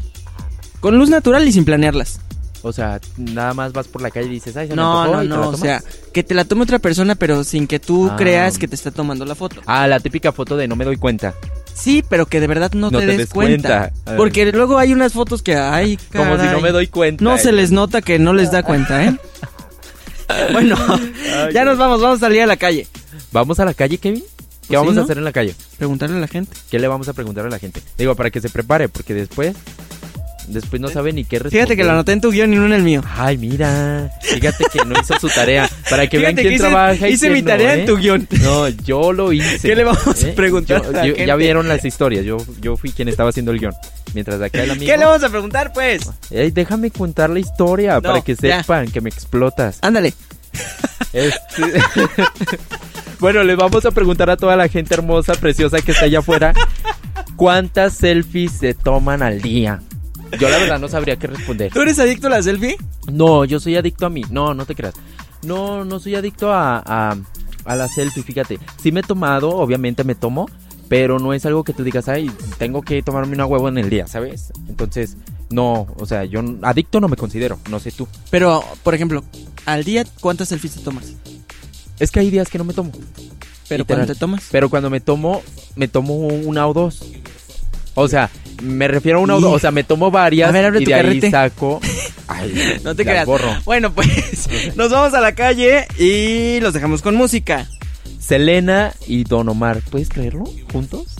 con 0.81 0.99
luz 0.99 1.09
natural 1.09 1.47
y 1.49 1.53
sin 1.53 1.65
planearlas 1.65 2.21
O 2.63 2.73
sea, 2.73 3.01
nada 3.17 3.55
más 3.55 3.73
vas 3.73 3.87
por 3.89 4.03
la 4.03 4.11
calle 4.11 4.27
y 4.27 4.31
dices, 4.31 4.57
ay, 4.57 4.67
se 4.67 4.73
me 4.73 4.77
no 4.77 5.03
antojó", 5.03 5.17
no 5.19 5.23
y 5.23 5.29
te 5.29 5.35
la 5.35 5.37
no 5.41 5.49
o 5.51 5.57
sea 5.57 5.83
que 6.13 6.23
te 6.25 6.35
la 6.35 6.45
tome 6.45 6.63
otra 6.63 6.79
persona 6.81 7.15
pero 7.15 7.45
sin 7.45 7.67
que 7.67 7.79
tú 7.79 8.09
Ah. 8.11 8.17
creas 8.17 8.59
que 8.59 8.67
te 8.69 8.75
está 8.75 8.91
tomando 8.91 9.25
la 9.25 9.35
foto 9.35 9.63
Ah, 9.67 9.87
la 9.87 10.01
típica 10.01 10.33
foto 10.33 10.57
de 10.57 10.67
no 10.69 10.75
me 10.77 10.85
doy 10.85 10.97
cuenta. 10.97 11.35
sí 11.75 12.03
pero 12.09 12.27
que 12.27 12.41
de 12.41 12.47
verdad 12.49 12.73
no, 12.73 12.91
No 12.91 12.99
te, 12.99 13.05
te 13.05 13.11
des 13.13 13.19
des 13.19 13.29
cuenta, 13.31 13.93
cuenta. 13.93 14.11
Ay. 14.11 14.17
porque 14.17 14.51
luego 14.53 14.79
hay 14.79 14.93
unas 14.93 15.13
fotos 15.13 15.43
que 15.43 15.55
ay 15.57 15.97
Como 16.13 16.25
si 16.37 16.43
no 16.43 16.49
caray, 16.49 16.63
me 16.63 16.73
doy 16.73 16.87
cuenta. 16.89 17.23
no 17.23 17.35
eh. 17.37 17.39
se 17.39 17.53
les 17.53 17.71
nota 17.71 18.01
que 18.03 18.19
no 18.19 18.33
les 18.33 18.51
da 18.51 18.63
cuenta 18.65 19.05
eh 19.05 19.17
bueno 20.53 20.77
Ay, 20.89 21.53
ya 21.55 21.65
nos 21.65 21.79
vamos 21.79 22.01
vamos 22.01 22.19
a 22.19 22.27
salir 22.27 22.43
a 22.43 22.47
la 22.47 22.57
calle 22.57 22.87
¿Vamos 23.33 23.59
a 23.61 23.65
la 23.65 23.75
calle, 23.75 23.99
Kevin? 23.99 24.25
¿Qué 24.69 24.75
Pues 24.75 24.79
vamos 24.81 24.93
sí, 24.95 24.99
a 24.99 25.01
¿no? 25.01 25.05
hacer 25.05 25.19
en 25.19 25.25
la 25.25 25.33
calle? 25.33 25.55
preguntarle 25.79 26.17
a 26.17 26.21
la 26.21 26.29
gente 26.29 26.57
¿Qué 26.71 26.79
le 26.79 26.89
vamos 26.89 27.09
a 27.09 27.13
preguntar 27.13 27.47
a 27.47 27.51
la 27.51 27.59
gente? 27.59 27.81
Digo, 27.99 28.15
para 28.17 28.31
que 28.31 28.41
se 28.41 28.49
prepare, 28.49 28.89
porque 28.89 29.15
después... 29.15 29.55
Después 30.49 30.81
no 30.81 30.87
sabe 30.89 31.13
ni 31.13 31.25
qué 31.25 31.41
responder. 31.41 31.51
fíjate 31.67 31.77
que 31.77 31.83
lo 31.83 31.91
anoté 31.91 32.13
en 32.13 32.21
tu 32.21 32.31
guion 32.31 32.53
y 32.53 32.57
no 32.57 32.67
en 32.67 32.73
el 32.73 32.83
mío 32.83 33.03
Ay, 33.17 33.37
mira. 33.37 34.13
Fíjate 34.23 34.63
que 34.73 34.85
no 34.85 34.95
hizo 35.01 35.19
su 35.19 35.29
tarea. 35.29 35.69
Para 35.91 36.07
que 36.09 36.19
vean 36.19 36.37
Fíjate 36.37 36.43
quién 36.43 36.49
que 36.51 36.55
hice- 36.55 36.69
trabaja 36.71 37.09
y 37.09 37.13
hice 37.15 37.31
mi 37.31 37.43
no, 37.43 37.49
tarea 37.49 37.75
¿eh? 37.75 37.81
en 37.81 37.87
tu 37.87 37.97
guion. 37.97 38.29
No, 38.43 38.69
yo 38.69 39.13
lo 39.13 39.33
hice. 39.33 39.59
¿Qué 39.69 39.75
le 39.75 39.83
vamos 39.83 40.07
a 40.07 40.29
¿Eh? 40.29 40.33
preguntar 40.37 40.83
Yo- 40.83 40.89
a 40.89 40.93
la 40.93 40.99
yo- 41.05 41.15
gente? 41.17 41.27
Ya 41.27 41.35
vieron 41.35 41.67
las 41.67 41.85
historias. 41.85 42.25
Yo, 42.25 42.37
yo 42.61 42.77
fui 42.77 42.93
quien 42.93 43.09
estaba 43.09 43.31
haciendo 43.31 43.51
el 43.51 43.59
guion. 43.59 43.73
Mientras 44.15 44.41
acá 44.41 44.63
el 44.63 44.71
amigo... 44.71 44.87
¿Qué 44.87 44.97
le 44.97 45.05
vamos 45.05 45.25
a 45.25 45.29
preguntar, 45.31 45.73
pues? 45.73 46.09
Déjame 46.31 46.93
contar 46.93 47.29
la 47.29 47.41
historia 47.41 48.01
para 48.01 48.21
que 48.21 48.37
ya. 48.37 48.61
sepan 48.61 48.89
que 48.89 49.01
me 49.01 49.11
explotas. 49.11 49.79
Ándale. 49.83 50.15
Este- 51.13 51.81
bueno, 53.21 53.43
le 53.43 53.57
vamos 53.57 53.85
a 53.87 53.91
preguntar 53.91 54.31
a 54.31 54.37
toda 54.37 54.57
la 54.57 54.69
gente 54.69 54.95
hermosa, 54.95 55.35
preciosa 55.35 55.81
que 55.81 55.93
está 55.93 56.05
allá 56.07 56.19
afuera, 56.21 56.53
¿cuántas 57.37 57.95
selfies 57.95 58.53
se 58.53 58.75
toman 58.75 59.23
al 59.23 59.41
día? 59.41 59.81
Yo 60.39 60.49
la 60.49 60.59
verdad 60.59 60.79
no 60.81 60.89
sabría 60.89 61.17
qué 61.17 61.29
responder. 61.29 61.73
¿Tú 61.73 61.81
eres 61.81 61.99
adicto 61.99 62.27
a 62.27 62.31
la 62.31 62.43
selfie? 62.43 62.77
No, 63.11 63.45
yo 63.45 63.61
soy 63.61 63.77
adicto 63.77 64.07
a 64.07 64.11
mí. 64.11 64.23
No, 64.31 64.55
no 64.55 64.67
te 64.67 64.75
creas. 64.75 64.95
No, 65.43 65.85
no 65.85 66.01
soy 66.01 66.17
adicto 66.17 66.53
a, 66.53 66.83
a, 66.85 67.17
a 67.65 67.77
la 67.77 67.89
selfie, 67.89 68.23
fíjate. 68.25 68.59
Sí 68.83 68.91
me 68.93 69.01
he 69.01 69.03
tomado, 69.05 69.51
obviamente 69.51 70.03
me 70.03 70.17
tomo, 70.17 70.51
pero 70.89 71.19
no 71.19 71.33
es 71.33 71.47
algo 71.47 71.63
que 71.65 71.73
tú 71.73 71.85
digas, 71.85 72.09
ay, 72.09 72.31
tengo 72.59 72.83
que 72.83 73.03
tomarme 73.03 73.35
una 73.35 73.47
huevo 73.47 73.69
en 73.69 73.79
el 73.79 73.89
día, 73.89 74.07
¿sabes? 74.09 74.53
Entonces, 74.69 75.17
no, 75.51 75.87
o 75.99 76.07
sea, 76.07 76.25
yo 76.25 76.43
adicto 76.63 77.01
no 77.01 77.09
me 77.09 77.17
considero, 77.17 77.59
no 77.71 77.79
sé 77.81 77.93
tú. 77.93 78.09
Pero, 78.31 78.65
por 78.83 78.95
ejemplo, 78.95 79.25
al 79.65 79.85
día, 79.85 80.05
¿cuántas 80.21 80.49
selfies 80.49 80.75
te 80.75 80.81
tomas? 80.81 81.13
Es 81.99 82.11
que 82.11 82.21
hay 82.21 82.31
días 82.31 82.49
que 82.49 82.59
no 82.59 82.65
me 82.65 82.75
tomo. 82.75 82.93
Pero 83.69 83.83
Literal. 83.83 83.87
cuando 83.87 84.13
te 84.13 84.19
tomas. 84.19 84.45
Pero 84.51 84.69
cuando 84.71 84.91
me 84.91 85.01
tomo, 85.01 85.43
me 85.75 85.89
tomo 85.89 86.15
una 86.17 86.67
o 86.69 86.73
dos. 86.75 87.03
O 87.95 88.07
sea, 88.09 88.31
me 88.63 88.87
refiero 88.87 89.19
a 89.19 89.23
una 89.23 89.37
o 89.37 89.41
dos. 89.41 89.55
O 89.55 89.59
sea, 89.59 89.71
me 89.71 89.83
tomo 89.83 90.11
varias 90.11 90.49
A 90.51 90.53
ver, 90.53 90.67
abre 90.67 90.81
y 90.83 90.85
tu 90.85 90.91
de 90.91 90.95
ahí 90.95 91.03
carrete. 91.03 91.31
saco. 91.31 91.81
Ay, 92.29 92.81
No 92.85 92.95
te 92.95 93.05
creas. 93.05 93.25
borro. 93.27 93.49
Bueno, 93.65 93.93
pues 93.93 94.49
nos 94.77 94.91
vamos 94.91 95.15
a 95.15 95.21
la 95.21 95.35
calle 95.35 95.87
y 95.99 96.61
los 96.61 96.75
dejamos 96.75 97.03
con 97.03 97.15
música. 97.17 97.67
Selena 98.21 98.93
y 99.07 99.25
Don 99.25 99.49
Omar, 99.49 99.81
¿puedes 99.91 100.09
creerlo? 100.09 100.45
¿Juntos? 100.73 101.16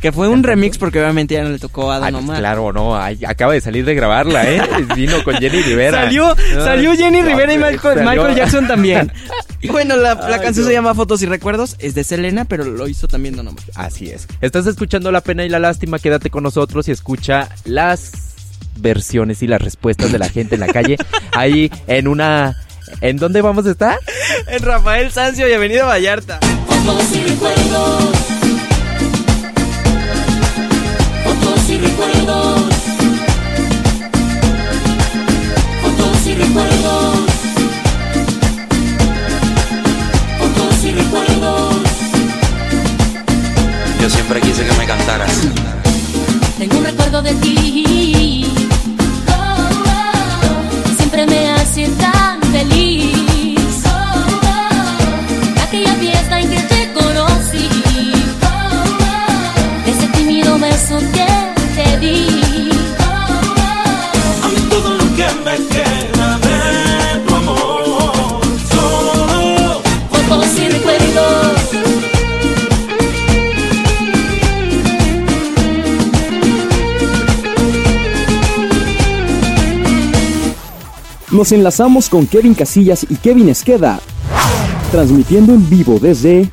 Que 0.00 0.12
fue 0.12 0.28
un 0.28 0.42
remix 0.42 0.78
porque 0.78 0.98
obviamente 0.98 1.34
ya 1.34 1.42
no 1.42 1.50
le 1.50 1.58
tocó 1.58 1.92
a 1.92 1.98
Don 1.98 2.10
pues 2.12 2.24
Omar. 2.24 2.38
claro, 2.38 2.72
no. 2.72 2.96
ay, 2.96 3.18
acaba 3.26 3.52
de 3.52 3.60
salir 3.60 3.84
de 3.84 3.94
grabarla, 3.94 4.50
¿eh? 4.50 4.62
Vino 4.96 5.22
con 5.24 5.34
Jenny 5.36 5.60
Rivera. 5.62 6.04
Salió, 6.04 6.34
No, 6.54 6.64
salió 6.64 6.94
Jenny 6.96 7.20
no, 7.20 7.26
Rivera 7.28 7.52
y 7.52 7.58
Michael, 7.58 7.98
salió- 7.98 8.10
Michael 8.10 8.34
Jackson 8.36 8.66
también. 8.66 9.12
Bueno, 9.70 9.94
la, 9.94 10.14
la 10.14 10.36
Ay, 10.36 10.40
canción 10.40 10.64
no. 10.64 10.68
se 10.68 10.72
llama 10.72 10.94
Fotos 10.94 11.20
y 11.20 11.26
Recuerdos, 11.26 11.76
es 11.80 11.94
de 11.94 12.02
Selena, 12.02 12.46
pero 12.46 12.64
lo 12.64 12.88
hizo 12.88 13.08
también 13.08 13.36
Don 13.36 13.46
Omar. 13.46 13.62
Así 13.74 14.08
es. 14.08 14.26
Estás 14.40 14.66
escuchando 14.66 15.12
La 15.12 15.20
Pena 15.20 15.44
y 15.44 15.50
la 15.50 15.58
Lástima. 15.58 15.98
Quédate 15.98 16.30
con 16.30 16.44
nosotros 16.44 16.88
y 16.88 16.92
escucha 16.92 17.50
las 17.66 18.10
versiones 18.76 19.42
y 19.42 19.46
las 19.46 19.60
respuestas 19.60 20.12
de 20.12 20.18
la 20.18 20.30
gente 20.30 20.54
en 20.54 20.60
la 20.62 20.68
calle. 20.68 20.96
Ahí 21.32 21.70
en 21.88 22.08
una... 22.08 22.56
¿En 23.02 23.18
dónde 23.18 23.42
vamos 23.42 23.66
a 23.66 23.72
estar? 23.72 23.98
En 24.48 24.62
Rafael 24.62 25.12
Sancio 25.12 25.46
y 25.46 25.52
Avenida 25.52 25.84
Vallarta. 25.84 26.40
Fotos 26.86 27.14
y 27.14 27.20
recuerdos. 27.28 28.19
Recuerdos. 31.80 32.60
Fotos 35.82 36.26
y 36.26 36.34
recuerdos. 36.34 37.18
Fotos 40.38 40.84
y 40.84 40.90
recuerdos. 40.92 41.76
Yo 44.00 44.10
siempre 44.10 44.40
quise 44.40 44.64
que 44.64 44.72
me 44.74 44.86
cantaras. 44.86 45.32
Tengo 46.58 46.78
un 46.78 46.84
recuerdo 46.84 47.22
de 47.22 47.34
ti. 47.34 48.59
Nos 81.40 81.52
enlazamos 81.52 82.10
con 82.10 82.26
Kevin 82.26 82.52
Casillas 82.52 83.06
y 83.08 83.16
Kevin 83.16 83.48
Esqueda, 83.48 83.98
transmitiendo 84.92 85.54
en 85.54 85.70
vivo 85.70 85.98
desde 85.98 86.50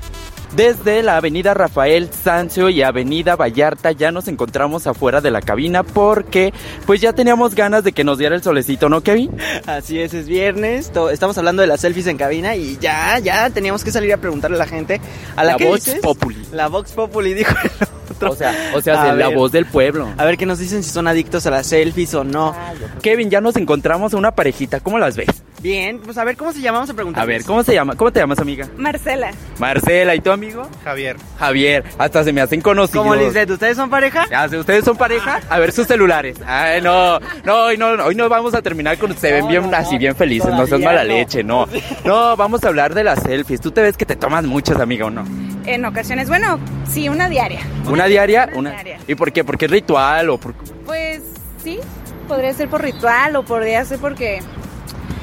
Desde 0.55 1.03
la 1.03 1.17
avenida 1.17 1.53
Rafael 1.53 2.09
Sancio 2.23 2.69
y 2.69 2.81
avenida 2.81 3.35
Vallarta 3.35 3.91
ya 3.91 4.13
nos 4.13 4.29
encontramos 4.29 4.87
afuera 4.87 5.19
de 5.19 5.29
la 5.29 5.41
cabina 5.41 5.83
porque 5.83 6.53
pues 6.85 7.01
ya 7.01 7.11
teníamos 7.11 7.53
ganas 7.53 7.83
de 7.83 7.91
que 7.91 8.05
nos 8.05 8.17
diera 8.17 8.33
el 8.33 8.41
solecito, 8.43 8.87
¿no 8.87 9.01
Kevin? 9.01 9.31
Así 9.65 9.99
es, 9.99 10.13
es 10.13 10.25
viernes. 10.25 10.89
to- 10.93 11.09
Estamos 11.09 11.37
hablando 11.37 11.61
de 11.63 11.67
las 11.67 11.81
selfies 11.81 12.07
en 12.07 12.15
cabina 12.15 12.55
y 12.55 12.77
ya, 12.79 13.19
ya 13.19 13.49
teníamos 13.49 13.83
que 13.83 13.91
salir 13.91 14.13
a 14.13 14.17
preguntarle 14.17 14.55
a 14.55 14.59
la 14.59 14.67
gente. 14.67 15.01
¿A 15.35 15.43
la, 15.43 15.51
La 15.51 15.57
que 15.57 15.65
Vox 15.67 15.83
dices? 15.83 15.99
Populi. 16.01 16.37
La 16.53 16.69
Vox 16.69 16.93
Populi 16.93 17.33
dijo 17.33 17.53
el 17.61 17.87
otro. 18.17 18.31
O 18.31 18.35
sea, 18.35 18.71
o 18.75 18.81
sea, 18.81 19.13
de 19.13 19.17
la 19.17 19.29
voz 19.29 19.51
del 19.51 19.65
pueblo. 19.65 20.09
A 20.17 20.25
ver 20.25 20.37
qué 20.37 20.45
nos 20.45 20.59
dicen 20.59 20.83
si 20.83 20.89
son 20.89 21.07
adictos 21.07 21.45
a 21.45 21.51
las 21.51 21.67
selfies 21.67 22.13
o 22.13 22.23
no. 22.23 22.55
Kevin, 23.01 23.29
ya 23.29 23.41
nos 23.41 23.55
encontramos 23.55 24.13
a 24.13 24.17
una 24.17 24.31
parejita, 24.31 24.79
¿cómo 24.79 24.99
las 24.99 25.15
ves? 25.15 25.27
Bien, 25.67 25.99
pues 25.99 26.17
a 26.17 26.23
ver 26.23 26.37
cómo 26.37 26.53
se 26.53 26.61
llama, 26.61 26.77
vamos 26.77 26.89
a 26.91 26.93
preguntar. 26.93 27.21
A 27.21 27.25
ver, 27.25 27.43
¿cómo 27.43 27.61
se 27.61 27.73
llama? 27.73 27.93
¿Cómo 27.97 28.09
te 28.09 28.21
llamas, 28.21 28.39
amiga? 28.39 28.69
Marcela. 28.77 29.31
Marcela, 29.59 30.15
¿y 30.15 30.21
tu 30.21 30.31
amigo? 30.31 30.65
Javier. 30.85 31.17
Javier, 31.37 31.83
hasta 31.97 32.23
se 32.23 32.31
me 32.31 32.39
hacen 32.39 32.61
conocidos. 32.61 33.03
Como 33.03 33.15
Lisbeth, 33.17 33.49
¿ustedes 33.49 33.75
son 33.75 33.89
pareja? 33.89 34.25
Ya, 34.31 34.47
si 34.47 34.55
¿Ustedes 34.55 34.85
son 34.85 34.95
pareja? 34.95 35.41
A 35.49 35.59
ver 35.59 35.73
sus 35.73 35.85
celulares. 35.85 36.37
Ay, 36.45 36.81
no, 36.81 37.19
no, 37.43 37.65
hoy 37.65 37.77
no, 37.77 37.87
hoy 38.05 38.15
no 38.15 38.29
vamos 38.29 38.53
a 38.53 38.61
terminar 38.61 38.97
con 38.97 39.13
se 39.17 39.29
ven 39.33 39.41
No, 39.43 39.47
bien 39.49 39.61
no, 39.63 39.71
no. 39.71 39.75
así 39.77 39.97
bien 39.97 40.15
felices, 40.15 40.49
no 40.53 40.65
seas 40.67 40.79
mala 40.79 41.03
no. 41.03 41.09
leche, 41.09 41.43
no. 41.43 41.67
No, 42.05 42.37
vamos 42.37 42.63
a 42.63 42.69
hablar 42.69 42.93
de 42.93 43.03
las 43.03 43.21
selfies. 43.23 43.59
¿Tú 43.59 43.71
te 43.71 43.81
ves 43.81 43.97
que 43.97 44.05
te 44.05 44.15
tomas 44.15 44.45
muchas, 44.45 44.79
amiga, 44.79 45.07
o 45.07 45.09
no? 45.09 45.25
En 45.65 45.83
ocasiones, 45.83 46.29
bueno, 46.29 46.61
sí, 46.89 47.09
una 47.09 47.27
diaria. 47.27 47.59
¿Una 47.89 48.05
diaria? 48.05 48.45
Una 48.53 48.57
Una. 48.59 48.71
diaria. 48.71 48.99
¿Y 49.05 49.15
por 49.15 49.33
qué? 49.33 49.43
¿Porque 49.43 49.65
es 49.65 49.71
ritual 49.71 50.29
o 50.29 50.37
por 50.37 50.53
Pues 50.85 51.21
sí, 51.61 51.77
podría 52.25 52.53
ser 52.53 52.69
por 52.69 52.81
ritual 52.81 53.35
o 53.35 53.43
podría 53.43 53.83
ser 53.83 53.99
porque, 53.99 54.39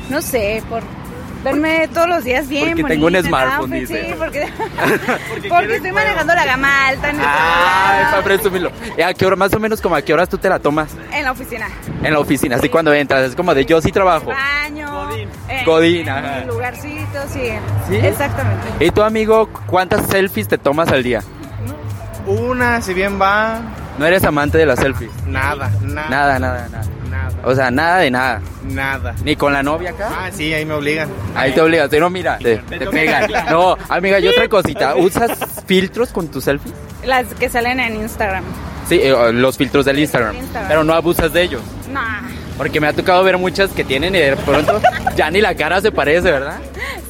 no 0.09 0.23
sé, 0.23 0.63
por 0.69 0.83
verme 1.45 1.89
todos 1.89 2.09
los 2.09 2.25
días 2.25 2.49
bien. 2.49 2.71
Porque 2.71 2.85
tengo 2.85 3.07
un 3.07 3.13
bonita, 3.13 3.29
smartphone, 3.29 3.71
¿no? 3.71 3.77
dice. 3.77 4.07
Sí, 4.07 4.15
porque, 4.19 4.49
porque, 5.49 5.77
estoy 5.77 5.93
manejando 5.93 6.35
la 6.35 6.45
gama 6.47 6.89
alta 6.89 7.11
en, 7.11 7.17
Ay, 7.17 7.27
celular, 7.27 8.11
para 8.11 8.23
presumirlo. 8.23 8.73
¿Y 8.97 9.03
¿A 9.03 9.15
qué 9.15 9.27
hora, 9.27 9.37
más 9.37 9.53
o 9.53 9.61
menos 9.61 9.81
como 9.81 9.95
a 9.95 10.03
qué 10.03 10.15
horas 10.15 10.29
tú 10.29 10.39
te 10.39 10.49
la 10.49 10.59
tomas? 10.59 10.91
en 11.13 11.25
la 11.25 11.33
oficina. 11.33 11.69
En 12.03 12.13
la 12.13 12.19
oficina, 12.19 12.57
así 12.57 12.69
cuando 12.69 12.93
entras, 12.93 13.29
es 13.29 13.37
como 13.37 13.55
de 13.55 13.65
yo 13.67 13.81
sí 13.81 13.93
trabajo. 13.93 14.31
Baño. 14.31 15.09
Godín, 15.65 16.01
en 16.01 16.09
ajá. 16.09 16.41
mi 16.41 16.47
lugarcito, 16.47 17.23
sí. 17.33 17.51
¿Sí? 17.89 17.97
Exactamente. 17.97 18.67
¿Y 18.81 18.91
tu 18.91 19.03
amigo 19.03 19.49
cuántas 19.67 20.07
selfies 20.07 20.49
te 20.49 20.59
tomas 20.59 20.89
al 20.89 21.03
día? 21.03 21.23
Una, 22.27 22.81
si 22.81 22.95
bien 22.95 23.21
va, 23.21 23.61
¿No 23.99 24.07
eres 24.07 24.25
amante 24.25 24.59
de 24.59 24.67
las 24.67 24.81
selfies? 24.81 25.11
nada, 25.27 25.71
nada. 25.83 26.09
Nada, 26.09 26.39
nada, 26.39 26.69
nada. 26.71 26.85
Nada. 27.15 27.35
O 27.45 27.55
sea, 27.55 27.71
nada 27.71 27.99
de 27.99 28.11
nada. 28.11 28.43
Nada. 28.65 29.15
Ni 29.25 29.37
con 29.37 29.53
la 29.53 29.63
novia 29.63 29.91
acá. 29.91 30.11
Ah, 30.11 30.31
sí, 30.33 30.53
ahí 30.53 30.65
me 30.65 30.75
obligan. 30.75 31.09
Ahí 31.35 31.53
te 31.53 31.61
obligas, 31.61 31.91
no 31.93 32.11
mira, 32.11 32.39
te, 32.39 32.59
te 32.59 32.87
pegan. 32.87 33.31
No, 33.51 33.77
amiga, 33.89 34.19
y 34.19 34.27
otra 34.27 34.49
cosita, 34.49 34.97
¿usas 34.97 35.63
filtros 35.67 36.11
con 36.11 36.29
tus 36.29 36.45
selfies? 36.45 36.75
Las 37.05 37.27
que 37.35 37.49
salen 37.49 37.79
en 37.81 37.97
Instagram. 37.97 38.45
Sí, 38.89 38.99
eh, 39.01 39.33
los 39.33 39.57
filtros 39.57 39.85
del 39.85 39.99
Instagram. 39.99 40.37
Instagram. 40.37 40.69
Pero 40.69 40.85
no 40.85 40.95
abusas 40.95 41.33
de 41.33 41.43
ellos. 41.43 41.63
Nah. 41.93 42.23
Porque 42.57 42.81
me 42.81 42.87
ha 42.87 42.93
tocado 42.93 43.23
ver 43.25 43.37
muchas 43.37 43.71
que 43.71 43.83
tienen 43.83 44.15
y 44.15 44.19
de 44.19 44.37
pronto 44.37 44.81
ya 45.17 45.31
ni 45.31 45.41
la 45.41 45.55
cara 45.57 45.81
se 45.81 45.91
parece, 45.91 46.31
¿verdad? 46.31 46.59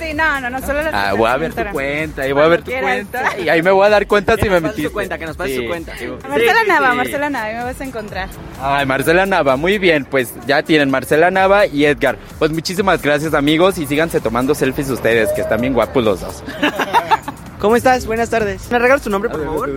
Sí, 0.01 0.15
no, 0.15 0.41
no, 0.41 0.49
no, 0.49 0.61
solo 0.61 0.83
las 0.83 0.93
Ah, 0.95 1.11
que 1.13 1.19
voy 1.19 1.29
a 1.31 1.37
ver 1.37 1.53
tu 1.53 1.65
cuenta, 1.73 2.27
y 2.27 2.33
voy 2.33 2.43
a 2.43 2.47
ver 2.49 2.63
tu 2.63 2.71
cuenta 2.71 3.39
y 3.39 3.49
ahí 3.49 3.63
me 3.63 3.71
voy 3.71 3.87
a 3.87 3.91
dar 3.91 4.07
cuenta 4.07 4.37
si 4.37 4.49
me 4.49 4.61
metiste. 4.61 4.89
su 4.89 4.93
cuenta, 4.93 5.19
que 5.19 5.27
nos 5.27 5.37
pase 5.37 5.57
su 5.57 5.67
cuenta. 5.67 5.93
Sí, 5.99 6.07
Marcela 6.29 6.61
sí, 6.63 6.69
Nava, 6.69 6.91
sí. 6.91 6.97
Marcela 6.97 7.31
Nava, 7.31 7.45
ahí 7.47 7.55
me 7.57 7.65
vas 7.65 7.81
a 7.81 7.85
encontrar. 7.85 8.29
Ay, 8.61 8.87
Marcela 8.87 9.27
Nava, 9.27 9.57
muy 9.57 9.79
bien, 9.79 10.07
pues 10.07 10.33
ya 10.47 10.63
tienen 10.63 10.91
Marcela 10.91 11.31
Nava 11.31 11.67
y 11.67 11.85
Edgar. 11.85 12.17
Pues 12.39 12.51
muchísimas 12.51 13.03
gracias 13.03 13.35
amigos 13.35 13.77
y 13.79 13.87
síganse 13.87 14.21
tomando 14.21 14.55
selfies 14.55 14.89
ustedes, 14.91 15.29
que 15.31 15.43
están 15.43 15.61
bien 15.61 15.75
guapos 15.75 16.03
los 16.05 16.21
dos. 16.21 16.43
¿Cómo 17.59 17.77
estás? 17.77 18.07
Buenas 18.07 18.31
tardes. 18.31 18.71
¿Me 18.71 18.79
regalas 18.79 19.03
tu 19.03 19.11
nombre, 19.11 19.31
por 19.31 19.45
favor? 19.45 19.71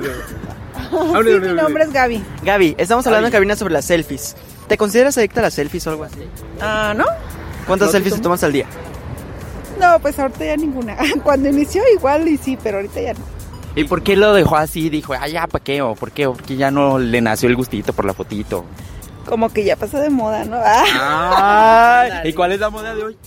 Sí, 0.91 1.29
mi 1.41 1.53
nombre 1.53 1.83
es 1.83 1.91
Gaby. 1.91 2.23
Gaby, 2.43 2.75
estamos 2.77 3.05
hablando 3.07 3.27
en 3.27 3.31
cabina 3.33 3.55
sobre 3.55 3.73
las 3.73 3.85
selfies. 3.85 4.35
¿Te 4.67 4.77
consideras 4.77 5.17
adicta 5.17 5.39
a 5.39 5.43
las 5.43 5.53
selfies 5.53 5.87
o 5.87 5.91
algo 5.91 6.03
así? 6.03 6.19
Ah, 6.61 6.93
¿no? 6.95 7.05
¿Cuántas 7.65 7.87
¿No 7.87 7.91
te 7.91 7.97
selfies 7.97 8.15
te 8.15 8.21
tomas 8.21 8.43
al 8.43 8.53
día? 8.53 8.65
No, 9.79 9.99
pues 9.99 10.17
ahorita 10.19 10.45
ya 10.45 10.57
ninguna. 10.57 10.97
Cuando 11.23 11.49
inició 11.49 11.83
igual 11.95 12.27
y 12.27 12.37
sí, 12.37 12.57
pero 12.61 12.77
ahorita 12.77 13.01
ya 13.01 13.13
no. 13.13 13.19
¿Y 13.75 13.83
por 13.83 14.01
qué 14.01 14.15
lo 14.15 14.33
dejó 14.33 14.57
así? 14.57 14.89
Dijo, 14.89 15.13
ay, 15.19 15.33
ya, 15.33 15.47
¿para 15.47 15.63
qué? 15.63 15.81
¿O 15.81 15.93
por 15.93 16.11
qué? 16.11 16.25
¿O 16.25 16.33
porque 16.33 16.55
ya 16.55 16.71
no 16.71 16.97
le 16.97 17.21
nació 17.21 17.47
el 17.47 17.55
gustito 17.55 17.93
por 17.93 18.05
la 18.05 18.13
fotito? 18.13 18.65
Como 19.25 19.49
que 19.49 19.63
ya 19.63 19.75
pasó 19.75 19.99
de 19.99 20.09
moda, 20.09 20.45
¿no? 20.45 20.57
Ah. 20.63 22.21
¿Y 22.23 22.33
cuál 22.33 22.53
es 22.53 22.59
la 22.59 22.69
moda 22.69 22.95
de 22.95 23.03
hoy? 23.03 23.17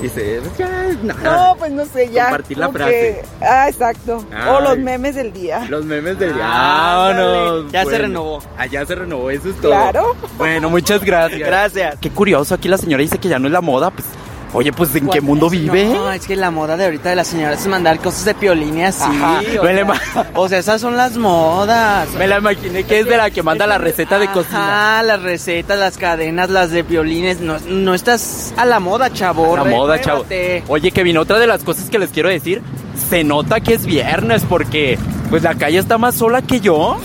Dice, 0.00 0.40
ya, 0.58 0.68
nada. 1.02 1.22
No, 1.22 1.56
pues 1.56 1.70
no 1.72 1.84
sé, 1.86 2.10
ya. 2.10 2.24
Compartir 2.24 2.58
la 2.58 2.68
frase. 2.70 2.90
que- 2.90 3.44
Ah, 3.46 3.68
exacto. 3.68 4.24
Ay. 4.34 4.48
O 4.50 4.60
los 4.60 4.78
memes 4.78 5.14
del 5.14 5.32
día. 5.32 5.64
Los 5.68 5.84
memes 5.84 6.18
del 6.18 6.34
día. 6.34 6.42
Ah, 6.46 7.12
Vámonos. 7.16 7.72
ya 7.72 7.84
se 7.84 7.98
renovó. 7.98 8.42
Ya 8.70 8.84
se 8.86 8.94
renovó, 8.94 9.30
eso 9.30 9.48
es 9.50 9.56
todo. 9.60 9.70
Claro. 9.72 10.16
Bueno, 10.38 10.70
muchas 10.70 11.02
gracias. 11.04 11.40
Gracias. 11.40 11.96
Qué 12.00 12.10
curioso, 12.10 12.54
aquí 12.54 12.68
la 12.68 12.78
señora 12.78 13.02
dice 13.02 13.18
que 13.18 13.28
ya 13.28 13.38
no 13.38 13.46
es 13.46 13.52
la 13.52 13.60
moda, 13.60 13.90
pues. 13.90 14.06
Oye, 14.54 14.70
pues 14.72 14.94
¿en 14.96 15.08
qué 15.08 15.20
mundo 15.22 15.48
vive? 15.48 15.86
No, 15.86 16.12
es 16.12 16.26
que 16.26 16.36
la 16.36 16.50
moda 16.50 16.76
de 16.76 16.84
ahorita 16.84 17.08
de 17.08 17.16
las 17.16 17.28
señoras 17.28 17.60
es 17.62 17.66
mandar 17.66 17.98
cosas 18.00 18.26
de 18.26 18.34
piolín 18.34 18.76
y 18.78 18.84
así. 18.84 19.02
Ajá, 19.02 19.40
o, 19.60 19.64
sea, 19.66 19.84
ma- 19.86 20.00
o 20.34 20.48
sea, 20.48 20.58
esas 20.58 20.78
son 20.80 20.96
las 20.96 21.16
modas. 21.16 22.10
Me 22.18 22.26
la 22.26 22.38
imaginé 22.38 22.84
que 22.84 23.00
es 23.00 23.06
de 23.06 23.16
la 23.16 23.30
que 23.30 23.42
manda 23.42 23.66
la 23.66 23.78
receta 23.78 24.18
de 24.18 24.28
cocina. 24.28 24.98
Ah, 24.98 25.02
las 25.02 25.22
recetas, 25.22 25.78
las 25.78 25.96
cadenas, 25.96 26.50
las 26.50 26.70
de 26.70 26.82
violines. 26.82 27.40
No, 27.40 27.56
no 27.66 27.94
estás 27.94 28.52
a 28.58 28.66
la 28.66 28.78
moda, 28.78 29.10
chavo. 29.10 29.56
La 29.56 29.64
moda, 29.64 29.98
chavo. 30.00 30.26
Oye, 30.68 30.90
Kevin, 30.92 31.16
otra 31.16 31.38
de 31.38 31.46
las 31.46 31.64
cosas 31.64 31.88
que 31.88 31.98
les 31.98 32.10
quiero 32.10 32.28
decir, 32.28 32.60
se 33.08 33.24
nota 33.24 33.60
que 33.60 33.72
es 33.72 33.86
viernes 33.86 34.42
porque 34.46 34.98
pues 35.30 35.42
la 35.44 35.54
calle 35.54 35.78
está 35.78 35.96
más 35.96 36.14
sola 36.16 36.42
que 36.42 36.60
yo. 36.60 36.98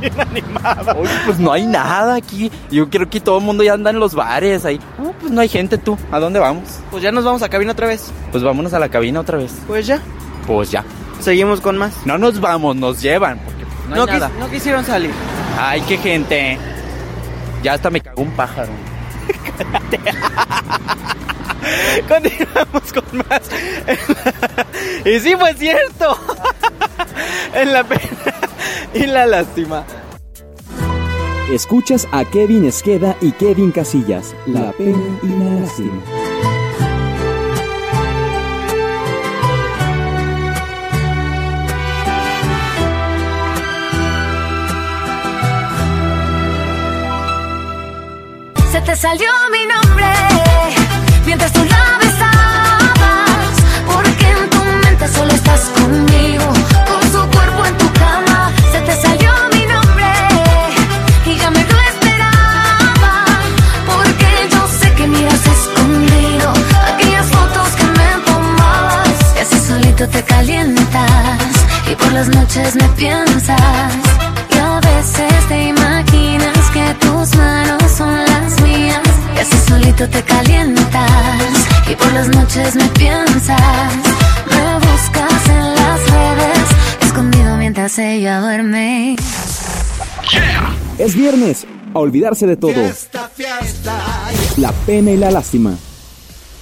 Bien 0.00 0.20
animada. 0.20 0.94
Oye, 0.94 1.10
pues 1.26 1.38
no 1.38 1.52
hay 1.52 1.66
nada 1.66 2.14
aquí. 2.16 2.50
Yo 2.70 2.88
creo 2.88 3.08
que 3.10 3.20
todo 3.20 3.38
el 3.38 3.44
mundo 3.44 3.64
ya 3.64 3.74
anda 3.74 3.90
en 3.90 3.98
los 3.98 4.14
bares 4.14 4.64
ahí. 4.64 4.78
No, 4.98 5.12
pues 5.12 5.32
no 5.32 5.40
hay 5.40 5.48
gente 5.48 5.78
tú. 5.78 5.98
¿A 6.12 6.18
dónde 6.20 6.38
vamos? 6.38 6.64
Pues 6.90 7.02
ya 7.02 7.10
nos 7.12 7.24
vamos 7.24 7.42
a 7.42 7.48
cabina 7.48 7.72
otra 7.72 7.86
vez. 7.86 8.10
Pues 8.30 8.42
vámonos 8.44 8.72
a 8.74 8.78
la 8.78 8.88
cabina 8.88 9.20
otra 9.20 9.38
vez. 9.38 9.52
Pues 9.66 9.86
ya. 9.86 10.00
Pues 10.46 10.70
ya. 10.70 10.84
Seguimos 11.20 11.60
con 11.60 11.76
más. 11.78 11.94
No 12.06 12.16
nos 12.18 12.40
vamos, 12.40 12.76
nos 12.76 13.00
llevan. 13.02 13.38
Porque 13.40 13.64
pues, 13.64 13.88
no, 13.88 13.94
hay 13.94 14.00
No, 14.00 14.06
nada. 14.06 14.30
quis- 14.30 14.38
no 14.38 14.50
quisieron 14.50 14.84
salir. 14.84 15.10
Ay, 15.58 15.80
qué 15.88 15.96
gente. 15.98 16.58
Ya 17.62 17.72
hasta 17.72 17.90
me 17.90 18.00
cagó 18.00 18.22
un 18.22 18.30
pájaro. 18.30 18.70
Continuamos 22.08 22.92
con 22.92 23.18
más. 23.28 23.42
y 25.04 25.20
sí, 25.20 25.34
fue 25.36 25.54
cierto. 25.54 26.16
en 27.54 27.72
la 27.72 27.84
pena 27.84 28.00
y 28.98 29.06
la 29.06 29.26
lástima. 29.26 29.84
Escuchas 31.52 32.06
a 32.12 32.24
Kevin 32.24 32.64
Esqueda 32.66 33.16
y 33.20 33.32
Kevin 33.32 33.70
Casillas, 33.70 34.34
la 34.46 34.72
pena 34.72 35.18
y 35.22 35.28
la 35.28 35.60
lástima. 35.60 36.02
Se 48.70 48.80
te 48.82 48.96
salió 48.96 49.30
mi 49.50 49.66
nombre 49.66 50.06
mientras 51.24 51.52
tú 51.52 51.64
la 51.64 52.07
calientas 70.38 71.50
y 71.90 71.94
por 71.96 72.12
las 72.12 72.28
noches 72.28 72.76
me 72.76 72.88
piensas. 72.90 73.90
Y 74.54 74.58
a 74.58 74.80
veces 74.80 75.48
te 75.48 75.68
imaginas 75.68 76.64
que 76.72 76.86
tus 77.00 77.34
manos 77.36 77.90
son 77.90 78.16
las 78.24 78.60
mías. 78.62 79.08
Y 79.34 79.38
así 79.40 79.58
solito 79.68 80.08
te 80.08 80.22
calientas. 80.22 81.52
Y 81.90 81.94
por 81.96 82.12
las 82.12 82.28
noches 82.28 82.76
me 82.76 82.86
piensas. 83.00 83.90
Me 84.54 84.66
buscas 84.86 85.42
en 85.48 85.74
las 85.74 86.00
redes. 86.16 86.66
Escondido 87.00 87.56
mientras 87.56 87.98
ella 87.98 88.40
duerme. 88.40 89.16
Es 90.98 91.14
viernes, 91.16 91.66
a 91.94 91.98
olvidarse 91.98 92.46
de 92.46 92.56
todo. 92.56 92.80
La 94.56 94.72
pena 94.86 95.10
y 95.10 95.16
la 95.16 95.32
lástima. 95.32 95.72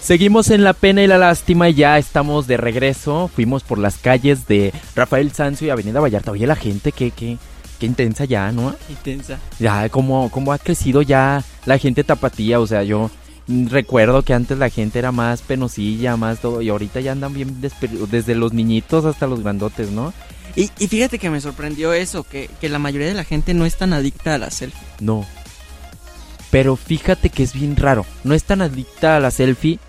Seguimos 0.07 0.51
en 0.51 0.63
La 0.63 0.73
Pena 0.73 1.03
y 1.03 1.09
la 1.09 1.19
Lástima 1.19 1.69
y 1.69 1.75
ya 1.75 1.99
estamos 1.99 2.47
de 2.47 2.57
regreso. 2.57 3.29
Fuimos 3.35 3.65
por 3.65 3.79
las 3.79 3.97
calles 3.97 4.47
de 4.47 4.73
Rafael 4.95 5.33
Sanzio 5.33 5.67
y 5.67 5.71
Avenida 5.71 5.99
Vallarta. 5.99 6.31
Oye, 6.31 6.47
la 6.47 6.55
gente, 6.55 6.93
¿qué, 6.93 7.11
qué, 7.11 7.39
qué 7.81 7.87
intensa 7.87 8.25
ya, 8.25 8.53
¿no? 8.53 8.77
Intensa. 8.89 9.41
Ya, 9.59 9.89
como, 9.89 10.31
como 10.31 10.53
ha 10.53 10.59
crecido 10.59 11.03
ya 11.03 11.43
la 11.65 11.79
gente 11.79 12.05
tapatía, 12.05 12.61
o 12.61 12.69
sea, 12.69 12.85
yo 12.85 13.11
recuerdo 13.49 14.23
que 14.23 14.33
antes 14.33 14.57
la 14.59 14.71
gente 14.71 15.01
era 15.01 15.11
más 15.11 15.43
penosilla, 15.43 16.17
más 16.17 16.39
todo, 16.39 16.63
y 16.63 16.69
ahorita 16.69 17.01
ya 17.01 17.11
andan 17.11 17.35
bien 17.35 17.61
desde 17.61 18.37
los 18.37 18.53
niñitos 18.53 19.05
hasta 19.07 19.27
los 19.27 19.43
grandotes, 19.43 19.91
¿no? 19.91 20.15
Y, 20.55 20.71
y 20.79 20.87
fíjate 20.87 21.19
que 21.19 21.31
me 21.31 21.41
sorprendió 21.41 21.93
eso, 21.93 22.23
que, 22.23 22.49
que 22.61 22.69
la 22.69 22.79
mayoría 22.79 23.09
de 23.09 23.15
la 23.15 23.25
gente 23.25 23.55
no 23.55 23.67
es 23.67 23.77
tan 23.77 23.93
adicta 23.93 24.35
a 24.35 24.39
la 24.39 24.53
selfie. 24.53 24.87
No. 25.01 25.27
Pero 26.53 26.77
fíjate 26.77 27.29
que 27.29 27.43
es 27.43 27.55
bien 27.55 27.75
raro, 27.75 28.07
no 28.23 28.35
es 28.35 28.45
tan 28.45 28.63
adicta 28.63 29.17
a 29.17 29.21
la 29.21 29.33
selfie, 29.33 29.81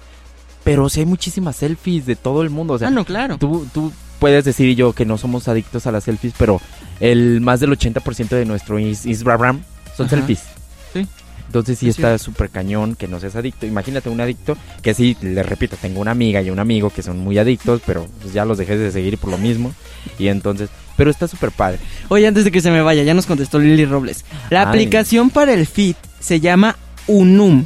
pero 0.67 0.89
sí 0.89 0.99
hay 0.99 1.05
muchísimas 1.05 1.55
selfies 1.55 2.05
de 2.05 2.15
todo 2.15 2.41
el 2.43 2.49
mundo, 2.49 2.73
o 2.73 2.77
sea, 2.77 2.89
ah, 2.89 2.91
no, 2.91 3.05
claro. 3.05 3.37
tú, 3.37 3.67
tú 3.73 3.91
puedes 4.19 4.43
decir 4.45 4.67
y 4.67 4.75
yo 4.75 4.93
que 4.93 5.05
no 5.05 5.17
somos 5.17 5.47
adictos 5.47 5.87
a 5.87 5.91
las 5.91 6.03
selfies, 6.03 6.33
pero 6.37 6.59
el 6.99 7.39
más 7.41 7.59
del 7.59 7.71
80% 7.71 8.29
de 8.29 8.45
nuestro 8.45 8.77
Instagram 8.79 9.61
son 9.95 10.07
Ajá. 10.07 10.15
selfies. 10.17 10.43
Sí. 10.93 11.07
Entonces 11.45 11.79
sí 11.79 11.87
Es 11.87 11.95
está 11.97 12.17
súper 12.17 12.49
cañón 12.49 12.95
que 12.95 13.07
no 13.07 13.21
seas 13.21 13.37
adicto. 13.37 13.65
Imagínate 13.65 14.09
un 14.09 14.19
adicto 14.19 14.57
que 14.81 14.93
sí, 14.93 15.15
le 15.21 15.41
repito, 15.43 15.77
tengo 15.81 16.01
una 16.01 16.11
amiga 16.11 16.41
y 16.41 16.49
un 16.49 16.59
amigo 16.59 16.89
que 16.89 17.01
son 17.01 17.19
muy 17.19 17.37
adictos, 17.37 17.81
pero 17.85 18.05
pues 18.21 18.33
ya 18.33 18.43
los 18.43 18.57
dejé 18.57 18.77
de 18.77 18.91
seguir 18.91 19.17
por 19.17 19.31
lo 19.31 19.37
mismo. 19.37 19.71
Y 20.19 20.27
entonces, 20.27 20.69
pero 20.97 21.09
está 21.09 21.27
súper 21.29 21.51
padre. 21.51 21.79
Oye, 22.09 22.27
antes 22.27 22.43
de 22.43 22.51
que 22.51 22.59
se 22.59 22.69
me 22.69 22.81
vaya, 22.81 23.03
ya 23.03 23.13
nos 23.13 23.25
contestó 23.25 23.59
Lili 23.59 23.85
Robles. 23.85 24.25
La 24.49 24.61
Ay. 24.63 24.67
aplicación 24.67 25.29
para 25.29 25.53
el 25.53 25.65
feed 25.65 25.95
se 26.19 26.41
llama 26.41 26.75
Unum. 27.07 27.63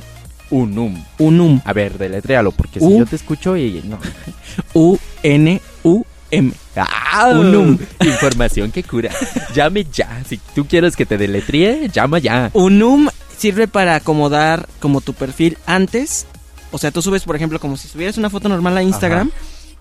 Unum. 0.51 1.03
Unum. 1.17 1.59
A 1.65 1.73
ver, 1.73 1.97
deletréalo, 1.97 2.51
porque 2.51 2.79
si 2.79 2.97
yo 2.97 3.05
te 3.05 3.15
escucho 3.15 3.57
y 3.57 3.81
no. 3.85 3.97
U-N-U-M. 4.73 6.51
¡Ah! 6.75 7.31
Unum. 7.33 7.77
Información 8.01 8.71
que 8.71 8.83
cura. 8.83 9.11
Llame 9.55 9.85
ya. 9.91 10.23
Si 10.27 10.37
tú 10.55 10.65
quieres 10.67 10.95
que 10.95 11.05
te 11.05 11.17
deletríe, 11.17 11.89
llama 11.91 12.19
ya. 12.19 12.49
Unum 12.53 13.07
sirve 13.37 13.67
para 13.67 13.95
acomodar 13.95 14.67
como 14.79 15.01
tu 15.01 15.13
perfil 15.13 15.57
antes. 15.65 16.25
O 16.71 16.77
sea, 16.77 16.91
tú 16.91 17.01
subes, 17.01 17.23
por 17.23 17.35
ejemplo, 17.35 17.59
como 17.59 17.75
si 17.77 17.87
subieras 17.87 18.17
una 18.17 18.29
foto 18.29 18.47
normal 18.49 18.77
a 18.77 18.83
Instagram. 18.83 19.31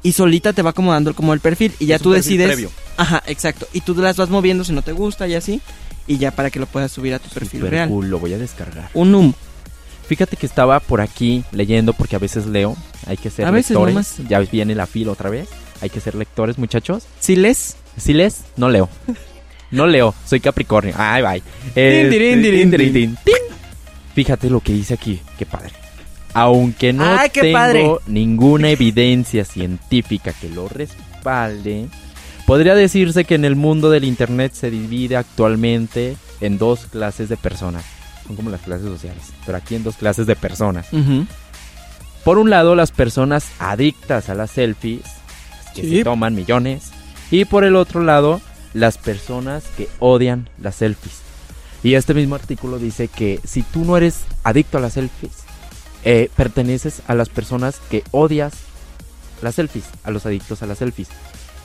Y 0.03 0.13
solita 0.13 0.53
te 0.55 0.63
va 0.63 0.71
acomodando 0.71 1.15
como 1.15 1.35
el 1.35 1.41
perfil. 1.41 1.73
Y 1.79 1.87
ya 1.87 1.97
Es 1.97 2.03
tú 2.03 2.09
un 2.09 2.15
decides. 2.17 2.47
previo. 2.49 2.71
Ajá, 2.97 3.23
exacto. 3.27 3.67
Y 3.73 3.83
tú 3.83 3.95
las 3.95 4.17
vas 4.17 4.31
moviendo 4.31 4.65
si 4.65 4.73
no 4.73 4.83
te 4.83 4.93
gusta 4.93 5.29
y 5.29 5.35
así. 5.35 5.61
Y 6.07 6.17
ya 6.19 6.31
para 6.31 6.51
que 6.51 6.59
lo 6.59 6.67
puedas 6.67 6.91
subir 6.91 7.13
a 7.15 7.19
tu 7.19 7.29
perfil 7.29 7.69
real. 7.69 7.89
cool, 7.89 8.09
lo 8.09 8.19
voy 8.19 8.33
a 8.33 8.39
descargar. 8.39 8.89
Unum. 8.95 9.35
Fíjate 10.11 10.37
que 10.37 10.45
estaba 10.45 10.81
por 10.81 11.01
aquí 11.01 11.45
leyendo 11.53 11.93
porque 11.93 12.17
a 12.17 12.19
veces 12.19 12.45
leo. 12.47 12.77
Hay 13.07 13.17
que 13.17 13.31
ser 13.31 13.47
A 13.47 13.53
veces 13.53 13.71
lectores. 13.71 13.95
nomás. 13.95 14.17
Ya 14.29 14.41
viene 14.41 14.75
la 14.75 14.89
fila 14.89 15.13
otra 15.13 15.31
vez. 15.31 15.49
Hay 15.81 15.89
que 15.89 16.01
ser 16.01 16.17
lectores, 16.17 16.59
muchachos. 16.59 17.05
¿Sí 17.21 17.37
les? 17.37 17.77
Si 17.97 18.13
les, 18.13 18.41
no 18.57 18.69
leo. 18.69 18.89
No 19.71 19.87
leo, 19.87 20.13
soy 20.27 20.41
Capricornio. 20.41 20.95
Ay, 20.99 21.23
bye. 21.23 21.43
Tin. 21.77 23.17
Fíjate 24.13 24.51
lo 24.51 24.59
que 24.59 24.73
dice 24.73 24.95
aquí, 24.95 25.21
qué 25.39 25.47
padre. 25.47 25.71
Aunque 26.35 26.93
no 26.93 27.05
Ay, 27.05 27.31
tengo 27.31 27.53
padre. 27.53 27.89
ninguna 28.09 28.71
evidencia 28.71 29.45
científica 29.45 30.33
que 30.33 30.49
lo 30.49 30.69
respalde, 30.69 31.87
podría 32.47 32.75
decirse 32.75 33.25
que 33.25 33.37
en 33.37 33.45
el 33.45 33.55
mundo 33.55 33.91
del 33.91 34.03
internet 34.03 34.55
se 34.55 34.73
divide 34.73 35.17
actualmente 35.17 36.17
en 36.41 36.59
dos 36.59 36.87
clases 36.87 37.29
de 37.29 37.37
personas. 37.37 37.85
Son 38.31 38.37
como 38.37 38.51
las 38.51 38.61
clases 38.61 38.87
sociales, 38.87 39.25
pero 39.45 39.59
aquí 39.59 39.75
en 39.75 39.83
dos 39.83 39.97
clases 39.97 40.25
de 40.25 40.37
personas. 40.37 40.87
Ujú. 40.93 41.27
Por 42.23 42.39
un 42.39 42.49
lado, 42.49 42.77
las 42.77 42.93
personas 42.93 43.45
adictas 43.59 44.29
a 44.29 44.37
las 44.37 44.53
selfies, 44.53 45.03
que 45.75 45.83
Sí. 45.83 45.97
se 45.97 46.05
toman 46.05 46.37
millones. 46.37 46.93
Y 47.33 47.45
por 47.45 47.65
el 47.65 47.75
otro 47.75 48.05
lado, 48.05 48.41
las 48.73 48.99
personas 48.99 49.65
que 49.77 49.89
odian 49.99 50.49
las 50.63 50.77
selfies. 50.77 51.15
Y 51.83 51.95
este 51.95 52.15
mismo 52.15 52.37
artículo 52.37 52.79
dice 52.79 53.09
que 53.09 53.41
si 53.43 53.63
tú 53.65 53.85
no 53.85 53.97
eres 53.97 54.21
adicto 54.45 54.79
a 54.79 54.81
las 54.81 54.93
selfies, 54.93 55.33
eh, 56.05 56.31
perteneces 56.37 57.03
a 57.09 57.17
las 57.17 57.29
personas 57.31 57.81
que 57.91 58.05
odias 58.13 58.53
las 59.43 59.57
selfies, 59.57 59.87
a 60.05 60.13
los 60.13 60.25
adictos 60.25 60.63
a 60.63 60.67
las 60.67 60.79
selfies. 60.79 61.09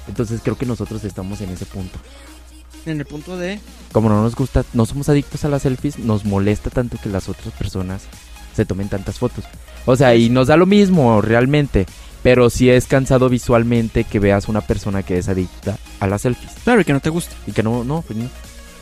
Entonces 0.07 0.41
creo 0.43 0.57
que 0.57 0.66
nosotros 0.66 1.03
estamos 1.03 1.41
en 1.41 1.51
ese 1.51 1.68
punto. 1.68 1.99
En 2.86 3.00
el 3.00 3.06
punto 3.06 3.38
de... 3.38 3.60
Como 3.92 4.10
no 4.10 4.22
nos 4.22 4.36
gusta, 4.36 4.64
no 4.74 4.86
somos 4.86 5.10
adictos 5.10 5.46
a 5.46 5.50
las 5.50 5.64
selfies, 5.64 6.00
nos 6.00 6.26
molesta 6.26 6.70
tanto 6.70 6.98
que 7.02 7.10
las 7.10 7.30
otras 7.30 7.54
personas 7.54 8.04
se 8.54 8.66
tomen 8.66 8.90
tantas 8.90 9.20
fotos. 9.20 9.46
O 9.86 9.96
sea, 9.96 10.16
y 10.16 10.30
nos 10.30 10.48
da 10.48 10.58
lo 10.58 10.66
mismo 10.66 11.22
realmente. 11.22 11.86
Pero 12.24 12.50
sí 12.50 12.72
es 12.72 12.88
cansado 12.88 13.30
visualmente 13.30 14.04
que 14.04 14.20
veas 14.20 14.48
una 14.48 14.62
persona 14.62 15.04
que 15.04 15.20
es 15.20 15.30
adicta 15.30 15.78
a 16.00 16.08
las 16.08 16.24
selfies. 16.24 16.54
Claro, 16.64 16.82
y 16.82 16.84
que 16.84 16.94
no 16.94 17.00
te 17.00 17.12
gusta. 17.12 17.36
Y 17.46 17.52
que 17.52 17.62
no, 17.62 17.84
no, 17.84 18.02
pues 18.02 18.18
no. 18.18 18.30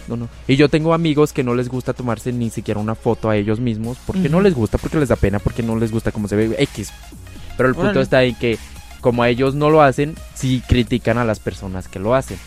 No, 0.07 0.15
no. 0.15 0.29
Y 0.47 0.55
yo 0.55 0.69
tengo 0.69 0.93
amigos 0.93 1.33
que 1.33 1.43
no 1.43 1.53
les 1.53 1.69
gusta 1.69 1.93
tomarse 1.93 2.31
ni 2.31 2.49
siquiera 2.49 2.79
una 2.79 2.95
foto 2.95 3.29
a 3.29 3.35
ellos 3.37 3.59
mismos 3.59 3.97
porque 4.05 4.29
no 4.29 4.41
les 4.41 4.53
gusta, 4.53 4.77
porque 4.77 4.99
les 4.99 5.09
da 5.09 5.15
pena, 5.15 5.39
porque 5.39 5.63
no 5.63 5.75
les 5.75 5.91
gusta 5.91 6.11
cómo 6.11 6.27
se 6.27 6.35
ve 6.35 6.55
X. 6.57 6.91
Pero 7.57 7.69
el 7.69 7.75
punto 7.75 8.01
está 8.01 8.23
en 8.23 8.35
que 8.35 8.57
como 9.01 9.23
a 9.23 9.29
ellos 9.29 9.55
no 9.55 9.69
lo 9.69 9.81
hacen, 9.81 10.15
sí 10.33 10.61
critican 10.67 11.17
a 11.17 11.25
las 11.25 11.39
personas 11.39 11.87
que 11.87 11.99
lo 11.99 12.15
hacen. 12.15 12.37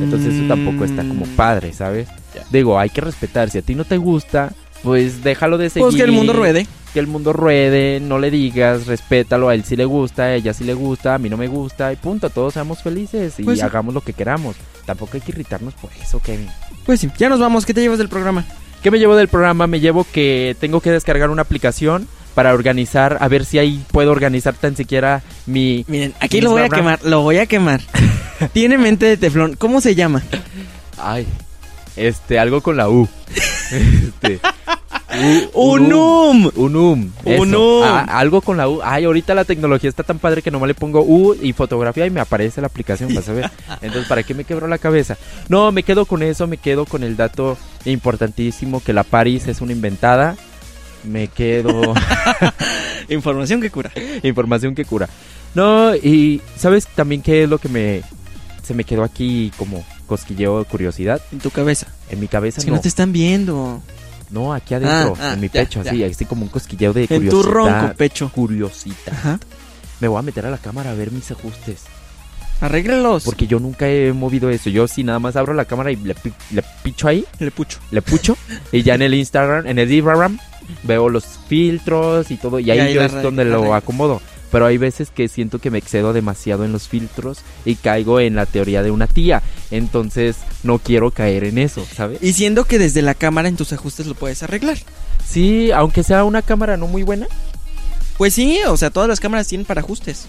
Entonces 0.00 0.34
eso 0.34 0.48
tampoco 0.48 0.84
está 0.84 1.02
como 1.06 1.26
padre, 1.36 1.72
¿sabes? 1.72 2.08
Digo, 2.50 2.78
hay 2.78 2.88
que 2.90 3.00
respetar. 3.00 3.50
Si 3.50 3.58
a 3.58 3.62
ti 3.62 3.74
no 3.74 3.84
te 3.84 3.96
gusta, 3.98 4.52
pues 4.82 5.22
déjalo 5.22 5.58
de 5.58 5.70
seguir. 5.70 5.84
Pues 5.86 5.96
que 5.96 6.02
el 6.02 6.12
mundo 6.12 6.32
ruede. 6.32 6.66
Que 6.92 7.00
el 7.00 7.06
mundo 7.06 7.32
ruede, 7.32 8.00
no 8.00 8.18
le 8.18 8.30
digas, 8.30 8.86
respétalo, 8.86 9.48
a 9.48 9.54
él 9.54 9.64
sí 9.64 9.76
le 9.76 9.86
gusta, 9.86 10.24
a 10.24 10.34
ella 10.34 10.52
sí 10.52 10.62
le 10.64 10.74
gusta, 10.74 11.14
a 11.14 11.18
mí 11.18 11.30
no 11.30 11.38
me 11.38 11.48
gusta, 11.48 11.90
y 11.90 11.96
punto, 11.96 12.28
todos 12.28 12.52
seamos 12.52 12.82
felices 12.82 13.38
y 13.38 13.44
Pues 13.44 13.60
sí. 13.60 13.64
hagamos 13.64 13.94
lo 13.94 14.02
que 14.02 14.12
queramos. 14.12 14.56
Tampoco 14.84 15.12
hay 15.14 15.22
que 15.22 15.32
irritarnos 15.32 15.72
por 15.74 15.90
eso, 16.02 16.20
Kevin. 16.20 16.48
Pues 16.84 17.00
sí, 17.00 17.08
ya 17.16 17.30
nos 17.30 17.40
vamos. 17.40 17.64
¿Qué 17.64 17.72
te 17.72 17.80
llevas 17.80 17.96
del 17.98 18.08
programa? 18.10 18.44
¿Qué 18.82 18.90
me 18.90 18.98
llevo 18.98 19.16
del 19.16 19.28
programa? 19.28 19.66
Me 19.66 19.80
llevo 19.80 20.04
que 20.12 20.54
tengo 20.60 20.80
que 20.80 20.90
descargar 20.90 21.30
una 21.30 21.42
aplicación 21.42 22.06
para 22.34 22.52
organizar, 22.54 23.18
a 23.20 23.28
ver 23.28 23.44
si 23.44 23.58
ahí 23.58 23.82
puedo 23.92 24.10
organizar 24.10 24.54
tan 24.54 24.76
siquiera 24.76 25.22
mi... 25.46 25.84
Miren, 25.88 26.14
aquí 26.20 26.40
lo 26.40 26.50
voy 26.50 26.62
a 26.62 26.68
quemar, 26.68 27.00
lo 27.04 27.22
voy 27.22 27.38
a 27.38 27.46
quemar. 27.46 27.80
Tiene 28.52 28.78
mente 28.78 29.06
de 29.06 29.16
teflón. 29.16 29.54
¿Cómo 29.56 29.80
se 29.80 29.94
llama? 29.94 30.22
Ay, 30.98 31.26
este, 31.96 32.38
algo 32.38 32.60
con 32.62 32.76
la 32.76 32.88
U. 32.88 33.08
este, 33.70 34.40
U- 35.54 35.74
Unum. 35.74 36.50
Unum. 36.56 37.10
eso. 37.24 37.42
Unum. 37.42 37.82
Ah, 37.84 38.06
algo 38.08 38.40
con 38.40 38.56
la 38.56 38.68
U. 38.68 38.80
Ay, 38.82 39.04
ahorita 39.04 39.34
la 39.34 39.44
tecnología 39.44 39.90
está 39.90 40.02
tan 40.02 40.18
padre 40.18 40.40
que 40.42 40.50
nomás 40.50 40.68
le 40.68 40.74
pongo 40.74 41.02
U 41.02 41.36
y 41.40 41.52
fotografía 41.52 42.06
y 42.06 42.10
me 42.10 42.20
aparece 42.20 42.60
la 42.62 42.66
aplicación, 42.68 43.14
vas 43.14 43.28
a 43.28 43.32
ver. 43.34 43.50
Entonces, 43.82 44.08
¿para 44.08 44.22
qué 44.22 44.32
me 44.34 44.44
quebró 44.44 44.66
la 44.68 44.78
cabeza? 44.78 45.16
No, 45.48 45.70
me 45.70 45.82
quedo 45.82 46.06
con 46.06 46.22
eso, 46.22 46.46
me 46.46 46.56
quedo 46.56 46.86
con 46.86 47.02
el 47.04 47.16
dato 47.16 47.58
importantísimo 47.84 48.82
que 48.82 48.92
la 48.94 49.04
Paris 49.04 49.46
es 49.48 49.60
una 49.60 49.72
inventada. 49.72 50.36
Me 51.04 51.28
quedo... 51.28 51.94
Información 53.08 53.60
que 53.60 53.70
cura. 53.70 53.90
Información 54.22 54.74
que 54.74 54.84
cura. 54.84 55.08
No, 55.54 55.94
y 55.94 56.40
¿sabes 56.56 56.86
también 56.86 57.22
qué 57.22 57.44
es 57.44 57.48
lo 57.48 57.58
que 57.58 57.68
me... 57.68 58.02
Se 58.62 58.74
me 58.74 58.84
quedó 58.84 59.02
aquí 59.02 59.52
como 59.56 59.84
cosquilleo 60.06 60.60
de 60.60 60.64
curiosidad? 60.66 61.20
En 61.32 61.40
tu 61.40 61.50
cabeza. 61.50 61.88
En 62.10 62.20
mi 62.20 62.28
cabeza 62.28 62.60
Es 62.60 62.64
que 62.64 62.70
no. 62.70 62.76
no 62.76 62.82
te 62.82 62.88
están 62.88 63.12
viendo. 63.12 63.82
No, 64.30 64.54
aquí 64.54 64.74
adentro, 64.74 65.14
Ah, 65.20 65.30
ah, 65.30 65.32
en 65.34 65.40
mi 65.40 65.48
ya, 65.48 65.52
pecho, 65.64 65.82
ya. 65.82 65.90
así, 65.90 66.04
así 66.04 66.24
como 66.24 66.42
un 66.44 66.48
cosquilleo 66.48 66.92
de 66.92 67.02
En 67.02 67.06
curiosidad. 67.08 67.30
tu 67.30 67.42
ronco 67.42 67.94
pecho. 67.96 68.30
Curiosita. 68.34 69.10
Ajá. 69.12 69.40
Me 70.00 70.08
voy 70.08 70.18
a 70.18 70.22
meter 70.22 70.46
a 70.46 70.50
la 70.50 70.58
cámara 70.58 70.90
a 70.92 70.94
ver 70.94 71.10
mis 71.10 71.30
ajustes. 71.30 71.82
Arréglalos. 72.62 73.24
Porque 73.24 73.46
yo 73.46 73.58
nunca 73.58 73.88
he 73.88 74.12
movido 74.12 74.48
eso. 74.48 74.70
Yo 74.70 74.86
sí 74.88 75.02
nada 75.04 75.18
más 75.18 75.36
abro 75.36 75.52
la 75.52 75.64
cámara 75.64 75.90
y 75.90 75.96
le, 75.96 76.14
le 76.52 76.62
picho 76.82 77.08
ahí, 77.08 77.24
Le 77.38 77.50
pucho. 77.50 77.78
le 77.90 78.00
pucho. 78.02 78.36
y 78.70 78.82
ya 78.82 78.94
en 78.94 79.02
el 79.02 79.14
Instagram, 79.14 79.66
en 79.66 79.78
el 79.78 79.90
Instagram, 79.92 80.38
veo 80.84 81.08
los 81.08 81.24
filtros 81.48 82.30
y 82.30 82.36
todo. 82.36 82.58
Y 82.60 82.70
ahí, 82.70 82.78
Y 82.78 82.80
ahí 82.80 82.94
yo 82.94 83.02
es 83.02 83.20
donde 83.22 83.44
lo 83.44 83.74
acomodo. 83.74 84.22
Pero 84.52 84.66
hay 84.66 84.76
veces 84.76 85.10
que 85.10 85.28
siento 85.28 85.58
que 85.58 85.70
me 85.70 85.78
excedo 85.78 86.12
demasiado 86.12 86.64
en 86.66 86.72
los 86.72 86.86
filtros 86.86 87.38
y 87.64 87.74
caigo 87.74 88.20
en 88.20 88.34
la 88.36 88.44
teoría 88.46 88.82
de 88.82 88.90
una 88.90 89.06
tía. 89.06 89.42
Entonces 89.70 90.36
no 90.62 90.78
quiero 90.78 91.10
caer 91.10 91.44
en 91.44 91.56
eso, 91.58 91.84
¿sabes? 91.96 92.22
Y 92.22 92.34
siendo 92.34 92.64
que 92.64 92.78
desde 92.78 93.00
la 93.02 93.14
cámara 93.14 93.48
en 93.48 93.56
tus 93.56 93.72
ajustes 93.72 94.06
lo 94.06 94.14
puedes 94.14 94.42
arreglar. 94.42 94.76
Sí, 95.26 95.70
aunque 95.72 96.02
sea 96.02 96.24
una 96.24 96.42
cámara 96.42 96.76
no 96.76 96.86
muy 96.86 97.02
buena. 97.02 97.26
Pues 98.18 98.34
sí, 98.34 98.60
o 98.68 98.76
sea, 98.76 98.90
todas 98.90 99.08
las 99.08 99.20
cámaras 99.20 99.48
tienen 99.48 99.64
para 99.66 99.80
ajustes. 99.80 100.26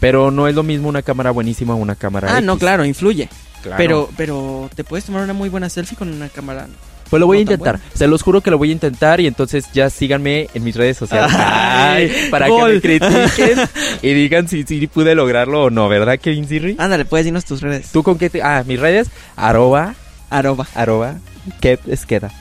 Pero 0.00 0.30
no 0.30 0.46
es 0.48 0.54
lo 0.54 0.62
mismo 0.62 0.88
una 0.88 1.02
cámara 1.02 1.30
buenísima 1.30 1.74
o 1.74 1.76
una 1.76 1.94
cámara 1.94 2.28
Ah, 2.30 2.36
X. 2.38 2.46
no, 2.46 2.58
claro, 2.58 2.84
influye. 2.84 3.28
Claro. 3.62 3.76
Pero, 3.78 4.08
pero 4.16 4.70
te 4.74 4.84
puedes 4.84 5.04
tomar 5.04 5.22
una 5.24 5.32
muy 5.32 5.48
buena 5.48 5.68
selfie 5.68 5.96
con 5.96 6.12
una 6.12 6.28
cámara. 6.28 6.66
Pues 7.10 7.20
lo 7.20 7.26
voy 7.26 7.36
a 7.36 7.38
no 7.38 7.42
intentar. 7.42 7.78
Se 7.94 8.06
los 8.08 8.22
juro 8.22 8.40
que 8.40 8.50
lo 8.50 8.58
voy 8.58 8.70
a 8.70 8.72
intentar 8.72 9.20
y 9.20 9.26
entonces 9.28 9.66
ya 9.72 9.88
síganme 9.90 10.48
en 10.54 10.64
mis 10.64 10.74
redes 10.76 10.96
sociales. 10.96 11.32
Ay, 11.36 12.12
Ay, 12.14 12.30
para 12.30 12.48
gol. 12.48 12.80
que 12.80 12.88
me 12.88 12.98
critiquen 13.00 13.60
y 14.02 14.12
digan 14.12 14.48
si, 14.48 14.64
si 14.64 14.86
pude 14.88 15.14
lograrlo 15.14 15.64
o 15.64 15.70
no, 15.70 15.88
¿verdad, 15.88 16.18
Kevin 16.18 16.48
Sirri? 16.48 16.74
Ándale, 16.78 17.04
puedes 17.04 17.26
irnos 17.26 17.44
tus 17.44 17.60
redes. 17.62 17.90
¿Tú 17.92 18.02
con 18.02 18.18
qué 18.18 18.28
te...? 18.28 18.42
Ah, 18.42 18.64
mis 18.66 18.80
redes, 18.80 19.08
arroba, 19.36 19.94
Arroba. 20.30 20.66
arroba, 20.74 21.14
Kev 21.60 21.78
Esqueda. 21.86 22.32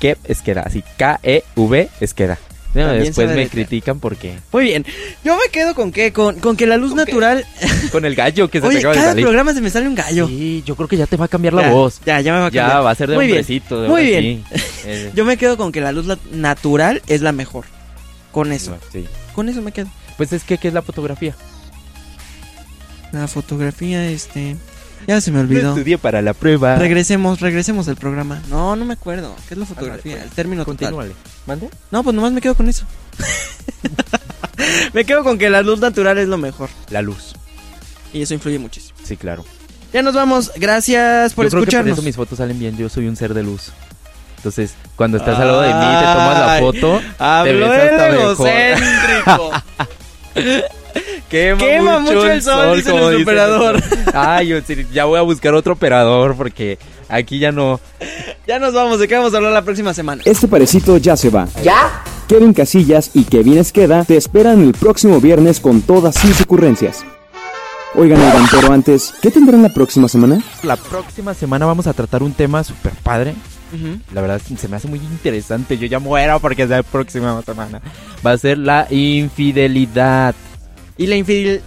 Kev 0.00 0.18
Esqueda, 0.24 0.62
así, 0.66 0.84
K-E-V 0.98 1.88
Esqueda. 2.00 2.38
No, 2.74 2.88
después 2.92 3.28
me 3.28 3.34
de- 3.36 3.48
critican 3.48 4.00
porque 4.00 4.38
Muy 4.50 4.64
bien. 4.64 4.86
Yo 5.24 5.36
me 5.36 5.50
quedo 5.52 5.74
con 5.74 5.92
qué? 5.92 6.12
Con, 6.12 6.40
con 6.40 6.56
que 6.56 6.66
la 6.66 6.76
luz 6.78 6.94
natural. 6.94 7.44
con 7.92 8.04
el 8.06 8.14
gallo 8.14 8.48
que 8.48 8.60
se 8.60 8.66
Oye, 8.66 8.76
te 8.76 8.80
acaba 8.80 8.94
de 8.94 8.98
cada 9.00 9.10
salir. 9.12 9.24
programa 9.24 9.52
se 9.52 9.60
me 9.60 9.68
sale 9.70 9.86
un 9.88 9.94
gallo. 9.94 10.26
Sí, 10.26 10.62
yo 10.64 10.74
creo 10.74 10.88
que 10.88 10.96
ya 10.96 11.06
te 11.06 11.16
va 11.16 11.26
a 11.26 11.28
cambiar 11.28 11.52
la 11.54 11.62
Ya, 11.62 11.70
voz. 11.70 12.00
Ya, 12.06 12.20
ya 12.20 12.32
me 12.32 12.38
va 12.38 12.46
a 12.46 12.48
cambiar. 12.48 12.68
Ya 12.68 12.80
va 12.80 12.90
a 12.90 12.94
ser 12.94 13.10
de 13.10 13.16
Muy 13.16 13.26
bien. 13.26 13.38
hombrecito. 13.38 13.82
de 13.82 13.88
Muy 13.88 14.04
bien. 14.06 14.44
sí. 14.52 14.60
Eh, 14.84 15.12
Yo 15.14 15.24
me 15.24 15.36
quedo 15.36 15.56
con 15.56 15.70
que 15.70 15.80
la 15.80 15.92
luz 15.92 16.06
natural 16.32 17.02
es 17.06 17.20
la 17.20 17.30
mejor. 17.30 17.66
Con 18.32 18.50
eso. 18.52 18.76
sí. 18.92 19.06
Con 19.34 19.48
eso 19.48 19.62
me 19.62 19.70
quedo. 19.70 19.86
Pues 20.16 20.32
es 20.32 20.42
que, 20.42 20.58
¿qué 20.58 20.68
es 20.68 20.74
la 20.74 20.82
fotografía? 20.82 21.36
La 23.12 23.28
fotografía, 23.28 24.08
este. 24.08 24.56
Ya 25.06 25.20
se 25.20 25.30
me 25.32 25.40
olvidó. 25.40 25.70
estudié 25.70 25.98
para 25.98 26.22
la 26.22 26.32
prueba. 26.34 26.76
Regresemos, 26.76 27.40
regresemos 27.40 27.88
al 27.88 27.96
programa. 27.96 28.40
No, 28.48 28.76
no 28.76 28.84
me 28.84 28.94
acuerdo. 28.94 29.34
¿Qué 29.48 29.54
es 29.54 29.58
la 29.58 29.66
fotografía? 29.66 30.22
El 30.22 30.30
término 30.30 30.62
total. 30.64 30.76
Continúale. 30.78 31.12
¿Mande? 31.46 31.68
No, 31.90 32.02
pues 32.04 32.14
nomás 32.14 32.32
me 32.32 32.40
quedo 32.40 32.54
con 32.54 32.68
eso. 32.68 32.84
me 34.92 35.04
quedo 35.04 35.24
con 35.24 35.38
que 35.38 35.50
la 35.50 35.62
luz 35.62 35.80
natural 35.80 36.18
es 36.18 36.28
lo 36.28 36.38
mejor. 36.38 36.68
La 36.90 37.02
luz. 37.02 37.34
Y 38.12 38.22
eso 38.22 38.34
influye 38.34 38.58
muchísimo. 38.58 38.96
Sí, 39.02 39.16
claro. 39.16 39.44
Ya 39.92 40.02
nos 40.02 40.14
vamos. 40.14 40.52
Gracias 40.56 41.34
por 41.34 41.46
yo 41.46 41.50
creo 41.50 41.60
que 41.62 41.66
por 41.66 41.68
escucharnos. 41.68 41.98
eso 41.98 42.02
mis 42.02 42.16
fotos 42.16 42.38
salen 42.38 42.58
bien. 42.58 42.76
Yo 42.76 42.88
soy 42.88 43.08
un 43.08 43.16
ser 43.16 43.34
de 43.34 43.42
luz. 43.42 43.72
Entonces, 44.36 44.74
cuando 44.96 45.18
estás 45.18 45.38
al 45.38 45.46
lado 45.48 45.60
de 45.62 45.68
mí, 45.68 45.74
te 45.74 46.04
tomas 46.04 46.38
la 46.38 46.52
Ay, 46.54 46.60
foto. 46.62 46.98
te 46.98 47.24
Habló 47.24 47.68
ves 47.70 47.92
hasta 47.92 48.08
mejor. 48.08 48.48
egocéntrico. 48.48 49.50
Quema, 51.32 51.58
Quema 51.58 51.98
mucho 52.00 52.30
el 52.30 52.42
sol, 52.42 52.76
dice 52.76 52.90
como 52.90 53.00
nuestro 53.04 53.18
dice 53.18 53.22
operador. 53.22 53.72
nuestro- 53.80 54.12
Ay, 54.14 54.48
yo 54.48 54.60
sí, 54.66 54.86
ya 54.92 55.06
voy 55.06 55.18
a 55.18 55.22
buscar 55.22 55.54
otro 55.54 55.72
operador 55.72 56.36
porque 56.36 56.78
aquí 57.08 57.38
ya 57.38 57.50
no. 57.52 57.80
ya 58.46 58.58
nos 58.58 58.74
vamos. 58.74 58.98
¿De 59.00 59.08
qué 59.08 59.16
vamos 59.16 59.32
a 59.32 59.38
hablar 59.38 59.52
la 59.52 59.62
próxima 59.62 59.94
semana? 59.94 60.22
Este 60.26 60.46
parecito 60.46 60.96
ya 60.98 61.16
se 61.16 61.30
va. 61.30 61.48
¿Ya? 61.64 62.02
Kevin 62.28 62.52
Casillas 62.52 63.10
y 63.14 63.24
Kevin 63.24 63.58
Esqueda 63.58 64.04
te 64.04 64.16
esperan 64.16 64.62
el 64.62 64.72
próximo 64.74 65.20
viernes 65.20 65.58
con 65.58 65.80
todas 65.82 66.14
sus 66.16 66.40
ocurrencias. 66.42 67.04
Oigan, 67.94 68.20
oigan, 68.20 68.46
pero 68.50 68.72
antes, 68.72 69.12
¿qué 69.20 69.30
tendrán 69.30 69.62
la 69.62 69.68
próxima 69.68 70.08
semana? 70.08 70.42
La 70.62 70.76
próxima 70.76 71.34
semana 71.34 71.66
vamos 71.66 71.86
a 71.86 71.92
tratar 71.92 72.22
un 72.22 72.32
tema 72.32 72.62
súper 72.64 72.92
padre. 73.02 73.34
Ujú. 73.74 73.98
La 74.14 74.20
verdad 74.20 74.40
se 74.58 74.68
me 74.68 74.76
hace 74.76 74.86
muy 74.88 74.98
interesante. 74.98 75.76
Yo 75.78 75.86
ya 75.86 75.98
muero 75.98 76.40
porque 76.40 76.62
es 76.64 76.68
la 76.70 76.82
próxima 76.82 77.40
semana. 77.42 77.80
Va 78.24 78.32
a 78.32 78.38
ser 78.38 78.58
la 78.58 78.86
infidelidad. 78.90 80.34
Y 80.96 81.06
la 81.06 81.16
infidel... 81.16 81.62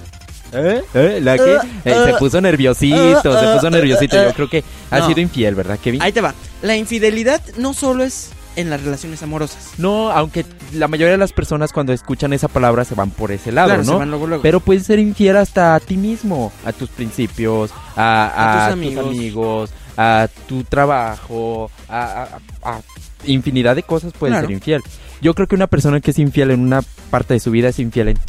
¿Eh? 0.53 0.81
¿Eh? 0.93 1.19
¿La 1.21 1.35
qué? 1.37 1.55
Uh, 1.57 1.67
Eh, 1.85 1.93
se 2.05 2.13
uh, 2.13 2.17
puso 2.17 2.39
nerviosito, 2.39 2.95
uh, 2.95 3.21
se 3.39 3.47
puso 3.55 3.67
uh, 3.67 3.69
nerviosito. 3.71 4.15
uh, 4.17 4.23
Yo 4.25 4.33
creo 4.33 4.49
que 4.49 4.63
ha 4.91 4.99
no. 4.99 5.07
sido 5.07 5.19
infiel, 5.19 5.55
¿verdad, 5.55 5.77
Kevin? 5.83 6.01
Ahí 6.01 6.11
te 6.11 6.21
va. 6.21 6.33
La 6.61 6.77
infidelidad 6.77 7.41
no 7.57 7.73
solo 7.73 8.03
es 8.03 8.29
en 8.55 8.69
las 8.69 8.81
relaciones 8.81 9.21
amorosas. 9.21 9.71
No, 9.79 10.11
aunque 10.11 10.45
la 10.73 10.87
mayoría 10.87 11.11
de 11.11 11.17
las 11.17 11.33
personas 11.33 11.73
cuando 11.73 11.91
escuchan 11.91 12.31
esa 12.31 12.47
palabra 12.47 12.85
se 12.85 12.95
van 12.95 13.09
por 13.09 13.31
ese 13.33 13.51
lado, 13.51 13.67
Claro, 13.69 13.83
se 13.83 13.91
¿no? 13.91 13.97
van 13.99 14.09
luego, 14.11 14.27
luego. 14.27 14.43
Pero 14.43 14.61
puedes 14.61 14.85
ser 14.85 14.99
infiel 14.99 15.35
hasta 15.35 15.75
a 15.75 15.79
ti 15.81 15.97
mismo, 15.97 16.53
a 16.63 16.71
tus 16.71 16.89
principios, 16.89 17.71
a, 17.97 18.27
A 18.27 18.67
a 18.69 18.69
tus 18.69 18.79
tus, 18.79 19.03
amigos. 19.03 19.71
a 19.97 20.29
tu 20.47 20.63
trabajo, 20.63 21.69
a, 21.89 22.27
infinidad 23.25 23.75
de 23.75 23.83
cosas 23.83 24.13
puedes 24.17 24.33
Claro. 24.33 24.47
ser 24.47 24.53
infiel. 24.55 24.81
Yo 25.21 25.33
creo 25.33 25.47
que 25.47 25.55
una 25.55 25.67
persona 25.67 25.99
que 25.99 26.11
es 26.11 26.19
infiel 26.19 26.51
en 26.51 26.59
una 26.61 26.81
parte 27.09 27.33
de 27.33 27.39
su 27.39 27.51
vida 27.51 27.69
es 27.69 27.79
infiel 27.79 28.09
en... 28.09 28.19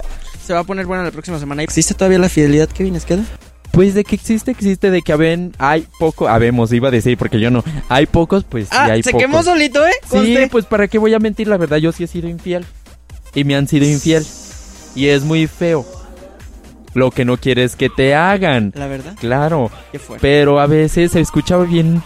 Se 0.47 0.53
va 0.53 0.61
a 0.61 0.65
poner 0.65 0.87
buena 0.87 1.03
la 1.03 1.11
próxima 1.11 1.39
semana. 1.39 1.63
¿Existe 1.63 1.95
todavía 1.95 2.19
la 2.19 2.29
fidelidad, 2.29 2.69
Kevin 2.69 2.95
Esqueda? 2.97 3.25
Pues 3.73 3.95
de 3.95 4.05
que 4.05 4.15
existe, 4.15 4.53
existe, 4.53 4.91
de 4.91 5.03
que 5.03 5.13
haben, 5.13 5.53
hay 5.59 5.87
poco, 5.99 6.29
habemos, 6.29 6.73
iba 6.73 6.89
a 6.89 6.91
decir, 6.91 7.19
porque 7.19 7.39
yo 7.41 7.51
no, 7.51 7.63
hay 7.91 8.07
pocos, 8.07 8.45
pues 8.45 8.69
sí 8.69 8.71
Ah, 8.75 8.85
hay 8.93 9.03
se 9.03 9.11
pocos. 9.11 9.23
quemó 9.27 9.43
solito, 9.43 9.85
¿eh? 9.87 9.93
Sí, 10.11 10.39
pues 10.51 10.65
para 10.65 10.89
qué 10.89 10.99
voy 10.99 11.13
a 11.15 11.19
mentir, 11.19 11.49
la 11.49 11.57
verdad 11.59 11.77
yo 11.79 11.93
sí 11.93 12.05
he 12.05 12.07
sido 12.07 12.29
infiel. 12.29 12.65
Y 13.35 13.45
me 13.45 13.55
han 13.57 13.69
sido 13.69 13.85
infiel. 13.85 14.25
Y 14.95 15.09
es 15.09 15.25
muy 15.25 15.47
feo. 15.47 15.85
Lo 16.95 17.11
que 17.11 17.27
no 17.27 17.37
quieres 17.37 17.77
que 17.77 17.91
te 17.91 18.15
hagan. 18.15 18.73
La 18.75 18.87
verdad. 18.87 19.15
Claro. 19.21 19.71
¿Qué 19.93 19.99
fue? 19.99 20.17
Pero 20.21 20.59
a 20.61 20.67
veces 20.67 21.13
se 21.13 21.21
escucha 21.21 21.59
bien. 21.59 22.03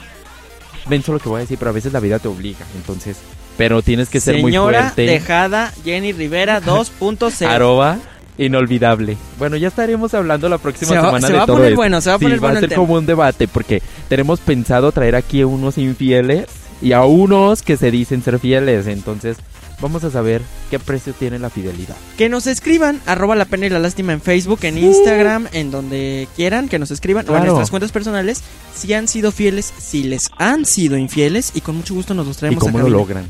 Ven 0.88 1.02
solo 1.04 1.18
lo 1.18 1.22
que 1.22 1.28
voy 1.28 1.36
a 1.38 1.40
decir, 1.42 1.58
pero 1.58 1.70
a 1.70 1.74
veces 1.74 1.92
la 1.92 2.00
vida 2.00 2.18
te 2.18 2.26
obliga. 2.26 2.66
Entonces, 2.74 3.18
pero 3.56 3.80
tienes 3.82 4.08
que 4.08 4.18
ser 4.18 4.38
muy 4.40 4.50
Señora 4.50 4.80
fuerte. 4.90 5.02
dejada 5.02 5.72
Jenny 5.84 6.12
Rivera 6.12 6.60
2.0. 6.64 7.46
Arroba 7.46 7.98
inolvidable. 8.46 9.16
Bueno, 9.38 9.56
ya 9.56 9.68
estaremos 9.68 10.14
hablando 10.14 10.48
la 10.48 10.58
próxima 10.58 10.88
Se 10.90 10.96
va- 10.96 11.02
semana 11.06 11.26
se 11.26 11.32
de 11.32 11.38
va 11.38 11.44
a 11.44 11.46
poner 11.46 11.64
esto. 11.66 11.76
bueno, 11.76 12.00
se 12.00 12.10
va 12.10 12.16
a 12.16 12.18
Sí, 12.18 12.24
poner 12.24 12.38
va 12.38 12.48
bueno 12.48 12.58
a 12.58 12.60
ser 12.60 12.74
como 12.74 12.94
un 12.94 13.06
debate 13.06 13.48
porque 13.48 13.82
tenemos 14.08 14.40
pensado 14.40 14.90
traer 14.92 15.14
aquí 15.16 15.40
a 15.42 15.46
unos 15.46 15.78
infieles 15.78 16.46
y 16.82 16.92
a 16.92 17.04
unos 17.04 17.62
que 17.62 17.76
se 17.76 17.90
dicen 17.90 18.22
ser 18.22 18.38
fieles. 18.38 18.86
Entonces, 18.86 19.36
vamos 19.82 20.04
a 20.04 20.10
saber 20.10 20.42
qué 20.70 20.78
precio 20.78 21.12
tiene 21.12 21.38
la 21.38 21.50
fidelidad. 21.50 21.94
Que 22.18 22.28
nos 22.28 22.46
escriban, 22.46 23.00
arroba 23.06 23.34
la 23.36 23.44
pena 23.46 23.66
y 23.66 23.70
la 23.70 23.78
lástima 23.78 24.12
en 24.12 24.20
Facebook, 24.20 24.60
en 24.62 24.78
Instagram, 24.78 25.48
en 25.52 25.70
donde 25.70 26.28
quieran, 26.36 26.68
que 26.68 26.78
nos 26.78 26.90
escriban, 26.90 27.28
o 27.28 27.36
en 27.36 27.44
nuestras 27.44 27.70
cuentas 27.70 27.92
personales, 27.92 28.42
si 28.74 28.92
han 28.94 29.08
sido 29.08 29.32
fieles, 29.32 29.72
si 29.78 30.02
les 30.04 30.30
han 30.38 30.64
sido 30.64 30.96
infieles, 30.96 31.52
y 31.54 31.60
con 31.60 31.76
mucho 31.76 31.94
gusto 31.94 32.14
nos 32.14 32.26
los 32.26 32.36
¿Y 32.36 32.40
traemos 32.40 32.62
cómo 32.64 32.78
a 32.78 32.82
lo 32.82 32.88
logran? 32.90 33.24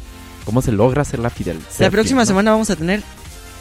¿Cómo 0.45 0.63
se 0.63 0.73
logra 0.73 1.05
ser 1.05 1.19
la 1.21 1.31
fidelidad? 1.31 1.65
La 1.79 1.91
próxima 1.91 2.25
semana 2.27 2.51
vamos 2.53 2.71
a 2.71 2.77
tener, 2.77 3.03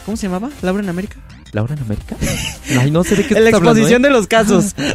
¿cómo 0.05 0.17
se 0.17 0.27
llamaba? 0.27 0.49
¿Laura 0.63 0.81
en 0.81 0.89
América? 0.89 1.17
¿Laura 1.51 1.75
en 1.75 1.81
América? 1.81 2.15
Ay, 2.79 2.91
no 2.91 3.03
sé 3.03 3.15
de 3.15 3.25
qué 3.25 3.33
la 3.35 3.39
hablando, 3.39 3.57
exposición 3.57 4.03
¿eh? 4.03 4.07
de 4.07 4.13
los 4.13 4.27
casos. 4.27 4.75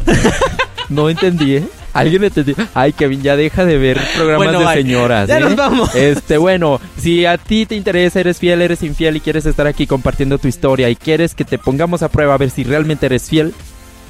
No 0.87 1.09
entendí, 1.09 1.55
¿eh? 1.55 1.63
¿Alguien 1.93 2.23
entendió? 2.25 2.55
Ay, 2.75 2.93
Kevin, 2.93 3.23
ya 3.23 3.35
deja 3.35 3.65
de 3.65 3.79
ver 3.79 3.99
programas 4.15 4.49
Bueno, 4.49 4.59
de 4.59 4.65
bye. 4.65 4.75
señoras. 4.83 5.27
Ya 5.27 5.37
¿eh? 5.37 5.39
nos 5.39 5.55
vamos. 5.55 5.95
Este, 5.95 6.37
bueno, 6.37 6.79
si 6.95 7.25
a 7.25 7.39
ti 7.39 7.65
te 7.65 7.73
interesa, 7.73 8.19
eres 8.19 8.37
fiel, 8.37 8.61
eres 8.61 8.83
infiel 8.83 9.15
y 9.15 9.19
quieres 9.19 9.47
estar 9.47 9.65
aquí 9.65 9.87
compartiendo 9.87 10.37
tu 10.37 10.47
historia 10.47 10.87
y 10.91 10.95
quieres 10.95 11.33
que 11.33 11.43
te 11.43 11.57
pongamos 11.57 12.03
a 12.03 12.09
prueba 12.09 12.35
a 12.35 12.37
ver 12.37 12.51
si 12.51 12.63
realmente 12.63 13.07
eres 13.07 13.23
fiel, 13.27 13.51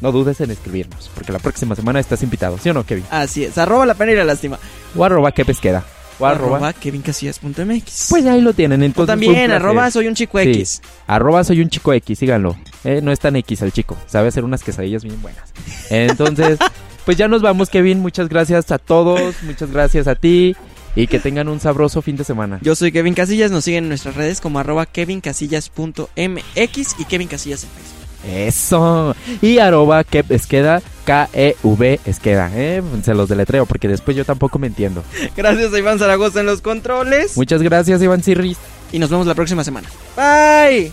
no 0.02 0.12
dudes 0.12 0.42
en 0.42 0.52
escribirnos, 0.52 1.10
porque 1.16 1.32
la 1.32 1.40
próxima 1.40 1.76
semana 1.76 2.02
estás 2.02 2.22
invitado, 2.24 2.58
¿sí 2.62 2.70
o 2.72 2.74
no, 2.74 2.86
Kevin? 2.86 3.06
Así 3.10 3.46
es, 3.46 3.58
arroba 3.58 3.86
la 3.86 3.94
pena 3.94 4.12
y 4.12 4.16
la 4.16 4.26
lástima. 4.26 4.60
O 4.98 5.06
arroba 5.06 5.32
que 5.32 5.46
pesqueda. 5.46 5.86
O 6.20 6.26
arroba. 6.26 6.58
Arroba 6.58 6.74
kevincasillas.mx. 6.74 8.08
Pues 8.10 8.26
ahí 8.26 8.42
lo 8.42 8.54
tienen, 8.54 8.84
entonces. 8.84 9.08
también, 9.12 9.52
arroba 9.52 9.90
soy 9.92 10.08
un 10.08 10.16
chico 10.16 10.40
Sí. 10.40 10.50
X. 10.50 10.82
Arroba 11.08 11.44
soy 11.44 11.62
un 11.62 11.70
chico 11.70 11.94
X, 11.94 12.20
síganlo. 12.20 12.56
Eh, 12.84 13.02
no 13.04 13.12
es 13.12 13.20
tan 13.20 13.36
X 13.36 13.62
el 13.62 13.72
chico, 13.72 13.98
sabe 14.08 14.30
hacer 14.30 14.44
unas 14.44 14.64
quesadillas 14.64 15.04
bien 15.04 15.22
buenas. 15.22 15.44
Entonces, 15.90 16.58
pues 17.06 17.18
ya 17.18 17.28
nos 17.28 17.42
vamos, 17.42 17.70
Kevin. 17.70 18.00
Muchas 18.00 18.30
gracias 18.30 18.72
a 18.72 18.78
todos, 18.78 19.36
muchas 19.44 19.72
gracias 19.72 20.08
a 20.08 20.16
ti 20.16 20.56
y 20.96 21.08
que 21.08 21.20
tengan 21.20 21.50
un 21.50 21.60
sabroso 21.60 22.02
fin 22.02 22.16
de 22.16 22.24
semana. 22.24 22.60
Yo 22.62 22.76
soy 22.76 22.92
Kevin 22.94 23.14
Casillas, 23.14 23.52
nos 23.52 23.66
siguen 23.66 23.84
en 23.86 23.90
nuestras 23.90 24.16
redes 24.16 24.40
como 24.40 24.60
arroba 24.60 24.86
kevincasillas.mx 24.86 26.96
y 27.00 27.06
Kevin 27.06 27.28
Casillas 27.28 27.64
en 27.64 27.70
Facebook. 27.70 28.05
Eso. 28.26 29.16
Y 29.42 29.60
arroba 29.60 30.04
que 30.04 30.24
esqueda, 30.30 30.82
K-E-V 31.06 32.00
esqueda. 32.06 32.50
Eh, 32.54 32.82
se 33.04 33.14
los 33.14 33.30
deletreo 33.30 33.66
porque 33.66 33.88
después 33.88 34.18
yo 34.18 34.26
tampoco 34.26 34.60
me 34.60 34.68
entiendo. 34.68 35.04
Gracias 35.38 35.74
a 35.74 35.80
Iván 35.80 36.00
Zaragoza 36.00 36.40
en 36.40 36.46
los 36.48 36.62
controles. 36.62 37.38
Muchas 37.38 37.62
gracias, 37.62 38.02
Iván 38.02 38.24
Cirris. 38.24 38.58
Y 38.92 39.00
nos 39.00 39.10
vemos 39.10 39.28
la 39.28 39.36
próxima 39.36 39.64
semana. 39.64 39.88
Bye. 40.16 40.92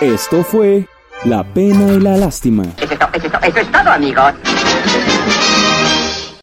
Esto 0.00 0.42
fue 0.44 0.86
La 1.24 1.44
Pena 1.44 1.92
y 1.92 2.00
la 2.00 2.16
Lástima. 2.16 2.64
Eso 2.78 3.58
es 3.58 3.72
todo, 3.72 3.90
amigos. 3.90 4.32